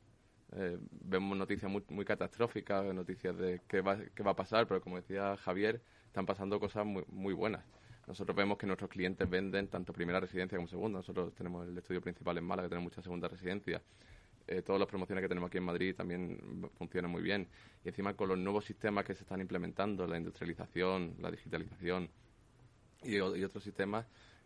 Eh, 0.53 0.77
vemos 0.91 1.37
noticias 1.37 1.71
muy, 1.71 1.83
muy, 1.89 2.05
catastróficas, 2.05 2.93
noticias 2.93 3.37
de 3.37 3.61
qué 3.67 3.81
va, 3.81 3.97
qué 4.15 4.23
va 4.23 4.31
a 4.31 4.35
pasar, 4.35 4.67
pero 4.67 4.81
como 4.81 4.97
decía 4.97 5.35
Javier, 5.37 5.81
están 6.07 6.25
pasando 6.25 6.59
cosas 6.59 6.85
muy, 6.85 7.03
muy 7.07 7.33
buenas. 7.33 7.63
Nosotros 8.07 8.35
vemos 8.35 8.57
que 8.57 8.65
nuestros 8.65 8.89
clientes 8.89 9.29
venden 9.29 9.67
tanto 9.67 9.91
primera 9.91 10.19
residencia 10.21 10.57
como 10.57 10.69
segunda. 10.69 10.99
Nosotros 10.99 11.33
tenemos 11.35 11.67
el 11.67 11.77
estudio 11.77 12.01
principal 12.01 12.37
en 12.37 12.45
Málaga, 12.45 12.67
que 12.67 12.69
tenemos 12.69 12.91
muchas 12.91 13.03
segundas 13.03 13.29
residencias. 13.29 13.81
Eh, 14.47 14.61
todas 14.61 14.79
las 14.79 14.87
promociones 14.87 15.21
que 15.21 15.27
tenemos 15.27 15.49
aquí 15.49 15.57
en 15.57 15.65
Madrid 15.65 15.93
también 15.93 16.69
funcionan 16.77 17.11
muy 17.11 17.21
bien. 17.21 17.49
Y 17.83 17.89
encima 17.89 18.13
con 18.13 18.29
los 18.29 18.37
nuevos 18.37 18.63
sistemas 18.63 19.03
que 19.03 19.13
se 19.13 19.23
están 19.23 19.41
implementando, 19.41 20.07
la 20.07 20.17
industrialización, 20.17 21.15
la 21.19 21.29
digitalización 21.29 22.09
y, 23.03 23.19
otros 23.19 23.61
sistemas, 23.61 24.05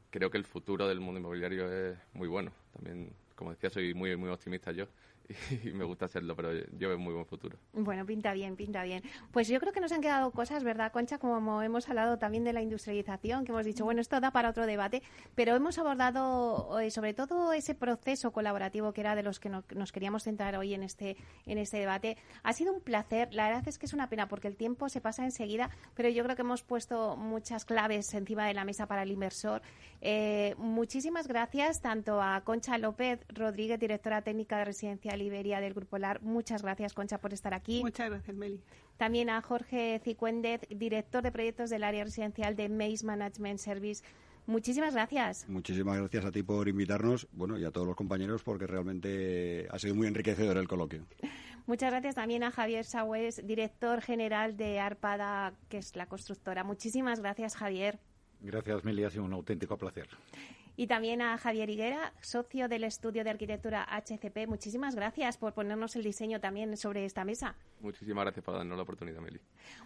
creo 0.09 0.31
que 0.31 0.39
el 0.39 0.45
futuro 0.45 0.87
del 0.87 0.99
mundo 0.99 1.19
inmobiliario 1.19 1.71
es 1.71 1.97
muy 2.13 2.27
bueno. 2.27 2.51
También, 2.73 3.13
como 3.35 3.51
decía, 3.51 3.69
soy 3.69 3.93
muy, 3.93 4.15
muy 4.17 4.29
optimista 4.29 4.71
yo 4.71 4.87
y 5.63 5.71
me 5.71 5.83
gusta 5.83 6.05
hacerlo, 6.05 6.35
pero 6.35 6.53
yo 6.53 6.89
veo 6.89 6.97
muy 6.97 7.13
buen 7.13 7.25
futuro. 7.25 7.57
Bueno, 7.73 8.05
pinta 8.05 8.33
bien, 8.33 8.55
pinta 8.55 8.83
bien. 8.83 9.03
Pues 9.31 9.47
yo 9.47 9.59
creo 9.59 9.73
que 9.73 9.79
nos 9.79 9.91
han 9.91 10.01
quedado 10.01 10.31
cosas, 10.31 10.63
¿verdad, 10.63 10.91
Concha? 10.91 11.17
Como 11.17 11.61
hemos 11.61 11.89
hablado 11.89 12.17
también 12.17 12.43
de 12.43 12.53
la 12.53 12.61
industrialización, 12.61 13.45
que 13.45 13.51
hemos 13.51 13.65
dicho, 13.65 13.85
bueno, 13.85 14.01
esto 14.01 14.19
da 14.19 14.31
para 14.31 14.49
otro 14.49 14.65
debate, 14.65 15.01
pero 15.35 15.55
hemos 15.55 15.77
abordado 15.77 16.79
eh, 16.79 16.91
sobre 16.91 17.13
todo 17.13 17.53
ese 17.53 17.75
proceso 17.75 18.31
colaborativo 18.31 18.93
que 18.93 19.01
era 19.01 19.15
de 19.15 19.23
los 19.23 19.39
que 19.39 19.49
nos 19.49 19.91
queríamos 19.91 20.23
centrar 20.23 20.55
hoy 20.55 20.73
en 20.73 20.83
este, 20.83 21.17
en 21.45 21.57
este 21.57 21.77
debate. 21.77 22.17
Ha 22.43 22.53
sido 22.53 22.73
un 22.73 22.81
placer, 22.81 23.33
la 23.33 23.47
verdad 23.47 23.67
es 23.67 23.77
que 23.77 23.85
es 23.85 23.93
una 23.93 24.09
pena 24.09 24.27
porque 24.27 24.47
el 24.47 24.55
tiempo 24.55 24.89
se 24.89 25.01
pasa 25.01 25.23
enseguida, 25.23 25.69
pero 25.95 26.09
yo 26.09 26.23
creo 26.23 26.35
que 26.35 26.41
hemos 26.41 26.63
puesto 26.63 27.15
muchas 27.15 27.65
claves 27.65 28.13
encima 28.13 28.45
de 28.45 28.53
la 28.53 28.65
mesa 28.65 28.87
para 28.87 29.03
el 29.03 29.11
inversor. 29.11 29.61
Eh, 30.01 30.55
muchísimas 30.57 31.27
gracias 31.27 31.81
tanto 31.81 32.21
a 32.21 32.41
Concha 32.41 32.77
López 32.77 33.19
Rodríguez, 33.29 33.79
directora 33.79 34.21
técnica 34.23 34.57
de 34.57 34.65
Residencial 35.11 35.21
Iberia 35.21 35.59
del 35.59 35.73
Grupo 35.73 35.97
LAR. 35.97 36.21
Muchas 36.21 36.61
gracias, 36.61 36.93
Concha, 36.93 37.19
por 37.19 37.33
estar 37.33 37.53
aquí. 37.53 37.81
Muchas 37.81 38.09
gracias, 38.09 38.35
Meli. 38.35 38.61
También 38.97 39.29
a 39.29 39.41
Jorge 39.41 39.99
Cicuéndez, 40.03 40.61
director 40.69 41.23
de 41.23 41.31
proyectos 41.31 41.69
del 41.69 41.83
área 41.83 42.03
residencial 42.03 42.55
de 42.55 42.69
Maze 42.69 43.05
Management 43.05 43.59
Service. 43.59 44.03
Muchísimas 44.47 44.93
gracias. 44.93 45.47
Muchísimas 45.47 45.97
gracias 45.97 46.25
a 46.25 46.31
ti 46.31 46.43
por 46.43 46.67
invitarnos, 46.67 47.27
bueno, 47.31 47.57
y 47.57 47.65
a 47.65 47.71
todos 47.71 47.87
los 47.87 47.95
compañeros 47.95 48.43
porque 48.43 48.67
realmente 48.67 49.67
ha 49.69 49.77
sido 49.79 49.95
muy 49.95 50.07
enriquecedor 50.07 50.57
el 50.57 50.67
coloquio. 50.67 51.05
Muchas 51.67 51.91
gracias 51.91 52.15
también 52.15 52.43
a 52.43 52.51
Javier 52.51 52.85
Sagüez, 52.85 53.45
director 53.45 54.01
general 54.01 54.57
de 54.57 54.79
Arpada, 54.79 55.53
que 55.69 55.77
es 55.77 55.95
la 55.95 56.07
constructora. 56.07 56.63
Muchísimas 56.63 57.19
gracias, 57.19 57.55
Javier. 57.55 57.99
Gracias, 58.41 58.83
Meli, 58.83 59.03
ha 59.03 59.11
sido 59.11 59.23
un 59.23 59.33
auténtico 59.33 59.77
placer 59.77 60.07
y 60.81 60.87
también 60.87 61.21
a 61.21 61.37
Javier 61.37 61.69
Higuera, 61.69 62.11
socio 62.21 62.67
del 62.67 62.83
estudio 62.85 63.23
de 63.23 63.29
arquitectura 63.29 63.87
HCP. 63.87 64.47
Muchísimas 64.47 64.95
gracias 64.95 65.37
por 65.37 65.53
ponernos 65.53 65.95
el 65.95 66.01
diseño 66.01 66.39
también 66.39 66.75
sobre 66.75 67.05
esta 67.05 67.23
mesa. 67.23 67.55
Muchísimas 67.81 68.23
gracias 68.23 68.43
por 68.43 68.55
darnos 68.55 68.77
la 68.77 68.81
oportunidad, 68.81 69.21
Meli. 69.21 69.39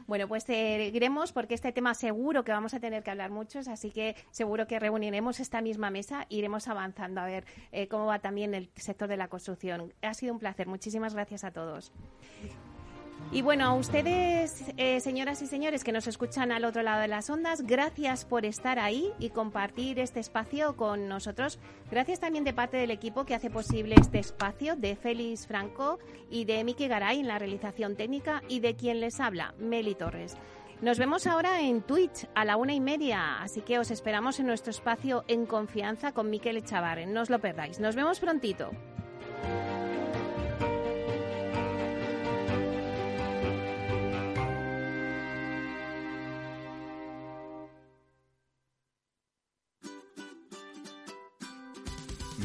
Bueno, 0.08 0.30
pues 0.30 0.46
seguiremos 0.46 1.34
porque 1.34 1.54
este 1.54 1.74
tema 1.74 1.96
seguro 1.96 2.46
que 2.46 2.54
vamos 2.54 2.74
a 2.76 2.80
tener 2.80 3.04
que 3.04 3.12
hablar 3.12 3.30
muchos, 3.30 3.68
así 3.68 3.92
que 3.92 4.16
seguro 4.32 4.68
que 4.68 4.80
reuniremos 4.80 5.42
esta 5.42 5.60
misma 5.60 5.90
mesa 5.90 6.28
e 6.30 6.38
iremos 6.38 6.70
avanzando 6.70 7.20
a 7.20 7.26
ver 7.26 7.44
eh, 7.74 7.90
cómo 7.90 8.06
va 8.06 8.20
también 8.20 8.54
el 8.54 8.70
sector 8.76 9.10
de 9.10 9.18
la 9.18 9.28
construcción. 9.28 9.94
Ha 10.02 10.14
sido 10.14 10.32
un 10.32 10.40
placer. 10.40 10.66
Muchísimas 10.66 11.14
gracias 11.14 11.44
a 11.44 11.52
todos. 11.52 11.92
Y 13.32 13.42
bueno, 13.42 13.66
a 13.66 13.74
ustedes, 13.74 14.64
eh, 14.78 15.00
señoras 15.02 15.42
y 15.42 15.48
señores 15.48 15.84
que 15.84 15.92
nos 15.92 16.08
escuchan 16.08 16.52
al 16.52 16.64
otro 16.64 16.84
lado 16.84 17.02
de 17.02 17.08
las 17.08 17.30
ondas, 17.30 17.64
gracias 17.64 18.24
por 18.24 18.46
estar 18.46 18.80
ahí 18.80 19.12
y 19.20 19.30
compartir 19.30 20.00
este 20.00 20.20
espacio 20.20 20.78
con 20.78 21.08
nosotros. 21.08 21.60
Gracias 21.92 22.20
también 22.20 22.44
de 22.46 22.54
parte 22.54 22.78
del 22.78 22.92
equipo 22.92 23.26
que 23.26 23.36
hace 23.36 23.50
posible 23.50 23.96
este 24.00 24.20
espacio, 24.20 24.76
de 24.76 24.96
Félix 24.96 25.48
Franco 25.48 26.00
y 26.30 26.46
de 26.46 26.64
Miki 26.64 26.88
Garay 26.88 27.20
en 27.20 27.28
la 27.28 27.40
realización 27.40 27.96
técnica 27.96 28.42
y 28.48 28.60
de 28.62 28.76
quien 28.76 29.02
les 29.02 29.20
habla, 29.20 29.54
Meli 29.58 29.96
Torres. 29.96 30.38
Nos 30.82 31.00
vemos 31.00 31.26
ahora 31.26 31.62
en 31.62 31.82
Twitch 31.82 32.28
a 32.36 32.46
la 32.46 32.58
una 32.58 32.74
y 32.74 32.80
media, 32.80 33.42
así 33.42 33.62
que 33.62 33.80
os 33.80 33.92
esperamos 33.92 34.40
en 34.40 34.48
nuestro 34.48 34.72
espacio 34.72 35.24
en 35.28 35.46
confianza 35.46 36.12
con 36.12 36.30
Miquel 36.30 36.58
Echavarren. 36.58 37.14
No 37.14 37.22
os 37.22 37.30
lo 37.30 37.40
perdáis. 37.40 37.80
Nos 37.80 37.96
vemos 37.96 38.20
prontito. 38.20 38.72